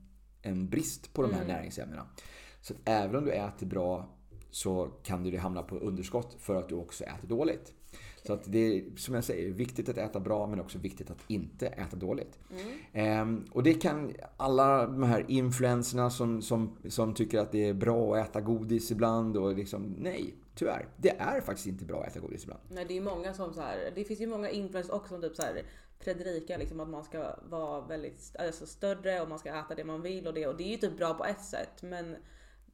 en 0.42 0.68
brist 0.68 1.12
på 1.12 1.22
de 1.22 1.32
här 1.32 1.44
näringsämnena. 1.44 2.06
Så 2.64 2.74
även 2.84 3.16
om 3.16 3.24
du 3.24 3.30
äter 3.30 3.66
bra 3.66 4.08
så 4.50 4.90
kan 5.02 5.22
du 5.22 5.38
hamna 5.38 5.62
på 5.62 5.76
underskott 5.76 6.36
för 6.38 6.54
att 6.54 6.68
du 6.68 6.74
också 6.74 7.04
äter 7.04 7.28
dåligt. 7.28 7.72
Så 8.26 8.32
att 8.32 8.52
det 8.52 8.58
är 8.58 8.84
som 8.96 9.14
jag 9.14 9.24
säger, 9.24 9.52
viktigt 9.52 9.88
att 9.88 9.98
äta 9.98 10.20
bra 10.20 10.46
men 10.46 10.60
också 10.60 10.78
viktigt 10.78 11.10
att 11.10 11.18
inte 11.28 11.66
äta 11.66 11.96
dåligt. 11.96 12.38
Ehm, 12.92 13.44
och 13.52 13.62
det 13.62 13.74
kan 13.74 14.12
alla 14.36 14.86
de 14.86 15.02
här 15.02 15.24
influenserna 15.28 16.10
som, 16.10 16.42
som, 16.42 16.76
som 16.88 17.14
tycker 17.14 17.38
att 17.38 17.52
det 17.52 17.68
är 17.68 17.74
bra 17.74 18.16
att 18.16 18.28
äta 18.28 18.40
godis 18.40 18.90
ibland 18.90 19.36
och 19.36 19.54
liksom, 19.54 19.94
nej, 19.98 20.34
tyvärr. 20.54 20.88
Det 20.96 21.16
är 21.18 21.40
faktiskt 21.40 21.66
inte 21.66 21.84
bra 21.84 22.02
att 22.02 22.08
äta 22.08 22.20
godis 22.20 22.42
ibland. 22.42 22.60
Nej, 22.68 22.84
det 22.88 22.96
är 22.96 23.00
många 23.00 23.34
som 23.34 23.54
så 23.54 23.60
här, 23.60 23.92
det 23.94 24.04
finns 24.04 24.20
ju 24.20 24.26
många 24.26 24.50
influencers 24.50 24.92
också 24.92 25.08
som 25.08 25.20
typ 25.20 25.36
så 25.36 25.42
här 25.42 25.62
predikar 25.98 26.58
liksom 26.58 26.80
att 26.80 26.88
man 26.88 27.04
ska 27.04 27.36
vara 27.48 27.80
väldigt 27.80 28.36
alltså 28.38 28.66
större 28.66 29.20
och 29.20 29.28
man 29.28 29.38
ska 29.38 29.48
äta 29.48 29.74
det 29.74 29.84
man 29.84 30.02
vill 30.02 30.26
och 30.26 30.34
det 30.34 30.46
och 30.46 30.56
det 30.56 30.64
är 30.64 30.70
ju 30.70 30.76
typ 30.76 30.96
bra 30.96 31.14
på 31.14 31.24
ett 31.24 31.44
sätt 31.44 31.82
men 31.82 32.16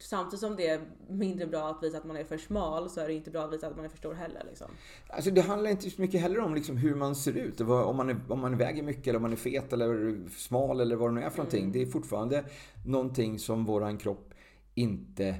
samtidigt 0.01 0.39
som 0.39 0.55
det 0.55 0.67
är 0.67 0.81
mindre 1.09 1.47
bra 1.47 1.67
att 1.69 1.83
visa 1.83 1.97
att 1.97 2.05
man 2.05 2.17
är 2.17 2.23
för 2.23 2.37
smal 2.37 2.89
så 2.89 2.99
är 3.01 3.07
det 3.07 3.13
inte 3.13 3.31
bra 3.31 3.43
att 3.43 3.53
visa 3.53 3.67
att 3.67 3.75
man 3.75 3.85
är 3.85 3.89
för 3.89 3.97
stor 3.97 4.13
heller 4.13 4.43
liksom. 4.49 4.67
Alltså 5.07 5.31
det 5.31 5.41
handlar 5.41 5.69
inte 5.71 5.89
så 5.89 6.01
mycket 6.01 6.21
heller 6.21 6.39
om 6.39 6.55
liksom 6.55 6.77
hur 6.77 6.95
man 6.95 7.15
ser 7.15 7.33
ut. 7.37 7.61
Vad- 7.61 7.85
Om 7.85 7.95
man, 7.97 8.09
är, 8.09 8.17
om 8.29 8.39
man 8.39 8.57
väger 8.57 8.83
mycket 8.83 9.07
eller 9.07 9.15
om 9.15 9.21
man 9.21 9.31
är 9.31 9.35
fet 9.35 9.73
eller 9.73 10.17
smal 10.37 10.79
eller 10.79 10.95
vad 10.95 11.09
det 11.09 11.13
nu 11.13 11.21
är 11.21 11.29
för 11.29 11.37
någonting. 11.37 11.71
Det 11.71 11.81
är 11.81 11.85
fortfarande 11.85 12.43
någonting 12.85 13.39
som 13.39 13.65
våran 13.65 13.97
kropp 13.97 14.33
inte 14.75 15.35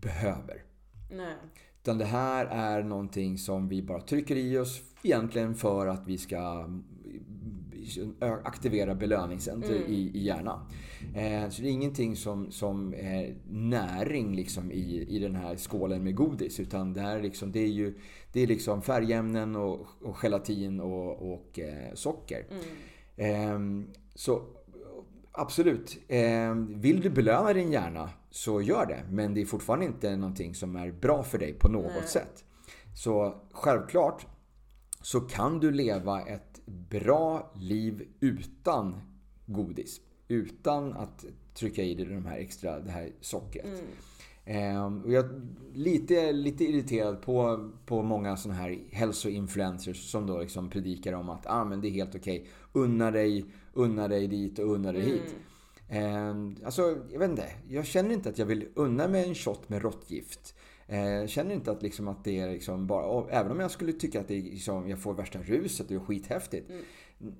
behöver. 0.00 0.62
Nej. 1.10 1.34
Utan 1.82 1.98
det 1.98 2.04
här 2.04 2.46
är 2.46 2.82
någonting 2.82 3.38
som 3.38 3.68
vi 3.68 3.82
bara 3.82 4.00
trycker 4.00 4.36
i 4.36 4.58
oss 4.58 4.80
egentligen 5.02 5.54
för 5.54 5.86
att 5.86 6.06
vi 6.06 6.18
ska 6.18 6.68
aktivera 8.44 8.94
belöningscenter 8.94 9.74
i, 9.74 10.10
i 10.14 10.22
hjärnan. 10.24 10.60
Eh, 11.14 11.48
så 11.48 11.62
det 11.62 11.68
är 11.68 11.72
ingenting 11.72 12.16
som, 12.16 12.50
som 12.50 12.94
är 12.94 13.34
näring 13.50 14.36
liksom 14.36 14.72
i, 14.72 15.06
i 15.08 15.18
den 15.18 15.36
här 15.36 15.56
skålen 15.56 16.04
med 16.04 16.14
godis. 16.14 16.60
Utan 16.60 16.92
det, 16.92 17.00
här 17.00 17.18
är 17.18 17.22
liksom, 17.22 17.52
det 17.52 17.60
är 17.60 17.68
ju 17.68 17.94
det 18.32 18.40
är 18.40 18.46
liksom 18.46 18.82
färgämnen 18.82 19.56
och, 19.56 19.86
och 20.02 20.16
gelatin 20.16 20.80
och, 20.80 21.32
och 21.32 21.58
eh, 21.58 21.94
socker. 21.94 22.46
Ehm, 23.16 23.86
så 24.14 24.42
absolut, 25.32 25.98
ehm, 26.08 26.80
vill 26.80 27.00
du 27.00 27.10
belöna 27.10 27.52
din 27.52 27.72
hjärna 27.72 28.10
så 28.30 28.62
gör 28.62 28.86
det. 28.86 29.02
Men 29.10 29.34
det 29.34 29.40
är 29.40 29.46
fortfarande 29.46 29.86
inte 29.86 30.16
någonting 30.16 30.54
som 30.54 30.76
är 30.76 30.92
bra 30.92 31.22
för 31.22 31.38
dig 31.38 31.52
på 31.52 31.68
något 31.68 31.92
Nej. 31.98 32.08
sätt. 32.08 32.44
Så 32.94 33.34
självklart 33.52 34.26
så 35.02 35.20
kan 35.20 35.60
du 35.60 35.70
leva 35.70 36.22
ett 36.22 36.60
bra 36.66 37.52
liv 37.60 38.08
utan 38.20 39.00
godis. 39.46 40.00
Utan 40.28 40.92
att 40.92 41.24
trycka 41.54 41.82
i 41.82 41.94
dig 41.94 42.06
de 42.06 42.26
här 42.26 42.38
extra, 42.38 42.80
det 42.80 42.90
här 42.90 43.10
sockret. 43.20 43.84
Ehm, 44.44 45.02
och 45.02 45.12
jag 45.12 45.24
är 45.24 45.40
lite, 45.74 46.32
lite 46.32 46.64
irriterad 46.64 47.22
på, 47.22 47.70
på 47.86 48.02
många 48.02 48.36
sådana 48.36 48.60
här 48.60 48.78
hälsoinfluencers 48.90 50.10
som 50.10 50.26
då 50.26 50.40
liksom 50.40 50.70
predikar 50.70 51.12
om 51.12 51.30
att 51.30 51.46
ah, 51.46 51.64
men 51.64 51.80
det 51.80 51.88
är 51.88 51.90
helt 51.90 52.14
okej. 52.14 52.46
Unna 52.72 53.10
dig, 53.10 53.44
unna 53.72 54.08
dig 54.08 54.26
dit 54.28 54.58
och 54.58 54.72
unna 54.72 54.92
dig 54.92 55.02
hit. 55.02 55.36
Ehm, 55.88 56.56
alltså, 56.64 56.96
jag 57.12 57.18
vet 57.18 57.30
inte. 57.30 57.46
Jag 57.68 57.86
känner 57.86 58.14
inte 58.14 58.28
att 58.28 58.38
jag 58.38 58.46
vill 58.46 58.68
unna 58.74 59.08
mig 59.08 59.28
en 59.28 59.34
shot 59.34 59.68
med 59.68 59.82
råttgift. 59.82 60.54
Eh, 60.92 61.26
känner 61.26 61.54
inte 61.54 61.70
att, 61.70 61.82
liksom 61.82 62.08
att 62.08 62.24
det 62.24 62.38
är 62.40 62.50
liksom 62.50 62.86
bara... 62.86 63.30
Även 63.30 63.52
om 63.52 63.60
jag 63.60 63.70
skulle 63.70 63.92
tycka 63.92 64.20
att 64.20 64.28
det 64.28 64.38
är 64.38 64.42
liksom, 64.42 64.88
jag 64.88 64.98
får 64.98 65.14
värsta 65.14 65.38
ruset 65.42 65.80
och 65.86 65.92
det 65.92 65.94
är 65.94 66.00
skithäftigt. 66.06 66.70
N- 67.20 67.34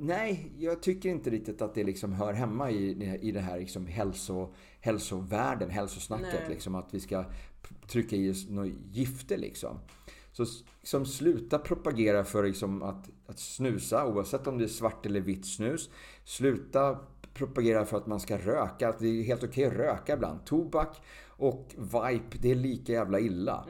Nej, 0.00 0.52
jag 0.58 0.82
tycker 0.82 1.08
inte 1.08 1.30
riktigt 1.30 1.62
att 1.62 1.74
det 1.74 1.84
liksom 1.84 2.12
hör 2.12 2.32
hemma 2.32 2.70
i, 2.70 3.18
i 3.22 3.32
det 3.32 3.40
här 3.40 3.58
liksom 3.58 3.86
hälso, 3.86 4.54
hälsovärlden, 4.80 5.70
hälsosnacket. 5.70 6.34
Nej. 6.40 6.48
Liksom, 6.48 6.74
att 6.74 6.94
vi 6.94 7.00
ska 7.00 7.24
trycka 7.88 8.16
i 8.16 8.30
oss 8.30 8.48
något 8.48 8.72
gifte 8.92 9.36
liksom. 9.36 9.78
Så 10.32 10.46
liksom, 10.80 11.06
sluta 11.06 11.58
propagera 11.58 12.24
för 12.24 12.44
liksom, 12.44 12.82
att, 12.82 13.08
att 13.26 13.38
snusa, 13.38 14.06
oavsett 14.06 14.46
om 14.46 14.58
det 14.58 14.64
är 14.64 14.68
svart 14.68 15.06
eller 15.06 15.20
vitt 15.20 15.46
snus. 15.46 15.90
Sluta 16.24 16.98
propagera 17.38 17.84
för 17.84 17.96
att 17.96 18.06
man 18.06 18.20
ska 18.20 18.38
röka, 18.38 18.88
att 18.88 18.98
det 18.98 19.08
är 19.08 19.22
helt 19.22 19.44
okej 19.44 19.64
att 19.64 19.72
röka 19.72 20.14
ibland. 20.14 20.44
Tobak 20.44 21.02
och 21.28 21.74
vape, 21.76 22.38
det 22.40 22.50
är 22.50 22.54
lika 22.54 22.92
jävla 22.92 23.20
illa. 23.20 23.66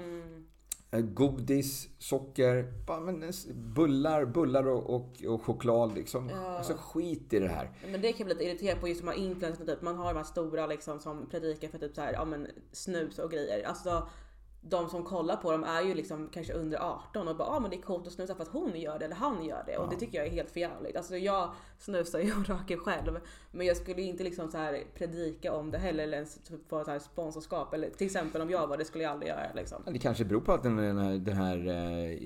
Eh, 0.91 1.01
Godis, 1.01 1.89
socker, 1.99 2.57
eh, 2.89 3.55
bullar, 3.55 4.25
bullar 4.25 4.69
och, 4.69 4.95
och, 4.95 5.25
och 5.27 5.43
choklad 5.43 5.95
liksom. 5.95 6.29
Ja. 6.29 6.57
Alltså 6.59 6.75
skit 6.79 7.33
i 7.33 7.39
det 7.39 7.49
här. 7.49 7.71
Men 7.91 8.01
det 8.01 8.13
kan 8.13 8.19
jag 8.19 8.27
bli 8.27 8.35
lite 8.35 8.45
irriterad 8.45 8.81
på 8.81 8.89
just 8.89 9.01
de 9.01 9.09
här 9.09 9.17
influencerna 9.17 9.67
typ. 9.67 9.83
Man 9.83 9.97
har 9.97 10.15
de 10.15 10.17
här 10.17 10.25
stora 10.25 10.67
liksom 10.67 11.01
som 11.01 11.27
predikar 11.31 11.69
för 11.69 11.79
typ 11.79 11.95
så 11.95 12.01
här, 12.01 12.13
ja 12.13 12.25
men 12.25 12.47
snus 12.73 13.19
och 13.19 13.31
grejer. 13.31 13.67
Alltså 13.67 14.09
de 14.61 14.89
som 14.89 15.05
kollar 15.05 15.37
på 15.37 15.53
dem 15.53 15.65
är 15.65 15.83
ju 15.83 15.95
liksom 15.95 16.29
kanske 16.33 16.53
under 16.53 16.79
18 16.79 17.29
och 17.29 17.37
bara 17.37 17.49
ah, 17.49 17.61
men 17.61 17.71
det 17.71 17.77
är 17.77 17.83
coolt 17.83 18.07
att 18.07 18.13
snusa 18.13 18.35
för 18.35 18.43
att 18.43 18.49
hon 18.49 18.81
gör 18.81 18.99
det 18.99 19.05
eller 19.05 19.17
han 19.17 19.45
gör 19.45 19.63
det 19.67 19.79
och 19.79 19.91
det 19.91 19.97
tycker 19.97 20.19
jag 20.19 20.27
är 20.27 20.31
helt 20.31 20.51
förjävligt. 20.51 20.97
Alltså 20.97 21.17
jag 21.17 21.51
snusar 21.79 22.19
ju 22.19 22.33
och 22.33 22.45
röker 22.49 22.77
själv 22.77 23.21
men 23.51 23.67
jag 23.67 23.77
skulle 23.77 24.03
inte 24.03 24.25
liksom 24.25 24.51
så 24.51 24.59
här 24.59 24.85
predika 24.95 25.53
om 25.53 25.71
det 25.71 25.79
heller 25.79 26.05
eller 26.05 26.17
ens 26.17 26.35
typ 26.35 26.69
få 26.69 26.85
så 26.85 26.91
här 26.91 26.99
sponsorskap 26.99 27.75
eller 27.75 27.91
till 27.91 28.07
exempel 28.07 28.43
om 28.43 28.51
jag 28.51 28.67
var 28.67 28.77
det 28.77 28.85
skulle 28.85 29.05
jag 29.05 29.13
aldrig 29.13 29.29
göra 29.29 29.53
liksom. 29.55 29.83
Det 29.87 29.99
kanske 29.99 30.25
beror 30.25 30.41
på 30.41 30.53
att 30.53 30.63
den, 30.63 30.77
den 30.77 30.99
här, 30.99 31.19
den 31.19 31.37
här 31.37 31.67
eh, 31.67 32.19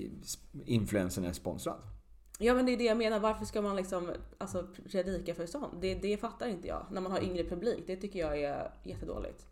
influensen 0.65 1.25
är 1.25 1.33
sponsrad. 1.33 1.81
Ja 2.39 2.53
men 2.53 2.65
det 2.65 2.73
är 2.73 2.77
det 2.77 2.83
jag 2.83 2.97
menar, 2.97 3.19
varför 3.19 3.45
ska 3.45 3.61
man 3.61 3.75
liksom 3.75 4.11
alltså, 4.37 4.67
predika 4.91 5.35
för 5.35 5.45
sånt? 5.45 5.73
Det, 5.81 5.95
det 5.95 6.17
fattar 6.17 6.47
inte 6.47 6.67
jag. 6.67 6.85
När 6.91 7.01
man 7.01 7.11
har 7.11 7.23
yngre 7.23 7.43
publik, 7.43 7.83
det 7.87 7.95
tycker 7.95 8.19
jag 8.19 8.41
är 8.41 8.71
jättedåligt. 8.83 9.45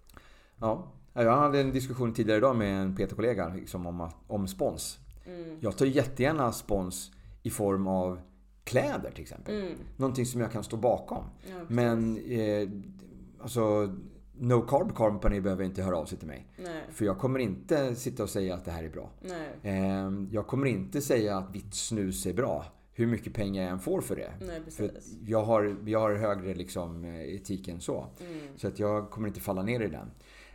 Ja, 0.59 0.91
jag 1.14 1.38
hade 1.38 1.62
en 1.62 1.72
diskussion 1.72 2.14
tidigare 2.14 2.38
idag 2.38 2.55
med 2.55 2.82
en 2.82 2.95
PT-kollega 2.95 3.53
liksom 3.55 3.86
om, 3.86 4.09
om 4.28 4.47
spons. 4.47 4.99
Jag 5.59 5.78
tar 5.78 5.86
jättegärna 5.86 6.51
spons 6.51 7.12
i 7.43 7.49
form 7.49 7.88
av 7.88 8.20
kläder 8.64 9.12
till 9.12 9.22
exempel. 9.22 9.76
Någonting 9.97 10.26
som 10.26 10.41
jag 10.41 10.51
kan 10.51 10.64
stå 10.64 10.78
bakom. 10.78 11.24
Ja. 11.49 11.55
Men 11.68 12.18
eh, 12.18 12.70
alltså, 13.39 13.95
No 14.34 14.62
Carb 14.62 14.95
Company 14.95 15.41
behöver 15.41 15.64
inte 15.64 15.84
höra 15.84 15.97
av 15.97 16.05
sig 16.05 16.18
till 16.18 16.28
mig. 16.28 16.47
Nej, 16.57 16.84
För 16.91 17.05
jag 17.05 17.18
kommer 17.18 17.39
inte 17.39 17.95
sitta 17.95 18.24
och 18.24 18.30
säga 18.30 18.55
att 18.55 18.66
det 18.66 18.72
här 18.72 18.84
är 18.84 18.89
bra. 18.89 19.09
Eh, 19.64 20.12
jag 20.32 20.47
kommer 20.47 20.68
inte 20.68 21.01
säga 21.01 21.38
att 21.38 21.55
vitt 21.55 21.74
snus 21.74 22.26
är 22.26 22.34
bra. 22.34 22.66
Hur 22.93 23.07
mycket 23.07 23.34
pengar 23.34 23.64
jag 23.64 23.72
än 23.72 23.80
får 23.80 24.01
för 24.01 24.16
det. 24.16 24.32
nej 24.47 24.62
För 24.72 24.91
jag 25.26 25.43
har, 25.43 25.76
jag 25.86 25.99
har 25.99 26.16
högre 26.16 26.53
liksom, 26.53 27.03
eh, 27.03 27.36
etik 27.36 27.68
än 27.68 27.82
så. 27.82 28.07
Mm. 28.20 28.39
Så 28.55 28.68
att 28.68 28.80
jag 28.80 29.09
kommer 29.09 29.28
inte 29.28 29.39
falla 29.39 29.64
ner 29.64 29.80
i 29.80 29.88
den. 29.88 30.12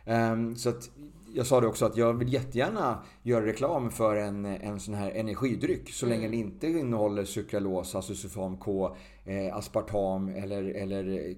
Ehm, 0.07 0.55
så 0.55 0.69
att 0.69 0.89
jag 1.33 1.47
sa 1.47 1.61
det 1.61 1.67
också 1.67 1.85
att 1.85 1.97
jag 1.97 2.13
vill 2.13 2.33
jättegärna 2.33 2.99
göra 3.23 3.45
reklam 3.45 3.91
för 3.91 4.15
en, 4.15 4.45
en 4.45 4.79
sån 4.79 4.93
här 4.93 5.11
energidryck. 5.11 5.89
Så 5.89 6.05
länge 6.05 6.27
den 6.27 6.33
inte 6.33 6.67
innehåller 6.67 7.25
sukralos, 7.25 7.95
alltså 7.95 8.15
sulfam 8.15 8.57
K, 8.57 8.95
eh, 9.25 9.55
aspartam 9.57 10.29
eller, 10.29 10.63
eller 10.63 11.35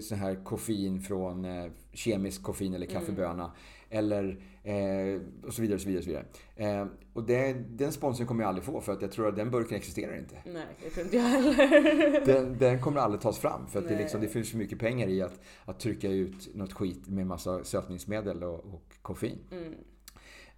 sån 0.00 0.18
här 0.18 0.44
koffein 0.44 1.00
från 1.00 1.44
eh, 1.44 1.70
kemisk 1.92 2.42
koffein 2.42 2.74
eller 2.74 2.86
kaffeböna. 2.86 3.52
Eller 3.90 4.42
eh, 4.62 5.20
och 5.46 5.54
så 5.54 5.62
vidare. 5.62 5.74
Och 5.74 5.80
så 5.80 5.88
vidare, 5.88 5.98
och 5.98 6.04
så 6.04 6.10
vidare. 6.10 6.24
Eh, 6.56 6.86
och 7.12 7.24
det, 7.24 7.52
den 7.52 7.92
sponsorn 7.92 8.26
kommer 8.26 8.42
jag 8.42 8.48
aldrig 8.48 8.64
få 8.64 8.80
för 8.80 8.92
att 8.92 9.02
jag 9.02 9.12
tror 9.12 9.28
att 9.28 9.36
den 9.36 9.50
burken 9.50 9.76
existerar 9.76 10.18
inte. 10.18 10.34
Nej, 10.44 10.66
det 10.82 10.90
tror 10.90 11.04
inte 11.04 11.16
jag 11.16 11.24
heller. 11.24 12.26
Den, 12.26 12.58
den 12.58 12.80
kommer 12.80 13.00
aldrig 13.00 13.20
tas 13.20 13.38
fram 13.38 13.66
för 13.66 13.78
att 13.78 13.88
det, 13.88 13.98
liksom, 13.98 14.20
det 14.20 14.28
finns 14.28 14.50
för 14.50 14.58
mycket 14.58 14.78
pengar 14.78 15.08
i 15.08 15.22
att, 15.22 15.40
att 15.64 15.80
trycka 15.80 16.08
ut 16.08 16.54
något 16.54 16.72
skit 16.72 17.08
med 17.08 17.26
massa 17.26 17.64
sötningsmedel 17.64 18.42
och, 18.42 18.74
och 18.74 18.84
koffein. 19.02 19.38
Mm. 19.50 19.74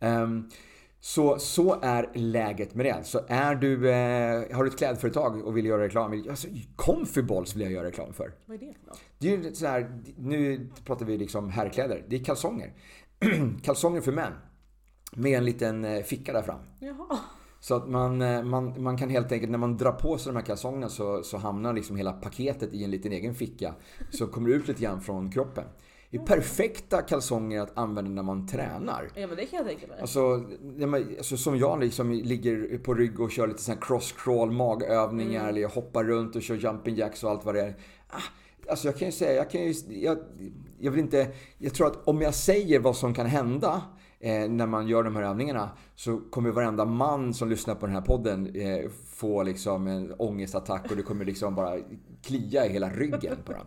Ehm, 0.00 0.50
så, 1.00 1.38
så 1.38 1.80
är 1.82 2.11
läget 2.14 2.74
med 2.74 2.86
det. 2.86 3.05
Så 3.05 3.20
är 3.28 3.55
du, 3.55 3.90
eh, 3.90 4.57
har 4.57 4.64
du 4.64 4.70
ett 4.70 4.78
klädföretag 4.78 5.46
och 5.46 5.57
vill 5.57 5.66
göra 5.66 5.82
reklam, 5.82 6.24
alltså, 6.30 6.48
Comfyballs 6.76 7.55
vill 7.55 7.62
jag 7.62 7.72
göra 7.72 7.86
reklam 7.86 8.12
för. 8.12 8.32
Vad 8.46 8.62
är 8.62 8.66
det 8.66 8.74
för 8.80 8.86
något? 8.86 9.00
Det 9.18 9.32
är 9.32 9.36
ju 9.36 9.55
så 9.55 9.66
här, 9.66 10.03
nu 10.16 10.68
pratar 10.84 11.07
vi 11.07 11.18
liksom 11.18 11.50
herrkläder. 11.50 12.05
Det 12.09 12.16
är 12.16 12.24
kalsonger. 12.24 12.72
kalsonger 13.62 14.00
för 14.00 14.12
män. 14.12 14.32
Med 15.16 15.38
en 15.38 15.44
liten 15.44 15.84
eh, 15.84 16.02
ficka 16.02 16.32
där 16.32 16.42
fram. 16.42 16.60
Jaha. 16.80 17.18
Så 17.60 17.74
att 17.74 17.88
man, 17.88 18.22
eh, 18.22 18.42
man, 18.42 18.82
man 18.82 18.98
kan 18.98 19.10
helt 19.10 19.32
enkelt, 19.32 19.50
när 19.50 19.58
man 19.58 19.76
drar 19.76 19.92
på 19.92 20.18
sig 20.18 20.32
de 20.32 20.36
här 20.36 20.46
kalsongerna 20.46 20.88
så, 20.88 21.22
så 21.22 21.36
hamnar 21.36 21.72
liksom 21.72 21.96
hela 21.96 22.12
paketet 22.12 22.74
i 22.74 22.84
en 22.84 22.90
liten 22.90 23.12
egen 23.12 23.34
ficka. 23.34 23.74
Så 24.10 24.26
kommer 24.26 24.48
det 24.48 24.54
ut 24.54 24.68
lite 24.68 24.82
grann 24.82 25.00
från 25.00 25.30
kroppen. 25.30 25.64
Det 26.10 26.18
är 26.18 26.22
perfekta 26.22 27.02
kalsonger 27.02 27.60
att 27.60 27.78
använda 27.78 28.10
när 28.10 28.22
man 28.22 28.46
tränar. 28.46 29.10
Ja 29.14 29.26
men 29.26 29.36
det 29.36 29.46
kan 29.46 29.56
jag 29.56 29.66
tänka 29.66 29.86
mig. 29.86 30.00
Alltså, 30.00 30.44
alltså 31.18 31.36
som 31.36 31.58
jag 31.58 31.80
liksom 31.80 32.12
ligger 32.12 32.78
på 32.78 32.94
rygg 32.94 33.20
och 33.20 33.30
kör 33.30 33.46
lite 33.46 33.62
sån 33.62 33.74
här 33.74 33.80
cross-crawl, 33.80 34.50
magövningar, 34.50 35.48
eller 35.48 35.60
jag 35.60 35.68
hoppar 35.68 36.04
runt 36.04 36.36
och 36.36 36.42
kör 36.42 36.54
jumping 36.54 36.96
jacks 36.96 37.24
och 37.24 37.30
allt 37.30 37.44
vad 37.44 37.54
det 37.54 37.60
är. 37.60 37.76
Ah, 38.08 38.22
alltså 38.68 38.88
jag 38.88 38.96
kan 38.96 39.08
ju 39.08 39.12
säga, 39.12 39.32
jag 39.32 39.50
kan 39.50 39.60
ju, 39.60 39.74
jag, 39.88 40.18
jag 40.78 40.90
vill 40.90 41.00
inte, 41.00 41.28
jag 41.58 41.74
tror 41.74 41.86
att 41.86 42.08
om 42.08 42.20
jag 42.20 42.34
säger 42.34 42.78
vad 42.78 42.96
som 42.96 43.14
kan 43.14 43.26
hända 43.26 43.82
eh, 44.20 44.48
när 44.48 44.66
man 44.66 44.88
gör 44.88 45.02
de 45.02 45.16
här 45.16 45.22
övningarna 45.22 45.70
så 45.94 46.20
kommer 46.30 46.50
varenda 46.50 46.84
man 46.84 47.34
som 47.34 47.48
lyssnar 47.48 47.74
på 47.74 47.86
den 47.86 47.94
här 47.94 48.02
podden 48.02 48.54
eh, 48.54 48.90
få 49.06 49.42
liksom 49.42 49.86
en 49.86 50.14
ångestattack 50.18 50.90
och 50.90 50.96
det 50.96 51.02
kommer 51.02 51.24
liksom 51.24 51.54
bara 51.54 51.78
klia 52.22 52.66
i 52.66 52.72
hela 52.72 52.90
ryggen 52.90 53.36
på 53.44 53.52
dem. 53.52 53.66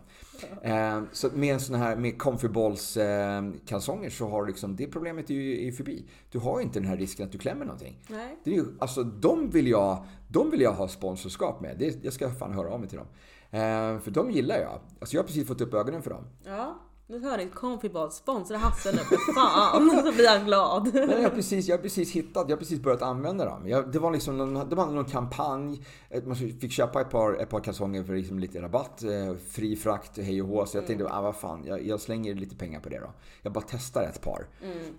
Eh, 0.62 1.02
så 1.12 1.28
med 1.34 1.54
en 1.54 1.60
sån 1.60 1.76
här 1.76 1.96
med 1.96 2.18
comfy 2.18 2.48
balls 2.48 2.96
eh, 2.96 3.42
kalsonger 3.66 4.10
så 4.10 4.28
har 4.28 4.42
du 4.42 4.48
liksom, 4.48 4.76
det 4.76 4.86
problemet 4.86 5.30
är 5.30 5.34
ju 5.34 5.68
är 5.68 5.72
förbi. 5.72 6.04
Du 6.30 6.38
har 6.38 6.60
inte 6.60 6.80
den 6.80 6.88
här 6.88 6.96
risken 6.96 7.26
att 7.26 7.32
du 7.32 7.38
klämmer 7.38 7.64
någonting. 7.64 7.98
Nej. 8.08 8.36
Det 8.44 8.50
är 8.50 8.54
ju, 8.54 8.64
alltså 8.78 9.02
de 9.02 9.50
vill 9.50 9.68
jag, 9.68 10.04
de 10.28 10.50
vill 10.50 10.60
jag 10.60 10.72
ha 10.72 10.88
sponsorskap 10.88 11.60
med. 11.60 11.76
Det, 11.78 12.04
jag 12.04 12.12
ska 12.12 12.30
fan 12.30 12.52
höra 12.52 12.68
av 12.68 12.80
mig 12.80 12.88
till 12.88 12.98
dem. 12.98 13.08
Eh, 13.56 14.00
för 14.00 14.10
de 14.10 14.30
gillar 14.30 14.58
jag. 14.58 14.80
Alltså 15.00 15.16
jag 15.16 15.22
har 15.22 15.26
precis 15.26 15.48
fått 15.48 15.60
upp 15.60 15.74
ögonen 15.74 16.02
för 16.02 16.10
dem. 16.10 16.24
Ja. 16.44 16.78
Nu 17.08 17.20
hör 17.22 17.36
ni 17.36 17.46
Comfyball 17.46 18.12
sponsra 18.12 18.56
Hasse 18.56 18.92
nu 18.92 18.98
för 18.98 19.34
fan. 19.34 19.90
Så 20.04 20.12
blir 20.12 20.28
han 20.28 20.46
glad. 20.46 20.94
Men 20.94 21.10
jag, 21.10 21.22
har 21.22 21.30
precis, 21.30 21.68
jag 21.68 21.76
har 21.76 21.82
precis 21.82 22.12
hittat, 22.12 22.48
jag 22.48 22.56
har 22.56 22.58
precis 22.60 22.80
börjat 22.80 23.02
använda 23.02 23.44
dem. 23.44 23.68
Jag, 23.68 23.92
det 23.92 23.98
var 23.98 24.10
liksom 24.10 24.38
någon, 24.38 24.68
det 24.68 24.76
var 24.76 24.86
någon 24.86 25.04
kampanj. 25.04 25.82
att 26.14 26.26
Man 26.26 26.36
fick 26.36 26.72
köpa 26.72 27.00
ett 27.00 27.10
par, 27.10 27.34
ett 27.34 27.48
par 27.48 27.60
kalsonger 27.60 28.04
för 28.04 28.14
liksom 28.14 28.38
lite 28.38 28.62
rabatt. 28.62 29.02
Eh, 29.02 29.36
fri 29.48 29.76
frakt, 29.76 30.18
hej 30.18 30.42
och 30.42 30.48
hå. 30.48 30.66
Så 30.66 30.76
jag 30.76 30.86
tänkte, 30.86 31.08
ah, 31.10 31.20
vad 31.20 31.36
fan, 31.36 31.64
jag, 31.64 31.86
jag 31.86 32.00
slänger 32.00 32.34
lite 32.34 32.56
pengar 32.56 32.80
på 32.80 32.88
det 32.88 32.98
då. 32.98 33.10
Jag 33.42 33.52
bara 33.52 33.64
testar 33.68 34.02
ett 34.02 34.20
par. 34.22 34.46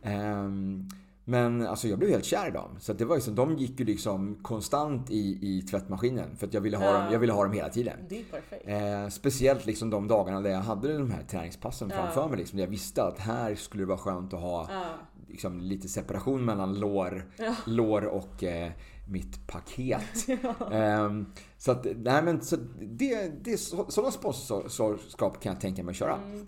Ehm, 0.03 0.89
men 1.29 1.67
alltså 1.67 1.87
jag 1.87 1.99
blev 1.99 2.11
helt 2.11 2.25
kär 2.25 2.47
i 2.47 2.51
dem. 2.51 2.69
Så 2.79 2.93
det 2.93 3.05
var 3.05 3.15
liksom, 3.15 3.35
de 3.35 3.57
gick 3.57 3.79
ju 3.79 3.85
liksom 3.85 4.35
konstant 4.41 5.11
i, 5.11 5.39
i 5.41 5.61
tvättmaskinen. 5.61 6.35
För 6.37 6.47
att 6.47 6.53
jag 6.53 6.61
ville 6.61 6.77
ha, 6.77 6.85
Ja. 6.85 6.93
dem, 6.93 7.11
jag 7.11 7.19
ville 7.19 7.33
ha 7.33 7.43
dem 7.43 7.53
hela 7.53 7.69
tiden. 7.69 7.99
Det 8.09 8.19
är 8.19 8.23
perfekt. 8.23 8.67
Eh, 8.67 9.09
speciellt 9.09 9.65
liksom 9.65 9.89
de 9.89 10.07
dagarna 10.07 10.41
där 10.41 10.49
jag 10.49 10.59
hade 10.59 10.97
de 10.97 11.11
här 11.11 11.23
träningspassen 11.23 11.89
Ja. 11.91 11.95
framför 12.03 12.27
mig. 12.29 12.37
Liksom, 12.37 12.57
där 12.57 12.63
jag 12.65 12.71
visste 12.71 13.03
att 13.03 13.19
här 13.19 13.55
skulle 13.55 13.83
det 13.83 13.87
vara 13.87 13.97
skönt 13.97 14.33
att 14.33 14.39
ha 14.41 14.67
Ja. 14.71 14.83
liksom, 15.27 15.59
lite 15.61 15.87
separation 15.87 16.45
mellan 16.45 16.79
lår, 16.79 17.25
lår 17.65 18.05
och 18.05 18.43
eh, 18.43 18.71
mitt 19.09 19.47
paket. 19.47 20.27
Ehm, 20.71 21.25
så 21.57 21.71
att, 21.71 21.85
nej 21.95 22.23
men 22.23 22.41
så 22.41 22.55
det, 22.81 23.43
det 23.43 23.53
är 23.53 23.57
så, 23.57 23.85
sådana 23.91 24.11
sponsorskap 24.11 25.41
kan 25.41 25.51
jag 25.53 25.61
tänka 25.61 25.83
mig 25.83 25.91
att 25.91 25.95
köra. 25.97 26.15
Mm. 26.15 26.47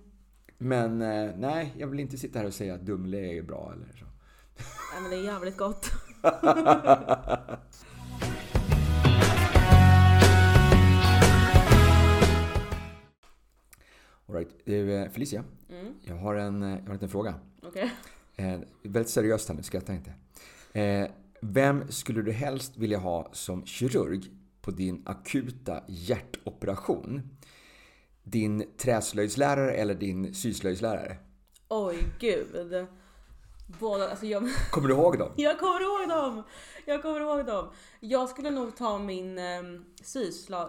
Men 0.57 1.01
eh, 1.01 1.31
nej, 1.37 1.73
jag 1.77 1.87
vill 1.87 1.99
inte 1.99 2.17
sitta 2.17 2.39
här 2.39 2.45
och 2.45 2.53
säga 2.53 2.73
att 2.73 2.85
Dumle 2.85 3.17
är 3.37 3.41
bra 3.43 3.73
eller 3.75 3.97
så. 3.99 4.05
Nej 4.93 5.01
men 5.01 5.11
det 5.11 5.17
är 5.17 5.23
jävligt 5.23 5.57
gott. 5.57 5.91
All 14.27 14.35
right. 14.35 14.49
Du, 14.65 14.93
eh, 14.95 15.09
Felicia, 15.09 15.43
Mm. 15.69 15.93
jag 16.01 16.15
har 16.15 16.35
en, 16.35 16.63
eh, 16.63 16.69
jag 16.69 16.75
har 16.77 16.85
en 16.87 16.93
liten 16.93 17.09
fråga. 17.09 17.35
Okej. 17.63 17.91
Eh, 18.35 18.59
väldigt 18.83 19.09
seriöst 19.11 19.49
här 19.49 19.55
nu, 19.55 19.63
skratta 19.63 19.93
inte. 19.93 20.13
Eh, 20.79 21.09
vem 21.41 21.91
skulle 21.91 22.21
du 22.21 22.31
helst 22.31 22.77
vilja 22.77 22.97
ha 22.97 23.29
som 23.33 23.65
kirurg 23.65 24.23
på 24.61 24.71
din 24.71 25.03
akuta 25.05 25.83
hjärtoperation? 25.87 27.29
Din 28.23 28.63
träslöjdslärare 28.77 29.71
eller 29.73 29.95
din 29.95 30.33
syslöjdslärare? 30.33 31.17
Oj 31.69 31.97
gud. 32.19 32.87
Båda, 33.79 34.09
alltså 34.09 34.25
jag, 34.25 34.49
Kommer 34.71 34.87
du 34.87 34.93
ihåg 34.93 35.19
dem? 35.19 35.31
jag 35.35 35.59
kommer 35.59 35.81
ihåg 35.81 36.09
dem! 36.09 36.43
Jag 36.85 37.01
kommer 37.01 37.21
ihåg 37.21 37.45
dem. 37.45 37.69
Jag 37.99 38.29
skulle 38.29 38.49
nog 38.49 38.75
ta 38.75 38.97
min 38.97 39.39
um, 39.39 39.85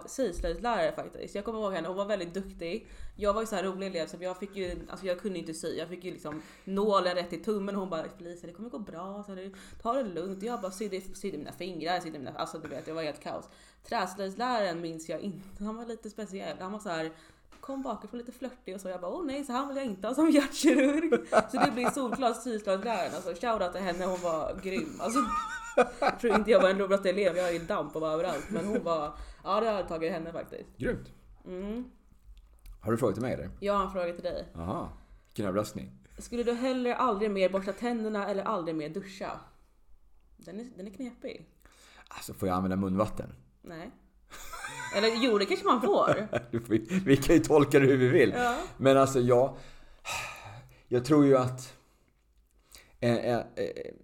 syslöjdslärare 0.07 0.91
faktiskt. 0.95 1.35
Jag 1.35 1.45
kommer 1.45 1.59
ihåg 1.59 1.73
henne, 1.73 1.87
hon 1.87 1.97
var 1.97 2.05
väldigt 2.05 2.33
duktig. 2.33 2.87
Jag 3.17 3.33
var 3.33 3.41
ju 3.41 3.47
så 3.47 3.55
här 3.55 3.63
rolig 3.63 3.87
elev 3.87 4.07
så 4.07 4.17
jag 4.19 4.37
fick 4.37 4.55
ju, 4.55 4.79
alltså 4.89 5.05
jag 5.05 5.19
kunde 5.19 5.39
inte 5.39 5.53
sy. 5.53 5.77
Jag 5.77 5.87
fick 5.89 6.03
ju 6.03 6.11
liksom 6.11 6.41
nålen 6.63 7.15
rätt 7.15 7.33
i 7.33 7.37
tummen 7.37 7.75
och 7.75 7.81
hon 7.81 7.89
bara 7.89 8.09
Felicia 8.17 8.47
det 8.47 8.53
kommer 8.53 8.69
gå 8.69 8.79
bra, 8.79 9.23
så 9.27 9.35
det, 9.35 9.51
ta 9.81 9.93
det 9.93 10.03
lugnt. 10.03 10.43
Jag 10.43 10.61
bara 10.61 10.71
sydde, 10.71 11.01
sydde 11.01 11.37
mina 11.37 11.51
fingrar, 11.51 11.99
sydde 11.99 12.19
mina, 12.19 12.31
alltså 12.31 12.57
du 12.57 12.67
vet 12.67 12.85
det 12.85 12.93
var 12.93 13.03
helt 13.03 13.23
kaos. 13.23 13.49
Träslöjdsläraren 13.83 14.81
minns 14.81 15.09
jag 15.09 15.19
inte, 15.19 15.63
han 15.63 15.75
var 15.75 15.85
lite 15.85 16.09
speciell. 16.09 16.57
Han 16.59 16.71
var 16.71 16.79
så 16.79 16.89
här 16.89 17.11
kom 17.61 17.81
bakifrån 17.81 18.17
lite 18.19 18.31
flörtig 18.31 18.75
och 18.75 18.81
så. 18.81 18.89
Jag 18.89 19.01
bara 19.01 19.11
åh 19.11 19.25
nej 19.25 19.43
så 19.43 19.53
han 19.53 19.67
vill 19.67 19.77
jag 19.77 19.85
inte 19.85 20.07
ha 20.07 20.15
som 20.15 20.29
hjärtkirurg. 20.31 21.27
Så 21.51 21.57
det 21.65 21.71
blir 21.71 21.89
solklart 21.89 22.41
syslöjdsläraren. 22.43 23.15
Alltså 23.15 23.29
shoutout 23.29 23.71
till 23.71 23.81
henne, 23.81 24.05
hon 24.05 24.21
var 24.21 24.59
grym. 24.63 24.97
Alltså, 24.99 25.19
jag 25.99 26.19
tror 26.19 26.35
inte 26.35 26.51
jag 26.51 26.61
var 26.61 26.69
en 26.69 26.79
rolig 26.79 27.05
elev, 27.05 27.37
jag 27.37 27.49
är 27.49 27.53
ju 27.53 27.59
damp 27.59 27.95
och 27.95 28.01
var 28.01 28.11
överallt. 28.11 28.49
Men 28.49 28.65
hon 28.65 28.83
var, 28.83 29.13
ja 29.43 29.59
det 29.59 29.69
hade 29.69 29.87
tagit 29.87 30.11
henne 30.11 30.31
faktiskt. 30.31 30.77
Grymt. 30.77 31.11
Mm. 31.45 31.91
Har 32.81 32.91
du 32.91 32.97
frågat 32.97 33.15
till 33.15 33.23
mig 33.23 33.33
eller? 33.33 33.49
Jag 33.59 33.73
har 33.73 33.85
en 33.85 33.91
fråga 33.91 34.13
till 34.13 34.23
dig. 34.23 34.47
Aha, 34.55 34.93
vilken 35.27 35.45
överraskning. 35.45 35.91
Skulle 36.17 36.43
du 36.43 36.53
hellre 36.53 36.95
aldrig 36.95 37.31
mer 37.31 37.49
borsta 37.49 37.73
tänderna 37.73 38.27
eller 38.27 38.43
aldrig 38.43 38.75
mer 38.75 38.89
duscha? 38.89 39.39
Den 40.37 40.59
är, 40.59 40.67
den 40.77 40.87
är 40.87 40.91
knepig. 40.91 41.49
Alltså 42.07 42.33
får 42.33 42.47
jag 42.47 42.55
använda 42.55 42.75
munvatten? 42.75 43.33
Nej. 43.61 43.91
Eller 44.95 45.09
jo, 45.23 45.37
det 45.37 45.45
kanske 45.45 45.65
man 45.65 45.81
får. 45.81 46.27
Vi, 47.05 47.17
kan 47.17 47.35
ju 47.35 47.41
tolka 47.41 47.79
det 47.79 47.85
hur 47.85 47.97
vi 47.97 48.07
vill. 48.07 48.33
Ja. 48.37 48.55
Men 48.77 48.97
alltså 48.97 49.19
jag... 49.19 49.57
Jag 50.87 51.05
tror 51.05 51.25
ju 51.25 51.37
att 51.37 51.73
en, 52.99 53.43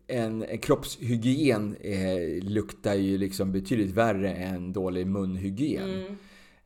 en, 0.08 0.44
en 0.44 0.58
kroppshygien 0.58 1.76
eh, 1.82 2.44
luktar 2.44 2.94
ju 2.94 3.18
liksom 3.18 3.52
betydligt 3.52 3.92
värre 3.92 4.34
än 4.34 4.74
dålig 4.74 5.08
munhygien. 5.08 5.90
Mm. 5.90 6.18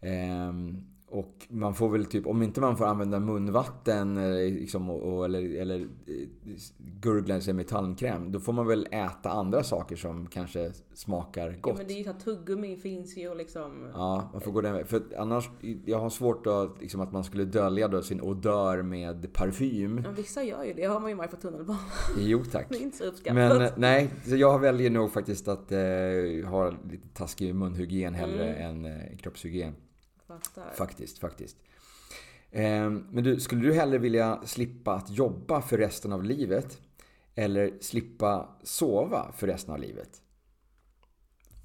Ehm, 0.01 0.83
och 1.11 1.47
man 1.49 1.73
får 1.73 1.89
väl 1.89 2.05
typ, 2.05 2.27
om 2.27 2.43
inte 2.43 2.61
man 2.61 2.77
får 2.77 2.85
använda 2.85 3.19
munvatten 3.19 4.37
liksom, 4.39 4.89
och, 4.89 5.25
eller, 5.25 5.61
eller 5.61 5.79
eh, 5.79 5.87
gurgla 7.01 7.41
sig 7.41 7.53
med 7.53 7.67
tandkräm, 7.67 8.31
då 8.31 8.39
får 8.39 8.53
man 8.53 8.67
väl 8.67 8.87
äta 8.91 9.29
andra 9.29 9.63
saker 9.63 9.95
som 9.95 10.27
kanske 10.27 10.71
smakar 10.93 11.49
Ja, 11.49 11.55
gott. 11.61 11.77
men 11.77 11.87
det 11.87 11.93
är 11.93 11.97
ju 11.97 12.03
så 12.03 12.09
att 12.09 12.19
tuggummi 12.19 12.77
finns 12.77 13.17
ju 13.17 13.29
och 13.29 13.35
liksom... 13.35 13.87
Ja, 13.93 14.29
man 14.33 14.41
får 14.41 14.51
gå 14.51 14.61
den 14.61 14.73
vägen. 14.73 14.87
För 14.87 15.01
annars, 15.17 15.49
jag 15.85 15.99
har 15.99 16.09
svårt 16.09 16.47
att, 16.47 16.81
liksom, 16.81 17.01
att 17.01 17.11
man 17.11 17.23
skulle 17.23 17.45
dölja 17.45 17.87
då 17.87 18.01
sin 18.01 18.21
odör 18.21 18.81
med 18.81 19.33
parfym. 19.33 20.01
Ja, 20.05 20.11
vissa 20.11 20.43
gör 20.43 20.63
ju 20.63 20.73
det. 20.73 20.81
Det 20.81 20.87
har 20.87 20.99
man 20.99 21.09
ju 21.09 21.15
märkt 21.15 21.31
på 21.31 21.37
tunnelbanan. 21.37 21.81
Jo 22.17 22.43
tack. 22.51 22.65
Det 22.69 22.77
är 22.77 22.81
inte 22.81 22.97
så 22.97 23.03
uppskattat. 23.03 23.35
Men 23.35 23.61
eh, 23.61 23.71
nej, 23.77 24.09
så 24.25 24.35
jag 24.35 24.59
väljer 24.59 24.89
nog 24.89 25.11
faktiskt 25.11 25.47
att 25.47 25.71
eh, 25.71 25.79
ha 26.49 26.69
lite 26.91 27.07
taskig 27.13 27.55
munhygien 27.55 28.13
hellre 28.13 28.53
än 28.53 28.85
eh, 28.85 29.17
kroppshygien. 29.17 29.73
Fattar. 30.31 30.73
Faktiskt, 30.73 31.19
faktiskt. 31.19 31.57
Ehm, 32.51 33.05
men 33.11 33.23
du, 33.23 33.39
skulle 33.39 33.61
du 33.61 33.73
hellre 33.73 33.97
vilja 33.97 34.41
slippa 34.45 34.93
att 34.93 35.09
jobba 35.09 35.61
för 35.61 35.77
resten 35.77 36.13
av 36.13 36.23
livet? 36.23 36.81
Eller 37.35 37.77
slippa 37.81 38.49
sova 38.63 39.31
för 39.31 39.47
resten 39.47 39.73
av 39.73 39.79
livet? 39.79 40.21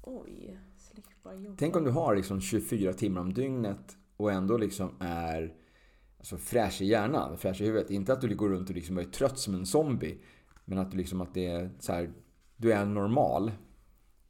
Oj, 0.01 0.59
slippa 0.77 1.35
jobba. 1.35 1.55
Tänk 1.59 1.75
om 1.75 1.83
du 1.83 1.91
har 1.91 2.15
liksom 2.15 2.41
24 2.41 2.93
timmar 2.93 3.21
om 3.21 3.33
dygnet 3.33 3.97
och 4.17 4.31
ändå 4.31 4.57
liksom 4.57 4.95
är 4.99 5.53
alltså 6.17 6.37
fräsch 6.37 6.81
i 6.81 6.85
hjärnan, 6.85 7.37
fräsch 7.37 7.61
i 7.61 7.65
huvudet. 7.65 7.91
Inte 7.91 8.13
att 8.13 8.21
du 8.21 8.35
går 8.35 8.49
runt 8.49 8.69
och 8.69 8.75
liksom 8.75 8.97
är 8.97 9.03
trött 9.03 9.39
som 9.39 9.53
en 9.53 9.65
zombie. 9.65 10.17
Men 10.65 10.77
att 10.77 10.91
du 10.91 10.97
liksom 10.97 11.21
att 11.21 11.33
det 11.33 11.45
är 11.45 11.71
så 11.79 11.93
här, 11.93 12.13
du 12.55 12.73
är 12.73 12.85
normal. 12.85 13.51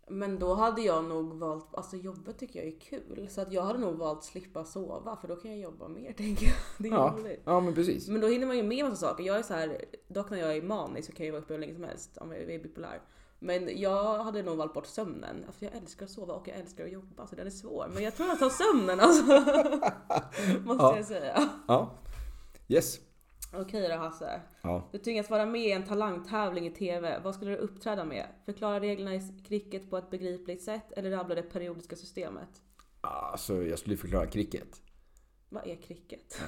Men 0.10 0.40
då 0.40 0.54
hade 0.54 0.82
jag 0.82 1.04
nog 1.06 1.34
valt, 1.34 1.76
alltså 1.76 1.96
jobbet 1.98 2.38
tycker 2.40 2.60
jag 2.60 2.68
är 2.74 2.80
kul. 2.80 3.28
Så 3.30 3.42
att 3.42 3.52
jag 3.54 3.62
hade 3.64 3.80
nog 3.80 3.96
valt 3.96 4.24
slippa 4.24 4.64
sova 4.66 5.16
för 5.16 5.28
då 5.28 5.36
kan 5.36 5.52
jag 5.52 5.60
jobba 5.60 5.88
mer 5.88 6.14
tänker 6.18 6.46
jag. 6.46 6.56
Det 6.78 6.88
är 6.88 6.92
Ja, 6.92 7.16
roligt. 7.20 7.42
ja 7.46 7.60
men 7.60 7.74
precis. 7.74 8.08
Men 8.08 8.22
då 8.22 8.28
hinner 8.28 8.48
man 8.48 8.58
ju 8.58 8.64
med 8.64 8.86
massa 8.86 8.96
saker. 9.08 9.24
Jag 9.24 9.38
är 9.38 9.44
så 9.44 9.54
här, 9.54 9.86
dock 10.08 10.30
när 10.30 10.38
jag 10.38 10.58
är 10.58 10.62
manisk 10.62 11.10
så 11.12 11.16
kan 11.18 11.26
jag 11.26 11.34
vara 11.34 11.42
uppe 11.42 11.54
hur 11.54 11.60
länge 11.62 11.74
som 11.74 11.84
helst 11.84 12.18
om 12.18 12.32
jag 12.32 12.42
är 12.42 12.60
bipolär. 12.60 13.02
Men 13.40 13.82
jag 13.82 14.24
hade 14.24 14.44
nog 14.44 14.58
valt 14.58 14.74
bort 14.74 14.86
sömnen. 14.86 15.44
Alltså 15.48 15.66
jag 15.66 15.76
älskar 15.76 16.06
att 16.06 16.12
sova 16.12 16.34
och 16.34 16.48
jag 16.48 16.58
älskar 16.58 16.86
att 16.86 16.92
jobba 16.92 17.28
så 17.28 17.36
den 17.36 17.48
är 17.48 17.52
svår. 17.52 17.90
Men 17.94 18.04
jag 18.04 18.16
tror 18.16 18.30
jag 18.30 18.40
tar 18.40 18.50
sömnen 18.50 19.00
alltså. 19.00 19.24
Måste 20.66 20.84
Ja. 20.84 20.96
jag 20.96 21.06
säga. 21.06 21.50
Ja. 21.68 21.92
Yes. 22.68 23.00
Okej 23.58 23.88
då 23.90 23.96
Hasse. 23.96 24.42
Ja. 24.62 24.90
Du 24.92 24.98
tvingas 24.98 25.30
vara 25.30 25.46
med 25.46 25.62
i 25.62 25.72
en 25.72 25.84
talangtävling 25.84 26.68
i 26.68 26.72
TV. 26.72 27.20
Vad 27.24 27.36
skulle 27.36 27.52
du 27.52 27.58
uppträda 27.58 28.06
med? 28.06 28.26
Förklara 28.46 28.80
reglerna 28.80 29.16
i 29.16 29.22
cricket 29.48 29.90
på 29.90 29.98
ett 29.98 30.10
begripligt 30.10 30.62
sätt 30.62 30.92
eller 30.92 31.12
rabbla 31.12 31.36
det 31.36 31.42
periodiska 31.42 31.96
systemet? 31.96 32.50
Alltså, 33.02 33.64
jag 33.64 33.80
skulle 33.80 33.98
förklara 33.98 34.26
cricket. 34.26 34.82
Vad 35.50 35.68
är 35.68 35.76
cricket? 35.76 36.42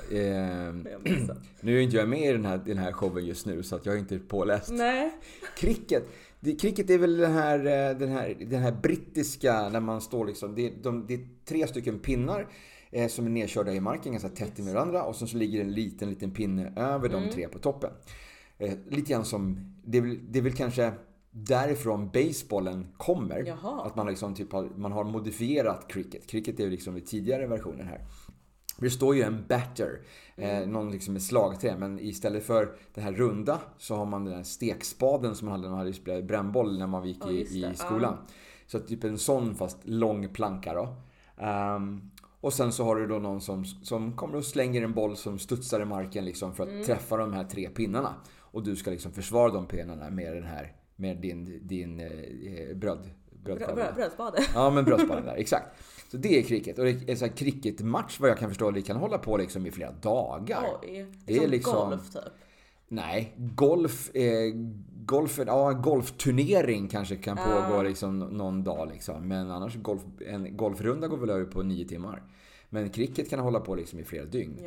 Missat. 0.99 1.37
nu 1.61 1.77
är 1.77 1.81
inte 1.81 1.97
jag 1.97 2.09
med 2.09 2.29
i 2.29 2.31
den 2.31 2.45
här, 2.45 2.57
den 2.57 2.77
här 2.77 2.91
showen 2.91 3.25
just 3.25 3.45
nu 3.45 3.63
så 3.63 3.75
att 3.75 3.85
jag 3.85 3.95
är 3.95 3.99
inte 3.99 4.19
påläst. 4.19 4.71
Nej. 4.71 5.11
Cricket. 5.57 6.03
Det, 6.39 6.55
cricket 6.55 6.89
är 6.89 6.97
väl 6.97 7.17
den 7.17 7.31
här, 7.31 7.59
eh, 7.59 7.97
den, 7.97 8.09
här, 8.09 8.37
den 8.39 8.61
här 8.61 8.71
brittiska 8.71 9.69
när 9.69 9.79
man 9.79 10.01
står 10.01 10.25
liksom. 10.25 10.55
Det 10.55 10.67
är, 10.67 10.71
de, 10.81 11.07
det 11.07 11.13
är 11.13 11.27
tre 11.45 11.67
stycken 11.67 11.99
pinnar 11.99 12.47
eh, 12.91 13.07
som 13.07 13.25
är 13.25 13.29
nedkörda 13.29 13.73
i 13.73 13.79
marken 13.79 14.11
ganska 14.11 14.29
tätt 14.29 14.57
med 14.57 14.73
varandra. 14.73 15.03
Och 15.03 15.15
sen 15.15 15.27
så 15.27 15.37
ligger 15.37 15.61
en 15.61 15.71
liten, 15.71 16.09
liten 16.09 16.31
pinne 16.31 16.73
över 16.75 17.09
de 17.09 17.29
tre 17.29 17.47
på 17.47 17.59
toppen. 17.59 17.91
Eh, 18.57 18.73
lite 18.87 19.11
grann 19.11 19.25
som, 19.25 19.73
det 19.85 19.97
är, 19.97 20.01
väl, 20.01 20.19
det 20.29 20.39
är 20.39 20.43
väl 20.43 20.53
kanske 20.53 20.93
därifrån 21.31 22.09
basebollen 22.09 22.87
kommer. 22.97 23.43
Jaha. 23.47 23.85
Att 23.85 23.95
man, 23.95 24.07
liksom 24.07 24.35
typ 24.35 24.51
har, 24.51 24.69
man 24.75 24.91
har 24.91 25.03
modifierat 25.03 25.87
cricket. 25.87 26.27
Cricket 26.27 26.59
är 26.59 26.63
ju 26.63 26.69
liksom 26.69 26.97
i 26.97 27.01
tidigare 27.01 27.47
versioner 27.47 27.83
här. 27.83 28.05
Det 28.77 28.89
står 28.89 29.15
ju 29.15 29.21
en 29.21 29.45
batter, 29.47 29.99
eh, 30.35 30.67
någon 30.67 30.91
liksom 30.91 31.13
med 31.13 31.23
slagträ. 31.23 31.77
Men 31.77 31.99
istället 31.99 32.43
för 32.43 32.77
den 32.93 33.03
här 33.03 33.11
runda 33.11 33.59
så 33.77 33.95
har 33.95 34.05
man 34.05 34.25
den 34.25 34.33
här 34.33 34.43
stekspaden 34.43 35.35
som 35.35 35.45
man 35.45 35.51
hade 35.51 35.69
när 35.69 35.77
man 35.77 35.93
hade 36.07 36.21
brännboll 36.21 36.79
när 36.79 36.87
man 36.87 37.07
gick 37.07 37.21
Ja, 37.21 37.31
i, 37.31 37.65
i 37.71 37.75
skolan. 37.75 38.17
Så 38.67 38.77
att 38.77 38.87
typ 38.87 39.03
en 39.03 39.17
sån 39.17 39.55
fast 39.55 39.77
lång 39.83 40.29
planka 40.29 40.73
då. 40.73 40.95
Ehm, 41.37 42.11
och 42.41 42.53
sen 42.53 42.71
så 42.71 42.83
har 42.83 42.95
du 42.95 43.07
då 43.07 43.19
någon 43.19 43.41
som, 43.41 43.65
som 43.65 44.11
kommer 44.15 44.35
och 44.37 44.45
slänger 44.45 44.81
en 44.81 44.93
boll 44.93 45.17
som 45.17 45.39
studsar 45.39 45.81
i 45.81 45.85
marken 45.85 46.25
liksom 46.25 46.55
för 46.55 46.63
att 46.63 46.69
Mm. 46.69 46.83
träffa 46.83 47.17
de 47.17 47.33
här 47.33 47.43
tre 47.43 47.69
pinnarna. 47.69 48.13
Och 48.39 48.63
du 48.63 48.75
ska 48.75 48.91
liksom 48.91 49.11
försvara 49.11 49.51
de 49.51 49.65
pinnarna 49.67 50.09
med 50.09 50.33
den 50.35 50.43
här, 50.43 50.73
med 50.95 51.17
din, 51.21 51.67
din 51.67 51.99
eh, 51.99 52.75
bröd, 52.75 53.09
Brö, 53.43 53.55
brödskivla. 53.55 53.75
brö, 53.75 53.91
brödspade. 53.95 54.43
Ja, 54.53 54.69
men 54.69 54.85
brödspaden 54.85 55.25
där. 55.25 55.35
Exakt. 55.35 55.65
Så 56.11 56.17
det 56.17 56.39
är 56.39 56.43
cricket. 56.43 56.79
Och 56.79 56.85
det 56.85 56.91
är 56.91 57.09
en 57.11 57.17
sån 57.17 57.29
här 57.29 57.35
cricketmatch 57.35 58.19
vad 58.19 58.29
jag 58.29 58.37
kan 58.37 58.49
förstå, 58.49 58.71
det 58.71 58.81
kan 58.81 58.95
hålla 58.97 59.17
på 59.17 59.37
liksom 59.37 59.65
i 59.65 59.71
flera 59.71 59.91
dagar. 59.91 60.63
Oj. 60.81 61.05
Det 61.25 61.33
är 61.35 61.41
som 61.41 61.49
liksom- 61.51 61.89
golf 61.89 62.13
typ. 62.13 62.23
Nej, 62.91 63.33
golf, 63.37 64.15
eh, 64.15 64.53
golf, 65.09 65.39
ja, 65.47 65.71
golfturnering 65.73 66.87
kanske 66.87 67.15
kan 67.15 67.37
pågå 67.37 67.83
liksom 67.83 68.19
någon 68.19 68.63
dag 68.63 68.89
liksom. 68.93 69.27
Men 69.27 69.51
annars 69.51 69.75
golf, 69.75 70.01
en 70.27 70.57
golfrunda 70.57 71.07
går 71.07 71.17
väl 71.17 71.29
över 71.29 71.45
på 71.45 71.63
nio 71.63 71.85
timmar. 71.85 72.23
Men 72.71 72.89
cricket 72.89 73.29
kan 73.29 73.39
hålla 73.39 73.59
på 73.59 73.75
liksom 73.75 73.99
i 73.99 74.03
flera 74.03 74.25
dygn. 74.25 74.59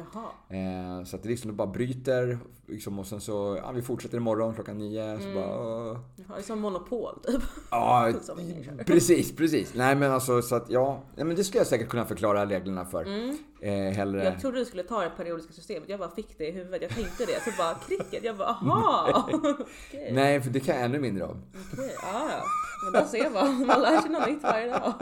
Eh, 0.48 1.04
så 1.04 1.16
att 1.16 1.22
det 1.22 1.28
liksom 1.28 1.56
bara 1.56 1.68
bryter 1.68 2.38
liksom, 2.66 2.98
och 2.98 3.06
sen 3.06 3.20
så, 3.20 3.58
ja 3.62 3.72
vi 3.72 3.82
fortsätter 3.82 4.16
imorgon 4.16 4.54
klockan 4.54 4.78
nio. 4.78 5.18
Så 5.20 5.34
bara, 5.34 5.60
åh. 5.60 5.98
Jaha, 6.16 6.34
det 6.36 6.38
är 6.38 6.42
som 6.42 6.60
monopol 6.60 7.18
typ. 7.26 7.42
Ja, 7.70 8.12
precis, 8.86 9.36
precis. 9.36 9.74
Nej 9.74 9.96
men 9.96 10.12
alltså 10.12 10.42
så 10.42 10.54
att 10.54 10.70
ja, 10.70 11.02
nej, 11.16 11.24
men 11.24 11.36
det 11.36 11.44
skulle 11.44 11.60
jag 11.60 11.66
säkert 11.66 11.88
kunna 11.88 12.04
förklara 12.04 12.46
reglerna 12.46 12.84
för. 12.84 13.06
Eh, 13.60 13.72
hellre... 13.72 14.20
Mm. 14.20 14.32
Jag 14.32 14.40
trodde 14.40 14.58
du 14.58 14.64
skulle 14.64 14.82
ta 14.82 15.00
det 15.00 15.10
periodiska 15.16 15.52
systemet. 15.52 15.88
Jag 15.88 15.98
bara 15.98 16.10
fick 16.10 16.38
det 16.38 16.48
i 16.48 16.52
huvudet. 16.52 16.82
Jag 16.82 16.90
tänkte 16.90 17.24
det. 17.24 17.42
Så 17.44 17.50
bara 17.58 17.74
cricket. 17.74 18.24
Jag 18.24 18.36
bara 18.36 18.48
aha. 18.48 19.30
Okej. 19.32 20.12
Nej, 20.12 20.40
för 20.40 20.50
det 20.50 20.60
kan 20.60 20.74
jag 20.74 20.84
ännu 20.84 21.00
mindre 21.00 21.24
om. 21.24 21.42
Okej, 21.72 21.94
ja, 22.02 22.28
ja. 22.30 22.44
Men 22.84 23.02
då 23.02 23.08
ser 23.08 23.30
man. 23.30 23.66
Man 23.66 23.80
lär 23.80 24.00
sig 24.00 24.10
något 24.10 24.28
nytt 24.28 24.42
varje 24.42 24.66
dag. 24.70 24.92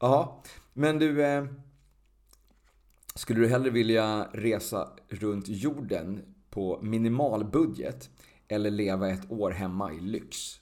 Ja, 0.00 0.42
men 0.74 0.98
du. 0.98 1.24
Eh, 1.24 1.44
skulle 3.16 3.40
du 3.40 3.48
hellre 3.48 3.70
vilja 3.70 4.28
resa 4.32 4.88
runt 5.08 5.48
jorden 5.48 6.34
på 6.50 6.78
minimal 6.82 7.44
budget 7.44 8.10
eller 8.48 8.70
leva 8.70 9.08
ett 9.08 9.30
år 9.30 9.50
hemma 9.50 9.92
i 9.92 10.00
lyx? 10.00 10.60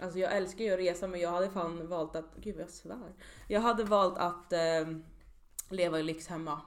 Alltså 0.00 0.18
jag 0.18 0.36
älskar 0.36 0.64
ju 0.64 0.72
att 0.72 0.78
resa 0.78 1.08
men 1.08 1.20
jag 1.20 1.30
hade 1.30 1.50
fan 1.50 1.88
valt 1.88 2.16
att, 2.16 2.36
gud 2.36 2.54
vad 2.54 2.62
jag 2.62 2.70
svär. 2.70 3.14
Jag 3.48 3.60
hade 3.60 3.84
valt 3.84 4.18
att 4.18 4.52
eh, 4.52 4.88
leva 5.70 6.00
i 6.00 6.02
lyx 6.02 6.26
hemma. 6.26 6.60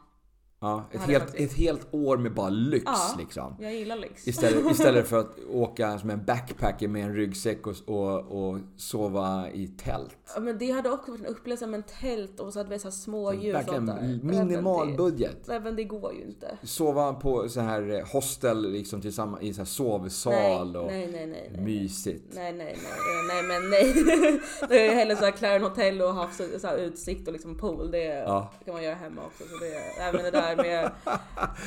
Ja, 0.64 0.84
ett, 0.92 1.02
helt, 1.02 1.24
faktiskt- 1.24 1.52
ett 1.52 1.58
helt 1.58 1.88
år 1.92 2.18
med 2.18 2.34
bara 2.34 2.50
lyx 2.50 2.84
Ja. 2.86 3.16
liksom. 3.20 3.56
Jag 3.60 3.74
gillar 3.74 3.96
lyx. 3.96 4.28
Istället, 4.28 4.72
istället 4.72 5.08
för 5.08 5.20
att 5.20 5.38
åka 5.54 6.00
som 6.00 6.10
en 6.10 6.26
backpacker 6.26 6.88
med 6.88 7.04
en 7.06 7.16
ryggsäck 7.16 7.68
och, 7.68 7.76
och, 7.86 8.18
och 8.50 8.58
sova 8.78 9.50
i 9.54 9.68
tält. 9.68 10.18
Ja, 10.36 10.42
men 10.42 10.58
det 10.58 10.72
hade 10.72 10.90
också 10.90 11.12
varit 11.12 11.22
en 11.22 11.28
upplevelse 11.28 11.68
med 11.68 11.78
en 11.78 11.84
tält 12.02 12.40
och 12.40 12.54
så 12.54 12.60
hade 12.60 12.70
vi 12.70 12.80
så 12.80 12.88
här 12.88 12.92
små 12.92 13.34
djur. 13.34 13.54
Verkligen 13.54 13.86
minimal 14.24 14.88
Även 14.88 14.98
budget. 14.98 15.46
det, 15.78 15.84
går 15.84 16.14
ju 16.14 16.22
inte. 16.22 16.58
Sova 16.64 17.14
på 17.14 17.50
så 17.50 17.60
här 17.62 17.90
eh, 18.00 18.06
hostel 18.14 18.72
liksom 18.72 19.02
tillsammans 19.02 19.44
i 19.44 19.54
så 19.54 19.62
här 19.62 19.66
sovsal 19.66 20.76
och 20.76 20.88
nej, 20.88 21.08
nej, 21.12 21.28
nej, 21.28 21.50
nej. 21.54 21.62
mysigt. 21.62 22.26
Nej, 22.36 22.54
nej, 22.54 22.78
nej, 22.84 23.24
nej, 23.28 23.44
men 23.44 23.70
nej. 23.70 24.40
Det 24.70 24.88
är 24.88 24.96
hellre 24.96 25.16
såhär 25.16 25.32
Claren 25.32 25.64
Hotel 25.64 26.02
och 26.02 26.14
havs, 26.14 26.42
så 26.62 26.68
här 26.68 26.78
utsikt 26.78 27.28
och 27.28 27.34
liksom 27.34 27.58
pool. 27.58 27.92
Det 27.92 28.04
Ja. 28.06 28.52
kan 28.66 28.74
man 28.74 28.84
göra 28.84 28.96
hemma 28.96 29.22
också. 29.26 29.44
Så 29.50 29.64
det, 29.64 29.70
nej, 30.00 30.14
men 30.14 30.24
det 30.24 30.32
där 30.32 30.51
med, 30.56 30.92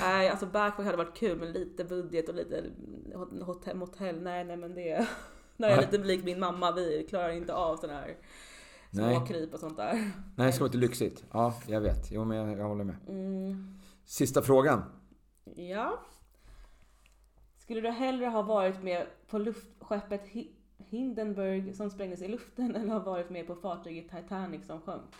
nej 0.00 0.28
alltså 0.28 0.46
backpack 0.46 0.84
hade 0.86 0.96
varit 0.98 1.16
kul 1.16 1.38
men 1.38 1.52
lite 1.52 1.84
budget 1.84 2.28
och 2.28 2.34
lite 2.34 2.64
hotell, 3.44 3.76
motell. 3.76 4.22
Nej, 4.22 4.44
nej 4.44 4.56
men 4.56 4.74
det, 4.74 4.82
där 4.84 5.66
är 5.66 5.70
jag 5.70 5.76
Nej. 5.76 5.80
lite 5.80 5.98
lik 5.98 6.24
min 6.24 6.40
mamma. 6.40 6.72
Vi 6.72 7.06
klarar 7.08 7.30
inte 7.30 7.54
av 7.54 7.76
sån 7.76 7.90
här 7.90 8.16
småkryp 8.92 9.54
och 9.54 9.60
sånt 9.60 9.76
där. 9.76 9.92
Nej, 10.36 10.46
det 10.46 10.52
ska 10.52 10.64
vara 10.64 10.72
lite 10.72 10.78
lyxigt. 10.86 11.24
Ja, 11.32 11.54
jag 11.66 11.80
vet. 11.80 12.10
Jo, 12.10 12.24
men 12.24 12.36
jag, 12.38 12.58
jag 12.58 12.64
håller 12.68 12.84
med. 12.84 12.96
Mm, 13.08 13.74
Sista 14.04 14.42
frågan. 14.42 14.82
ja. 15.56 15.98
Skulle 17.58 17.80
du 17.80 17.90
hellre 17.90 18.26
ha 18.26 18.42
varit 18.42 18.82
med 18.82 19.06
på 19.28 19.38
luftskeppet 19.38 20.24
Hi- 20.26 20.50
Hindenburg 20.78 21.76
som 21.76 21.90
sprängdes 21.90 22.22
i 22.22 22.28
luften 22.28 22.76
eller 22.76 22.92
ha 22.92 22.98
varit 22.98 23.30
med 23.30 23.46
på 23.46 23.54
fartyget 23.54 24.10
Titanic 24.10 24.66
som 24.66 24.80
sjönk? 24.80 25.10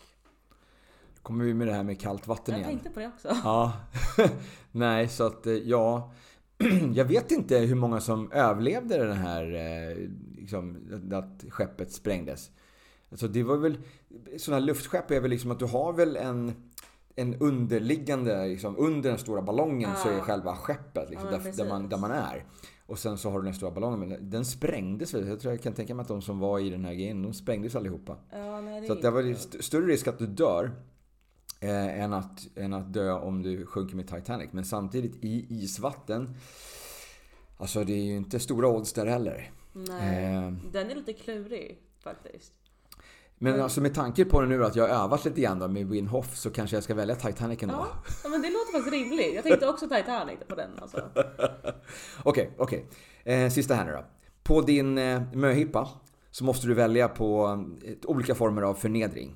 Kommer 1.25 1.45
vi 1.45 1.55
med 1.55 1.67
det 1.67 1.73
här 1.75 1.83
med 1.83 2.01
kallt 2.01 2.27
vatten 2.27 2.53
Jag 2.55 2.59
igen. 2.61 2.71
tänkte 2.71 2.91
på 2.91 3.01
det 3.01 3.07
också. 3.07 3.29
Ja. 3.45 3.73
Nej, 4.73 5.09
så 5.09 5.27
att 5.27 5.47
eh, 5.47 5.53
ja. 5.53 6.13
jag 6.95 7.05
vet 7.05 7.31
inte 7.31 7.59
hur 7.59 7.75
många 7.75 8.01
som 8.01 8.33
överlevde 8.33 8.99
den 9.07 9.17
här, 9.17 9.43
eh, 9.55 9.97
liksom, 10.37 10.77
att 11.13 11.45
skeppet 11.53 11.93
sprängdes. 11.93 12.51
Alltså 13.11 13.29
det 13.29 13.43
var 13.43 13.57
väl, 13.57 13.79
sådana 14.39 14.61
här 14.61 14.67
luftskepp 14.67 15.11
är 15.11 15.21
väl 15.21 15.31
liksom 15.31 15.51
att 15.51 15.59
du 15.59 15.65
har 15.65 15.93
väl 15.93 16.17
en, 16.17 16.53
en 17.17 17.35
underliggande, 17.35 18.47
liksom, 18.47 18.77
under 18.79 19.11
den 19.11 19.19
stora 19.19 19.43
ballongen 19.43 19.91
Ja. 19.91 19.97
så 20.03 20.09
är 20.09 20.21
själva 20.21 20.57
skeppet 20.57 21.11
liksom, 21.11 21.29
Ja, 21.33 21.39
där, 21.39 21.53
där, 21.53 21.69
man, 21.69 21.89
där 21.89 21.97
man 21.99 22.11
är. 22.11 22.45
Och 22.87 22.99
sen 22.99 23.19
så 23.19 23.31
har 23.31 23.39
du 23.39 23.45
den 23.45 23.55
stora 23.55 23.71
ballongen, 23.71 23.99
men 24.09 24.31
den 24.31 24.45
sprängdes 24.45 25.15
väl. 25.15 25.29
Jag 25.29 25.41
tror 25.41 25.53
jag 25.55 25.63
kan 25.63 25.73
tänka 25.73 25.95
mig 25.95 26.03
att 26.03 26.09
de 26.09 26.23
som 26.23 26.39
var 26.39 26.59
i 26.59 26.71
den 26.71 26.85
här 26.85 26.95
grejen, 26.95 27.23
de 27.23 27.33
sprängdes 27.35 27.77
allihopa. 27.77 28.17
Ja, 28.33 28.61
nej, 28.61 28.87
Så 28.87 28.95
det 28.95 29.11
var 29.11 29.23
st- 29.23 29.63
större 29.63 29.87
risk 29.87 30.07
att 30.07 30.19
du 30.19 30.27
dör 30.27 30.71
eh, 31.65 32.03
än, 32.03 32.13
att, 32.13 32.47
än 32.57 32.73
att 32.75 32.93
dö 32.93 33.13
om 33.13 33.43
du 33.43 33.67
sjunker 33.67 33.97
med 33.97 34.09
Titanic. 34.09 34.49
Men 34.53 34.65
samtidigt 34.65 35.25
i 35.25 35.47
isvatten, 35.49 36.37
alltså 37.59 37.85
det 37.85 37.93
är 37.93 38.03
ju 38.05 38.17
inte 38.17 38.41
stora 38.41 38.69
odds 38.69 38.93
där 38.93 39.07
heller. 39.07 39.51
Nej, 39.73 40.25
Eh. 40.35 40.53
den 40.73 40.91
är 40.91 40.95
lite 40.95 41.13
klurig 41.13 41.79
faktiskt. 42.03 42.53
Men 43.39 43.61
alltså 43.61 43.81
med 43.81 43.95
tanke 43.95 44.25
på 44.25 44.41
det 44.41 44.47
nu 44.47 44.65
att 44.65 44.77
jag 44.77 44.89
har 44.89 45.05
övat 45.05 45.25
lite 45.25 45.41
grann 45.41 45.59
då 45.59 45.69
med 45.69 45.89
Win 45.89 46.07
Hof 46.07 46.37
så 46.37 46.51
kanske 46.51 46.77
jag 46.77 46.85
ska 46.85 46.95
välja 46.95 47.15
Titanic 47.15 47.63
ändå. 47.63 47.75
Ja, 47.75 47.87
ja, 48.25 48.29
men 48.29 48.43
det 48.43 48.49
låter 48.51 48.73
faktiskt 48.73 48.93
rimligt. 48.93 49.35
Jag 49.35 49.45
tänkte 49.45 49.69
också 49.69 49.89
Titanic 49.89 50.39
på 50.49 50.55
den 50.55 50.71
alltså. 50.83 51.11
Okej, 52.25 52.51
okej. 52.59 52.87
Eh, 53.25 53.51
sista 53.51 53.75
här 53.75 53.85
nu 53.85 53.93
då. 53.93 54.05
På 54.43 54.61
din 54.61 54.99
eh, 54.99 55.23
möhippa 55.33 55.89
så 56.31 56.45
måste 56.45 56.67
du 56.67 56.75
välja 56.75 57.09
på 57.09 57.47
eh, 57.85 57.95
olika 58.05 58.35
former 58.35 58.63
av 58.63 58.75
förnedring. 58.75 59.35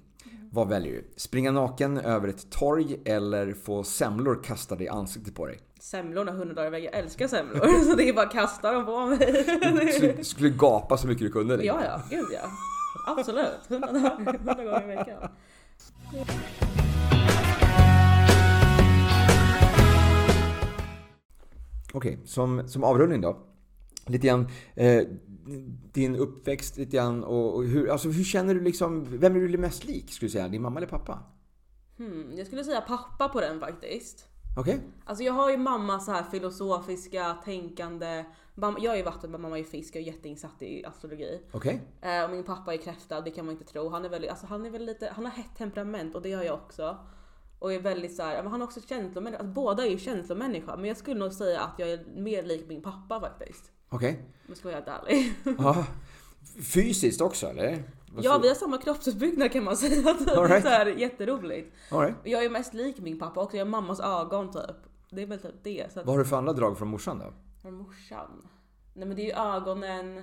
Vad 0.51 0.69
väljer 0.69 0.93
du? 0.93 1.11
Springa 1.17 1.51
naken 1.51 1.99
över 1.99 2.29
ett 2.29 2.51
torg 2.51 3.01
eller 3.05 3.53
få 3.53 3.85
semlor 3.85 4.43
kastade 4.45 4.85
i 4.85 4.89
ansiktet 4.89 5.35
på 5.35 5.47
dig? 5.47 5.59
Semlorna 5.81 6.31
100 6.33 6.55
dagar 6.55 6.67
i 6.67 6.71
veckan. 6.71 6.85
Jag 6.93 7.05
älskar 7.05 7.29
semlor. 7.29 7.85
Så 7.91 7.97
det 7.97 8.09
är 8.09 8.13
bara 8.13 8.27
att 8.27 8.33
kasta 8.33 8.73
dem 8.73 8.85
på 8.87 9.07
mig. 9.07 9.93
Skulle, 9.93 10.25
skulle 10.25 10.51
gapa 10.51 10.97
så 10.97 11.07
mycket 11.07 11.27
du 11.27 11.31
kunde. 11.31 11.57
liksom. 11.57 11.81
Ja, 11.81 11.85
ja. 11.85 12.17
Gud 12.17 12.27
ja. 12.33 12.49
Absolut. 13.07 13.61
100 13.69 13.93
dagar 13.93 14.35
100 14.35 14.55
gånger 14.55 14.93
i 14.93 14.97
veckan. 14.97 15.31
Okej, 21.93 22.19
som, 22.25 22.69
som 22.69 22.85
avrundning 22.85 23.21
då. 23.21 23.37
Lite 24.09 24.27
grann 24.27 24.49
eh, 24.75 25.03
din 25.93 26.17
uppväxt 26.17 26.77
lite 26.77 26.97
grann 26.97 27.25
och, 27.25 27.55
och 27.55 27.65
hur, 27.65 27.91
alltså 27.91 28.09
hur 28.09 28.25
känner 28.25 28.55
du 28.55 28.61
liksom, 28.61 29.19
vem 29.19 29.37
är 29.37 29.41
du 29.41 29.59
mest 29.59 29.85
lik 29.85 30.13
skulle 30.13 30.27
du 30.27 30.33
säga? 30.33 30.49
Din 30.49 30.63
mamma 30.63 30.79
eller 30.81 30.89
pappa? 30.89 31.19
Hmm, 31.99 32.33
jag 32.37 32.47
skulle 32.47 32.65
säga 32.65 32.81
pappa 32.81 33.29
på 33.29 33.41
den 33.41 33.61
faktiskt. 33.61 34.29
Okej? 34.57 34.81
Alltså 35.05 35.25
jag 35.25 35.33
har 35.33 35.51
ju 35.51 35.57
mamma 35.57 36.01
så 36.01 36.13
här 36.13 36.23
filosofiska, 36.23 37.37
tänkande. 37.45 38.25
Mamma, 38.55 38.79
jag 38.81 38.99
är 38.99 39.05
vatten, 39.05 39.31
men 39.31 39.41
mamma 39.41 39.59
är 39.59 39.65
fisk. 39.65 39.97
Jag 39.97 40.03
är 40.03 40.07
jätteinsatt 40.07 40.63
i 40.63 40.85
astrologi. 40.85 41.41
Okej? 41.53 41.81
Eh, 42.03 42.25
och 42.25 42.31
min 42.31 42.45
pappa 42.45 42.75
är 42.75 42.79
kräfta, 42.79 43.21
det 43.21 43.31
kan 43.31 43.47
man 43.47 43.53
inte 43.53 43.65
tro. 43.65 43.89
Han 43.89 44.05
är 44.05 44.09
väldigt, 44.09 44.31
alltså 44.31 44.47
han 44.47 44.67
är 44.67 44.71
väl 44.71 44.87
lite, 44.87 45.13
han 45.15 45.25
har 45.25 45.33
hett 45.33 45.57
temperament 45.57 46.15
och 46.15 46.23
det 46.23 46.33
har 46.33 46.45
jag 46.45 46.55
också. 46.55 46.97
Och 47.59 47.73
är 47.73 47.81
väldigt 47.81 48.17
så 48.17 48.23
här, 48.23 48.43
han 48.43 48.61
är 48.61 48.65
också 48.65 48.81
känslomänniska. 48.81 49.43
Alltså, 49.43 49.53
båda 49.53 49.87
är 49.87 49.91
ju 49.91 49.99
känslomänniska. 49.99 50.77
Men 50.77 50.85
jag 50.85 50.97
skulle 50.97 51.21
nog 51.21 51.33
säga 51.33 51.61
att 51.61 51.79
jag 51.79 51.91
är 51.91 52.05
mer 52.17 52.43
lik 52.43 52.69
min 52.69 52.83
pappa 52.83 53.21
faktiskt. 53.21 53.73
Okej? 53.89 54.19
Om 54.21 54.45
jag 54.49 54.57
ska 54.57 54.69
vara 54.69 54.75
helt 54.77 54.89
ärlig. 54.89 55.35
Ja. 55.59 55.85
Fysiskt 56.63 57.21
också 57.21 57.47
eller? 57.47 57.83
Ja, 58.17 58.39
vi 58.39 58.49
har 58.49 58.55
samma 58.55 58.79
kroppsuppbyggnad 58.79 59.53
kan 59.53 59.65
man 59.65 59.77
säga. 59.77 60.17
Det 60.27 60.37
All 60.37 60.45
är 60.45 60.49
right. 60.49 60.63
så 60.63 60.69
här, 60.69 60.87
jätteroligt. 60.87 61.75
All 61.91 62.01
right. 62.01 62.17
Jag 62.25 62.45
är 62.45 62.51
mest 62.51 62.75
lik 62.75 62.99
min 62.99 63.19
pappa 63.19 63.41
också. 63.41 63.57
Jag 63.57 63.65
har 63.65 63.71
mammas 63.71 64.01
ögon 64.01 64.53
typ. 64.53 64.77
Det 65.11 65.23
är 65.23 65.27
väl 65.27 65.39
typ 65.39 65.55
det. 65.63 65.93
Så 65.93 66.01
att, 66.01 66.07
Vad 66.07 66.15
har 66.15 66.23
du 66.23 66.29
för 66.29 66.37
andra 66.37 66.53
drag 66.53 66.79
från 66.79 66.89
morsan 66.89 67.19
då? 67.19 67.33
Från 67.63 67.75
morsan? 67.75 68.49
Nej 68.95 69.09
men 69.09 69.17
det 69.17 69.23
är 69.23 69.27
ju 69.27 69.57
ögonen. 69.57 70.23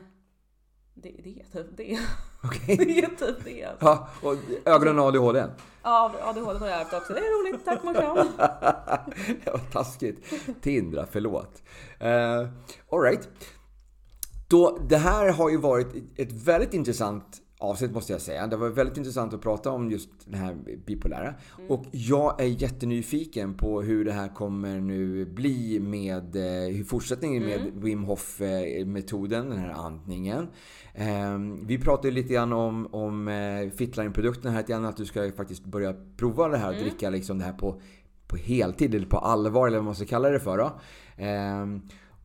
Det, 0.93 1.15
det 1.23 1.39
är 1.39 1.63
typ 1.63 1.77
det. 1.77 1.99
Okej? 2.43 2.77
Det 2.77 2.99
är 2.99 3.07
typ 3.07 3.43
det. 3.45 3.63
Alltså. 3.63 3.85
Ja, 3.85 4.09
och 4.21 4.35
ögonen 4.65 4.99
och 4.99 5.05
ADHD. 5.05 5.45
Ja, 5.83 6.11
ADHD 6.21 6.59
har 6.59 6.67
jag 6.67 6.81
ärvt 6.81 6.93
också. 6.93 7.13
Det 7.13 7.19
är 7.19 7.51
roligt. 7.51 7.65
Tack 7.65 7.83
morsan. 7.83 8.27
det 9.43 9.51
var 9.51 9.71
taskigt. 9.71 10.33
Tindra, 10.61 11.05
förlåt. 11.11 11.63
Uh, 12.01 12.49
Alright. 12.91 13.29
Då, 14.47 14.79
det 14.89 14.97
här 14.97 15.31
har 15.31 15.49
ju 15.49 15.57
varit 15.57 15.87
ett 16.15 16.31
väldigt 16.31 16.73
intressant 16.73 17.41
avsnitt 17.59 17.91
måste 17.91 18.13
jag 18.13 18.21
säga. 18.21 18.47
Det 18.47 18.57
var 18.57 18.69
väldigt 18.69 18.97
intressant 18.97 19.33
att 19.33 19.41
prata 19.41 19.71
om 19.71 19.91
just 19.91 20.09
det 20.25 20.37
här 20.37 20.57
bipolära. 20.85 21.33
Och 21.69 21.85
jag 21.91 22.41
är 22.41 22.45
jättenyfiken 22.45 23.53
på 23.53 23.81
hur 23.81 24.05
det 24.05 24.11
här 24.11 24.27
kommer 24.27 24.79
nu 24.79 25.25
bli 25.25 25.79
med 25.79 26.35
eh, 26.35 26.75
hur 26.75 26.83
fortsättningen 26.83 27.43
med 27.43 27.71
Wim 27.75 28.03
Hof 28.03 28.41
eh, 28.41 28.85
metoden, 28.85 29.49
den 29.49 29.59
här 29.59 29.71
andningen. 29.71 30.47
Ehm, 30.93 31.67
vi 31.67 31.77
pratade 31.77 32.11
lite 32.11 32.33
grann 32.33 32.53
om, 32.53 32.87
om 32.91 33.27
eh, 33.27 33.69
Fitline-produkten 33.77 34.53
här, 34.53 34.63
grann 34.63 34.85
att 34.85 34.97
du 34.97 35.05
ska 35.05 35.31
faktiskt 35.31 35.65
börja 35.65 35.95
prova 36.17 36.47
det 36.47 36.57
här 36.57 36.69
och 36.69 36.79
dricka 36.79 37.09
liksom 37.09 37.37
det 37.37 37.45
här 37.45 37.53
på, 37.53 37.81
på 38.27 38.37
heltid 38.37 38.95
eller 38.95 39.07
på 39.07 39.17
allvar 39.17 39.67
eller 39.67 39.77
vad 39.77 39.85
man 39.85 39.95
ska 39.95 40.05
kalla 40.05 40.29
det 40.29 40.39
för. 40.39 40.57
Då. 40.57 40.79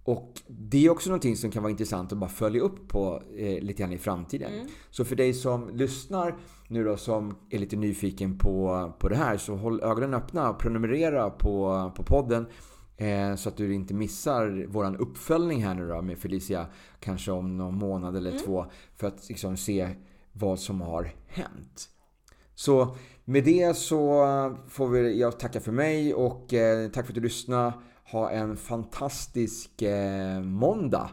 Och 0.04 0.40
det 0.46 0.86
är 0.86 0.90
också 0.90 1.08
någonting 1.08 1.36
som 1.36 1.50
kan 1.50 1.62
vara 1.62 1.70
intressant 1.70 2.12
att 2.12 2.18
bara 2.18 2.30
följa 2.30 2.60
upp 2.60 2.88
på 2.88 3.22
eh, 3.36 3.62
lite 3.62 3.82
grann 3.82 3.92
i 3.92 3.98
framtiden. 3.98 4.52
Så 4.90 5.04
för 5.04 5.16
dig 5.16 5.34
som 5.34 5.70
lyssnar 5.76 6.36
nu 6.68 6.84
då 6.84 6.96
som 6.96 7.36
är 7.50 7.58
lite 7.58 7.76
nyfiken 7.76 8.38
på, 8.38 8.92
på 8.98 9.08
det 9.08 9.16
här 9.16 9.36
så 9.36 9.56
håll 9.56 9.80
ögonen 9.82 10.14
öppna 10.14 10.50
och 10.50 10.58
prenumerera 10.58 11.30
på, 11.30 11.92
på 11.96 12.02
podden. 12.02 12.46
Eh, 12.96 13.34
så 13.34 13.48
att 13.48 13.56
du 13.56 13.74
inte 13.74 13.94
missar 13.94 14.66
våran 14.66 14.96
uppföljning 14.96 15.64
här 15.64 15.74
nu 15.74 15.88
då 15.88 16.02
med 16.02 16.18
Felicia 16.18 16.66
kanske 17.00 17.32
om 17.32 17.56
någon 17.56 17.78
månad 17.78 18.16
eller 18.16 18.38
två. 18.38 18.66
För 18.96 19.06
att 19.06 19.28
liksom 19.28 19.56
se 19.56 19.88
vad 20.32 20.58
som 20.58 20.80
har 20.80 21.14
hänt. 21.26 21.88
Så 22.54 22.96
med 23.24 23.44
det 23.44 23.76
så 23.76 24.24
får 24.68 24.88
vi, 24.88 25.20
jag 25.20 25.40
tacka 25.40 25.60
för 25.60 25.72
mig 25.72 26.14
och 26.14 26.54
eh, 26.54 26.90
tack 26.90 27.06
för 27.06 27.12
att 27.12 27.14
du 27.14 27.20
lyssnade. 27.20 27.72
Ha 28.10 28.30
en 28.30 28.56
fantastisk 28.56 29.82
eh, 29.82 30.40
måndag. 30.40 31.10